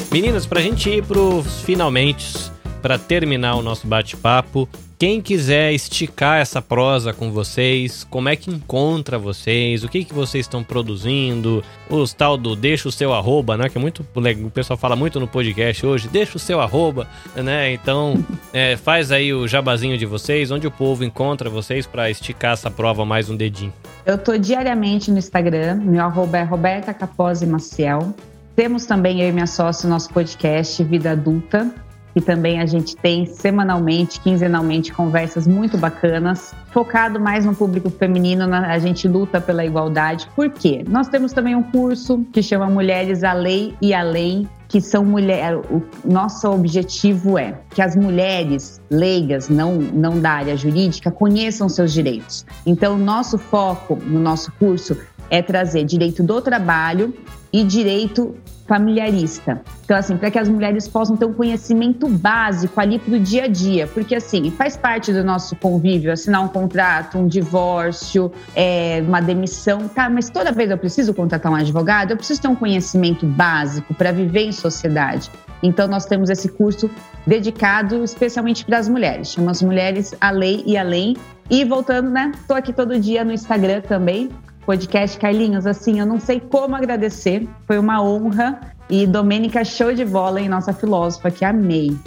Meninas, 0.09 0.45
pra 0.45 0.61
gente 0.61 0.89
ir 0.89 1.03
pros 1.03 1.63
finalmente, 1.63 2.33
para 2.81 2.97
terminar 2.97 3.55
o 3.55 3.61
nosso 3.61 3.85
bate-papo, 3.85 4.69
Quem 4.99 5.21
quiser 5.21 5.73
esticar 5.73 6.39
essa 6.39 6.59
prosa 6.59 7.13
com 7.13 7.29
vocês, 7.31 8.03
como 8.09 8.29
é 8.29 8.35
que 8.35 8.49
encontra 8.49 9.19
vocês, 9.19 9.83
o 9.83 9.87
que, 9.87 10.03
que 10.03 10.11
vocês 10.11 10.45
estão 10.45 10.63
produzindo, 10.63 11.63
os 11.87 12.13
tal 12.15 12.35
do 12.35 12.55
deixa 12.55 12.89
o 12.89 12.91
seu 12.91 13.13
arroba, 13.13 13.55
né? 13.55 13.69
Que 13.69 13.77
é 13.77 13.81
muito. 13.81 14.03
O 14.43 14.49
pessoal 14.49 14.75
fala 14.75 14.95
muito 14.95 15.19
no 15.19 15.27
podcast 15.27 15.85
hoje, 15.85 16.07
deixa 16.07 16.37
o 16.37 16.39
seu 16.39 16.59
arroba, 16.59 17.07
né? 17.35 17.71
Então, 17.73 18.25
é, 18.51 18.75
faz 18.75 19.11
aí 19.11 19.31
o 19.31 19.47
jabazinho 19.47 19.99
de 19.99 20.05
vocês, 20.07 20.49
onde 20.49 20.65
o 20.65 20.71
povo 20.71 21.03
encontra 21.03 21.47
vocês 21.47 21.85
para 21.85 22.09
esticar 22.09 22.53
essa 22.53 22.71
prova 22.71 23.05
mais 23.05 23.29
um 23.29 23.37
dedinho. 23.37 23.73
Eu 24.03 24.17
tô 24.17 24.35
diariamente 24.35 25.11
no 25.11 25.19
Instagram, 25.19 25.75
meu 25.75 26.03
arroba 26.03 26.39
é 26.39 26.43
Roberta 26.43 26.91
Capozzi 26.91 27.45
Maciel. 27.45 28.15
Temos 28.55 28.87
também 28.87 29.21
eu 29.21 29.29
e 29.29 29.31
minha 29.31 29.45
sócia 29.45 29.85
o 29.85 29.89
nosso 29.91 30.09
podcast 30.09 30.83
Vida 30.83 31.11
Adulta, 31.11 31.71
que 32.17 32.21
também 32.21 32.59
a 32.59 32.65
gente 32.65 32.97
tem 32.97 33.27
semanalmente, 33.27 34.19
quinzenalmente, 34.19 34.91
conversas 34.91 35.45
muito 35.45 35.77
bacanas, 35.77 36.51
focado 36.71 37.19
mais 37.19 37.45
no 37.45 37.53
público 37.53 37.91
feminino, 37.91 38.51
a 38.51 38.79
gente 38.79 39.07
luta 39.07 39.39
pela 39.39 39.63
igualdade. 39.63 40.27
Por 40.35 40.49
quê? 40.49 40.83
Nós 40.89 41.07
temos 41.07 41.31
também 41.31 41.53
um 41.53 41.61
curso 41.61 42.25
que 42.33 42.41
chama 42.41 42.65
Mulheres 42.65 43.23
a 43.23 43.33
Lei 43.33 43.75
e 43.79 43.93
a 43.93 44.01
Lei, 44.01 44.47
que 44.67 44.81
são 44.81 45.05
mulheres. 45.05 45.59
O 45.69 45.83
nosso 46.03 46.49
objetivo 46.49 47.37
é 47.37 47.53
que 47.69 47.83
as 47.83 47.95
mulheres 47.95 48.81
leigas, 48.89 49.47
não, 49.47 49.75
não 49.75 50.19
da 50.19 50.31
área 50.31 50.57
jurídica, 50.57 51.11
conheçam 51.11 51.69
seus 51.69 51.93
direitos. 51.93 52.47
Então, 52.65 52.97
nosso 52.97 53.37
foco 53.37 53.95
no 54.07 54.19
nosso 54.19 54.51
curso 54.53 54.97
é 55.29 55.43
trazer 55.43 55.83
direito 55.83 56.23
do 56.23 56.41
trabalho 56.41 57.13
e 57.53 57.63
direito 57.63 58.35
familiarista. 58.67 59.61
Então, 59.85 59.97
assim, 59.97 60.17
para 60.17 60.29
que 60.29 60.37
as 60.37 60.49
mulheres 60.49 60.87
possam 60.87 61.15
ter 61.15 61.25
um 61.25 61.33
conhecimento 61.33 62.07
básico 62.07 62.79
ali 62.79 62.99
para 62.99 63.15
o 63.15 63.19
dia 63.19 63.45
a 63.45 63.47
dia, 63.47 63.87
porque 63.87 64.13
assim, 64.13 64.51
faz 64.51 64.75
parte 64.75 65.13
do 65.13 65.23
nosso 65.23 65.55
convívio 65.55 66.11
assinar 66.11 66.43
um 66.43 66.49
contrato, 66.49 67.17
um 67.17 67.27
divórcio, 67.27 68.31
é, 68.53 69.01
uma 69.07 69.21
demissão, 69.21 69.87
tá? 69.87 70.09
Mas 70.09 70.29
toda 70.29 70.51
vez 70.51 70.69
eu 70.69 70.77
preciso 70.77 71.13
contratar 71.13 71.51
um 71.51 71.55
advogado, 71.55 72.11
eu 72.11 72.17
preciso 72.17 72.41
ter 72.41 72.49
um 72.49 72.55
conhecimento 72.55 73.25
básico 73.25 73.93
para 73.93 74.11
viver 74.11 74.41
em 74.41 74.51
sociedade. 74.51 75.31
Então, 75.63 75.87
nós 75.87 76.05
temos 76.05 76.29
esse 76.29 76.49
curso 76.49 76.89
dedicado 77.25 78.03
especialmente 78.03 78.63
para 78.63 78.77
as 78.77 78.87
mulheres, 78.87 79.31
chama 79.31 79.51
as 79.51 79.61
Mulheres 79.61 80.13
a 80.19 80.29
Lei 80.29 80.63
e 80.65 80.77
Além. 80.77 81.15
E 81.49 81.63
voltando, 81.63 82.09
né? 82.09 82.33
Tô 82.45 82.53
aqui 82.53 82.73
todo 82.73 82.99
dia 82.99 83.23
no 83.23 83.31
Instagram 83.31 83.79
também, 83.79 84.29
podcast. 84.67 85.17
Carlinhos, 85.17 85.65
assim, 85.65 86.01
eu 86.01 86.05
não 86.05 86.19
sei 86.19 86.41
como 86.41 86.75
agradecer. 86.75 87.47
Foi 87.65 87.79
uma 87.79 88.03
honra. 88.03 88.59
E 88.89 89.07
Domênica, 89.07 89.63
show 89.63 89.93
de 89.93 90.03
bola, 90.03 90.41
hein? 90.41 90.49
Nossa 90.49 90.73
filósofa, 90.73 91.31
que 91.31 91.45
amei. 91.45 91.97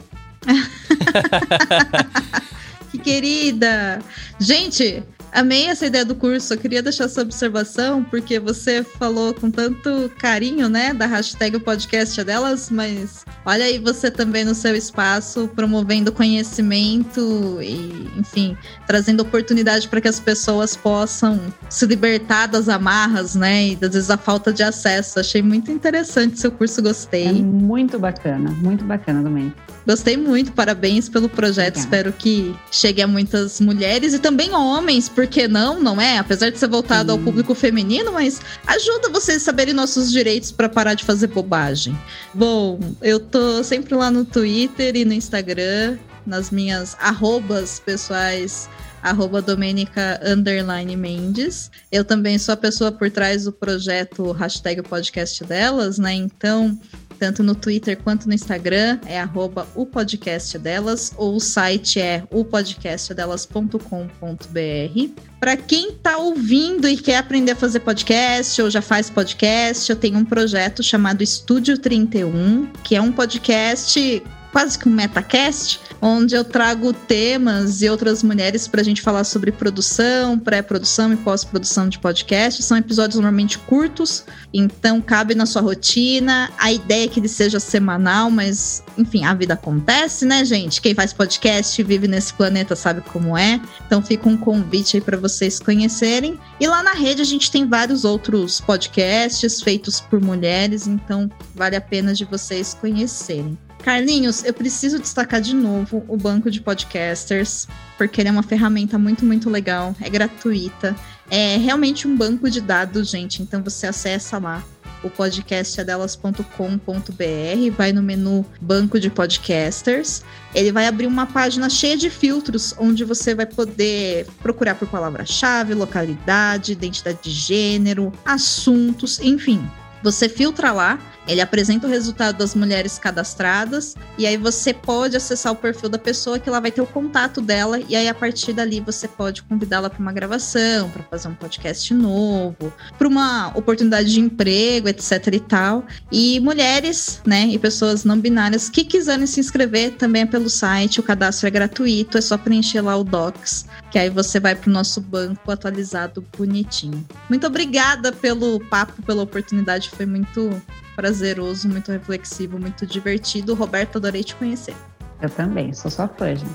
que 2.93 2.99
querida! 2.99 4.01
Gente, 4.39 5.03
Amei 5.33 5.67
essa 5.67 5.87
ideia 5.87 6.05
do 6.05 6.15
curso. 6.15 6.55
Eu 6.55 6.59
queria 6.59 6.83
deixar 6.83 7.05
essa 7.05 7.23
observação, 7.23 8.03
porque 8.05 8.39
você 8.39 8.83
falou 8.83 9.33
com 9.33 9.51
tanto 9.51 10.11
carinho, 10.19 10.69
né, 10.69 10.93
da 10.93 11.07
hashtag 11.07 11.57
o 11.57 11.61
podcast 11.61 12.21
é 12.21 12.25
delas, 12.25 12.71
mas 12.71 13.25
olha 13.45 13.65
aí 13.65 13.79
você 13.79 14.11
também 14.11 14.45
no 14.45 14.55
seu 14.55 14.75
espaço, 14.75 15.49
promovendo 15.55 16.13
conhecimento 16.13 17.59
e, 17.63 18.11
enfim, 18.19 18.57
trazendo 18.87 19.21
oportunidade 19.21 19.89
para 19.89 20.01
que 20.01 20.09
as 20.09 20.19
pessoas 20.19 20.77
possam 20.77 21.41
se 21.69 21.87
libertar 21.87 22.47
das 22.47 22.69
amarras, 22.69 23.35
né, 23.35 23.69
e 23.69 23.73
às 23.75 23.93
vezes 23.93 24.11
a 24.11 24.17
falta 24.17 24.53
de 24.53 24.63
acesso. 24.63 25.21
Achei 25.21 25.43
muito 25.43 25.71
interessante 25.71 26.39
seu 26.41 26.51
curso, 26.51 26.83
gostei. 26.83 27.29
É 27.29 27.33
muito 27.33 27.99
bacana, 27.99 28.51
muito 28.51 28.85
bacana 28.85 29.23
também. 29.23 29.53
Gostei 29.87 30.17
muito, 30.17 30.53
parabéns 30.53 31.09
pelo 31.09 31.29
projeto. 31.29 31.79
Obrigada. 31.79 31.81
Espero 31.81 32.13
que 32.13 32.55
chegue 32.71 33.01
a 33.03 33.07
muitas 33.07 33.61
mulheres 33.61 34.13
e 34.13 34.19
também 34.19 34.53
homens, 34.53 35.09
porque 35.21 35.47
não, 35.47 35.79
não 35.79 36.01
é? 36.01 36.17
Apesar 36.17 36.49
de 36.49 36.59
ser 36.59 36.67
voltado 36.67 37.13
Sim. 37.13 37.19
ao 37.19 37.23
público 37.23 37.55
feminino, 37.55 38.11
mas 38.11 38.41
ajuda 38.67 39.11
vocês 39.11 39.43
a 39.43 39.45
saberem 39.45 39.75
nossos 39.75 40.11
direitos 40.11 40.51
para 40.51 40.67
parar 40.67 40.95
de 40.95 41.05
fazer 41.05 41.27
bobagem. 41.27 41.95
Bom, 42.33 42.81
eu 43.03 43.21
tô 43.21 43.63
sempre 43.63 43.95
lá 43.95 44.11
no 44.11 44.25
Twitter 44.25 44.97
e 44.97 45.05
no 45.05 45.13
Instagram, 45.13 45.99
nas 46.27 46.51
minhas 46.51 46.97
arrobas 46.99 47.79
pessoais 47.85 48.67
arroba 49.03 49.41
Domenica 49.41 50.21
Underline 50.25 50.97
Mendes. 50.97 51.71
Eu 51.91 52.05
também 52.05 52.39
sou 52.39 52.53
a 52.53 52.57
pessoa 52.57 52.93
por 52.93 53.11
trás 53.11 53.45
do 53.45 53.53
projeto 53.53 54.33
hashtag 54.33 54.83
podcast 54.83 55.43
delas, 55.45 55.99
né? 55.99 56.13
Então, 56.13 56.79
tanto 57.21 57.43
no 57.43 57.55
Twitter 57.55 57.99
quanto 58.03 58.27
no 58.27 58.33
Instagram, 58.33 58.99
é 59.05 59.21
arroba 59.21 59.69
o 59.75 59.85
podcast 59.85 60.59
delas, 60.59 61.13
ou 61.19 61.37
o 61.37 61.41
site 61.41 62.01
é 62.01 62.25
opodcastdelas.com.br. 62.31 65.23
Para 65.39 65.57
quem 65.57 65.91
está 65.91 66.17
ouvindo 66.17 66.89
e 66.89 66.97
quer 66.97 67.19
aprender 67.19 67.53
a 67.53 67.57
fazer 67.57 67.81
podcast 67.81 68.63
ou 68.63 68.71
já 68.71 68.81
faz 68.81 69.11
podcast, 69.11 69.91
eu 69.91 69.97
tenho 69.97 70.19
um 70.19 70.25
projeto 70.25 70.83
chamado 70.83 71.23
Estúdio 71.23 71.77
31, 71.77 72.67
que 72.83 72.97
é 72.97 73.03
um 73.03 73.13
podcast 73.13 74.23
quase 74.53 74.79
que 74.79 74.89
um 74.89 74.93
metacast, 74.93 75.81
onde 76.01 76.35
eu 76.35 76.45
trago 76.45 76.93
temas 76.93 77.83
e 77.83 77.89
outras 77.89 78.23
mulheres 78.23 78.67
para 78.67 78.81
a 78.81 78.85
gente 78.85 79.03
falar 79.03 79.25
sobre 79.25 79.53
produção, 79.53 80.39
pré-produção 80.39 81.13
e 81.13 81.17
pós-produção 81.17 81.89
de 81.89 81.99
podcast. 81.99 82.63
São 82.63 82.77
episódios 82.77 83.17
normalmente 83.17 83.59
curtos, 83.59 84.25
então 84.53 85.01
cabe 85.01 85.35
na 85.35 85.47
sua 85.47 85.63
rotina. 85.63 86.51
A 86.59 86.73
ideia 86.73 87.05
é 87.05 87.09
que 87.09 87.21
ele 87.21 87.29
seja 87.29 87.61
semanal, 87.61 88.31
mas 88.31 88.83
enfim, 88.97 89.25
a 89.25 89.35
vida 89.35 89.55
acontece, 89.55 90.25
né, 90.25 90.45
gente? 90.45 90.81
Quem 90.81 90.95
faz 90.95 91.13
podcast 91.13 91.83
vive 91.83 92.09
nesse 92.09 92.33
planeta 92.35 92.75
sabe 92.75 93.01
como 93.01 93.37
é. 93.37 93.61
Então 93.87 94.03
fica 94.03 94.29
um 94.29 94.37
convite 94.37 94.97
aí 94.97 95.01
para 95.01 95.17
vocês 95.17 95.59
conhecerem. 95.59 96.39
E 96.59 96.67
lá 96.67 96.83
na 96.83 96.93
rede 96.93 97.23
a 97.23 97.25
gente 97.25 97.51
tem 97.51 97.67
vários 97.67 98.05
outros 98.05 98.61
podcasts 98.61 99.61
feitos 99.63 100.01
por 100.01 100.21
mulheres, 100.21 100.87
então 100.87 101.31
vale 101.55 101.77
a 101.77 101.81
pena 101.81 102.13
de 102.13 102.25
vocês 102.25 102.75
conhecerem. 102.75 103.59
Carlinhos, 103.81 104.45
eu 104.45 104.53
preciso 104.53 104.99
destacar 104.99 105.41
de 105.41 105.55
novo 105.55 106.05
o 106.09 106.17
banco 106.17 106.51
de 106.51 106.61
podcasters, 106.61 107.67
porque 107.97 108.21
ele 108.21 108.29
é 108.29 108.33
uma 108.33 108.43
ferramenta 108.43 108.99
muito, 108.99 109.25
muito 109.25 109.49
legal, 109.49 109.95
é 110.01 110.09
gratuita. 110.09 110.95
É 111.31 111.57
realmente 111.57 112.07
um 112.07 112.17
banco 112.17 112.51
de 112.51 112.61
dados, 112.61 113.09
gente. 113.09 113.43
Então 113.43 113.63
você 113.63 113.87
acessa 113.87 114.39
lá 114.39 114.63
o 115.03 115.09
podcastadelas.com.br, 115.09 117.77
vai 117.77 117.93
no 117.93 118.03
menu 118.03 118.45
Banco 118.61 119.01
de 119.01 119.09
Podcasters. 119.09 120.23
Ele 120.55 120.73
vai 120.73 120.87
abrir 120.87 121.07
uma 121.07 121.27
página 121.27 121.71
cheia 121.71 121.97
de 121.97 122.11
filtros, 122.11 122.75
onde 122.79 123.05
você 123.05 123.35
vai 123.35 123.47
poder 123.47 124.27
procurar 124.43 124.75
por 124.75 124.89
palavra-chave, 124.89 125.75
localidade, 125.75 126.73
identidade 126.73 127.19
de 127.23 127.31
gênero, 127.31 128.13
assuntos, 128.25 129.21
enfim. 129.21 129.65
Você 130.03 130.29
filtra 130.29 130.73
lá 130.73 130.99
ele 131.31 131.41
apresenta 131.41 131.87
o 131.87 131.91
resultado 131.91 132.39
das 132.39 132.57
mulheres 132.57 132.99
cadastradas 132.99 133.95
e 134.19 134.27
aí 134.27 134.37
você 134.37 134.75
pode 134.75 135.17
acessar 135.17 135.53
o 135.53 135.57
perfil 135.57 135.89
da 135.89 135.99
pessoa 135.99 136.41
que 136.41 136.49
ela 136.49 136.59
vai 136.59 136.73
ter 136.73 136.81
o 136.81 136.87
contato 136.87 137.41
dela 137.41 137.79
e 137.89 137.95
aí 137.95 138.09
a 138.09 138.15
partir 138.15 138.53
dali 138.53 138.81
você 138.81 139.07
pode 139.07 139.43
convidá-la 139.45 139.89
para 139.89 140.01
uma 140.01 140.13
gravação, 140.13 140.91
para 140.91 141.05
fazer 141.05 141.29
um 141.29 141.35
podcast 141.35 141.95
novo, 141.95 142.73
para 142.99 143.07
uma 143.07 143.53
oportunidade 143.55 144.13
de 144.13 144.21
emprego, 144.21 144.89
etc 144.89 145.29
e 145.33 145.41
tal. 145.41 145.85
E 146.11 146.41
mulheres, 146.41 147.21
né, 147.25 147.47
e 147.47 147.59
pessoas 147.59 148.05
não 148.05 148.19
binárias 148.19 148.69
que 148.69 148.85
quiserem 148.85 149.27
se 149.27 149.39
inscrever 149.39 149.93
também 149.93 150.23
é 150.23 150.27
pelo 150.27 150.51
site, 150.51 150.99
o 150.99 151.03
cadastro 151.03 151.47
é 151.47 151.51
gratuito, 151.51 152.19
é 152.19 152.21
só 152.21 152.37
preencher 152.37 152.81
lá 152.81 152.97
o 152.97 153.05
docs, 153.05 153.67
que 153.93 153.99
aí 153.99 154.11
você 154.11 154.41
vai 154.41 154.57
para 154.57 154.69
o 154.69 154.73
nosso 154.73 155.01
banco 155.01 155.51
atualizado 155.51 156.27
bonitinho. 156.37 157.07
Muito 157.29 157.47
obrigada 157.47 158.11
pelo 158.11 158.59
papo, 158.69 159.01
pela 159.03 159.23
oportunidade, 159.23 159.91
foi 159.91 160.07
muito 160.07 160.61
prazeroso, 161.01 161.67
muito 161.67 161.91
reflexivo, 161.91 162.59
muito 162.59 162.87
divertido. 162.87 163.55
Roberto, 163.55 163.97
adorei 163.97 164.23
te 164.23 164.35
conhecer. 164.35 164.75
Eu 165.23 165.31
também, 165.31 165.73
sou 165.73 165.91
sua 165.91 166.07
fã, 166.07 166.37
gente. 166.37 166.51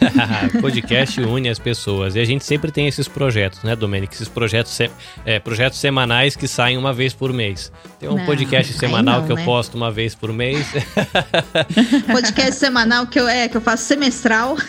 podcast 0.62 1.20
une 1.20 1.50
as 1.50 1.58
pessoas. 1.58 2.16
E 2.16 2.20
a 2.20 2.24
gente 2.24 2.42
sempre 2.42 2.72
tem 2.72 2.88
esses 2.88 3.06
projetos, 3.06 3.62
né, 3.62 3.76
Domênico? 3.76 4.14
Esses 4.14 4.28
projetos, 4.28 4.72
se... 4.72 4.90
é, 5.26 5.38
projetos 5.38 5.78
semanais 5.78 6.34
que 6.34 6.48
saem 6.48 6.78
uma 6.78 6.94
vez 6.94 7.12
por 7.12 7.30
mês. 7.30 7.70
Tem 7.98 8.08
um 8.08 8.16
não, 8.16 8.24
podcast 8.24 8.72
semanal 8.72 9.20
não, 9.20 9.26
que 9.26 9.32
eu 9.32 9.36
né? 9.36 9.44
posto 9.44 9.76
uma 9.76 9.92
vez 9.92 10.14
por 10.14 10.32
mês. 10.32 10.66
podcast 12.10 12.54
semanal 12.54 13.06
que 13.06 13.20
eu, 13.20 13.28
é, 13.28 13.48
que 13.48 13.58
eu 13.58 13.60
faço 13.60 13.84
semestral. 13.84 14.56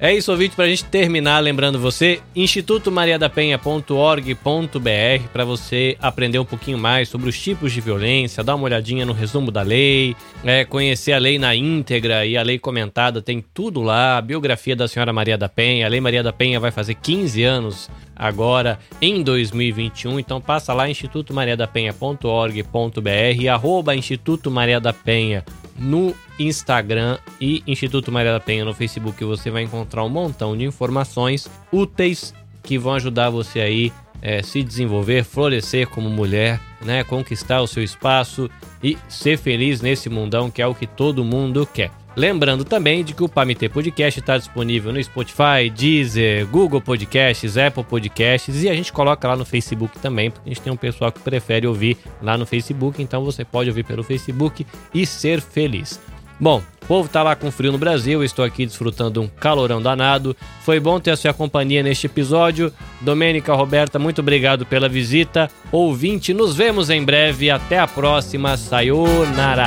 É 0.00 0.12
isso, 0.12 0.32
ouvinte, 0.32 0.56
para 0.56 0.64
a 0.64 0.68
gente 0.68 0.84
terminar, 0.86 1.38
lembrando 1.38 1.78
você, 1.78 2.20
institutomariadapenha.org.br 2.34 5.28
para 5.32 5.44
você 5.44 5.96
aprender 6.00 6.40
um 6.40 6.44
pouquinho 6.44 6.76
mais 6.76 7.08
sobre 7.08 7.28
os 7.28 7.40
tipos 7.40 7.72
de 7.72 7.80
violência, 7.80 8.42
dar 8.42 8.56
uma 8.56 8.64
olhadinha 8.64 9.06
no 9.06 9.12
resumo 9.12 9.52
da 9.52 9.62
lei, 9.62 10.16
é, 10.44 10.64
conhecer 10.64 11.12
a 11.12 11.18
lei 11.18 11.38
na 11.38 11.54
íntegra 11.54 12.26
e 12.26 12.36
a 12.36 12.42
lei 12.42 12.58
comentada, 12.58 13.22
tem 13.22 13.44
tudo 13.54 13.80
lá, 13.80 14.18
a 14.18 14.20
biografia 14.20 14.74
da 14.74 14.88
senhora 14.88 15.12
Maria 15.12 15.38
da 15.38 15.48
Penha, 15.48 15.86
a 15.86 15.88
Lei 15.88 16.00
Maria 16.00 16.24
da 16.24 16.32
Penha 16.32 16.58
vai 16.58 16.72
fazer 16.72 16.94
15 16.94 17.44
anos 17.44 17.88
agora 18.16 18.80
em 19.00 19.22
2021, 19.22 20.18
então 20.18 20.40
passa 20.40 20.74
lá 20.74 20.90
institutomariadapenha.org.br, 20.90 23.48
arroba 23.50 23.94
Instituto 23.94 24.50
Maria 24.50 24.80
da 24.80 24.92
Penha 24.92 25.44
no 25.78 26.14
Instagram 26.38 27.18
e 27.40 27.62
Instituto 27.66 28.12
Maria 28.12 28.32
da 28.32 28.40
Penha 28.40 28.64
no 28.64 28.74
Facebook 28.74 29.24
você 29.24 29.50
vai 29.50 29.62
encontrar 29.62 30.04
um 30.04 30.08
montão 30.08 30.56
de 30.56 30.64
informações 30.64 31.48
úteis 31.72 32.34
que 32.62 32.78
vão 32.78 32.94
ajudar 32.94 33.30
você 33.30 33.60
aí 33.60 33.92
é, 34.22 34.42
se 34.42 34.62
desenvolver, 34.62 35.22
florescer 35.22 35.88
como 35.88 36.08
mulher, 36.08 36.58
né, 36.80 37.04
conquistar 37.04 37.60
o 37.60 37.66
seu 37.66 37.82
espaço 37.82 38.50
e 38.82 38.96
ser 39.08 39.36
feliz 39.36 39.80
nesse 39.80 40.08
mundão 40.08 40.50
que 40.50 40.62
é 40.62 40.66
o 40.66 40.74
que 40.74 40.86
todo 40.86 41.24
mundo 41.24 41.66
quer. 41.66 41.90
Lembrando 42.16 42.64
também 42.64 43.02
de 43.02 43.12
que 43.12 43.24
o 43.24 43.28
Pamitê 43.28 43.68
Podcast 43.68 44.20
está 44.20 44.38
disponível 44.38 44.92
no 44.92 45.02
Spotify, 45.02 45.68
Deezer, 45.74 46.46
Google 46.46 46.80
Podcasts, 46.80 47.56
Apple 47.56 47.84
Podcasts 47.84 48.62
e 48.62 48.68
a 48.68 48.74
gente 48.74 48.92
coloca 48.92 49.26
lá 49.26 49.36
no 49.36 49.44
Facebook 49.44 49.98
também, 49.98 50.30
porque 50.30 50.48
a 50.48 50.54
gente 50.54 50.62
tem 50.62 50.72
um 50.72 50.76
pessoal 50.76 51.10
que 51.10 51.20
prefere 51.20 51.66
ouvir 51.66 51.96
lá 52.22 52.38
no 52.38 52.46
Facebook, 52.46 53.02
então 53.02 53.24
você 53.24 53.44
pode 53.44 53.68
ouvir 53.68 53.84
pelo 53.84 54.04
Facebook 54.04 54.64
e 54.94 55.04
ser 55.04 55.40
feliz. 55.40 56.00
Bom, 56.38 56.62
o 56.82 56.86
povo 56.86 57.08
tá 57.08 57.22
lá 57.22 57.36
com 57.36 57.50
frio 57.50 57.72
no 57.72 57.78
Brasil, 57.78 58.22
estou 58.22 58.44
aqui 58.44 58.66
desfrutando 58.66 59.22
um 59.22 59.28
calorão 59.28 59.80
danado. 59.80 60.36
Foi 60.62 60.80
bom 60.80 60.98
ter 60.98 61.12
a 61.12 61.16
sua 61.16 61.32
companhia 61.32 61.82
neste 61.82 62.06
episódio. 62.06 62.72
Domênica 63.00 63.54
Roberta, 63.54 63.98
muito 63.98 64.20
obrigado 64.20 64.66
pela 64.66 64.88
visita. 64.88 65.48
Ouvinte, 65.70 66.34
nos 66.34 66.56
vemos 66.56 66.90
em 66.90 67.04
breve. 67.04 67.50
Até 67.50 67.78
a 67.78 67.86
próxima. 67.86 68.56
Sayonara. 68.56 69.66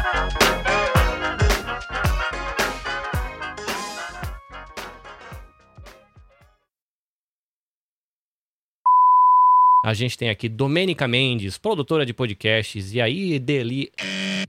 A 9.83 9.95
gente 9.95 10.15
tem 10.15 10.29
aqui 10.29 10.47
Domênica 10.47 11.07
Mendes, 11.07 11.57
produtora 11.57 12.05
de 12.05 12.13
podcasts, 12.13 12.93
e 12.93 13.01
aí 13.01 13.33
ideli... 13.33 13.91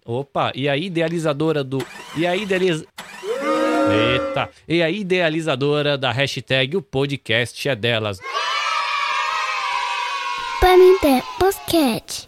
Opa, 0.05 0.53
e 0.55 0.68
a 0.68 0.76
idealizadora 0.76 1.64
do... 1.64 1.78
E 2.16 2.26
a 2.26 2.37
idealiz... 2.37 2.85
Eita! 3.91 4.51
E 4.68 4.83
a 4.83 4.91
idealizadora 4.91 5.97
da 5.97 6.12
hashtag 6.12 6.76
O 6.76 6.83
Podcast 6.83 7.66
é 7.66 7.74
Delas. 7.74 8.18
Pamité 10.61 11.22
Podcast. 11.39 12.26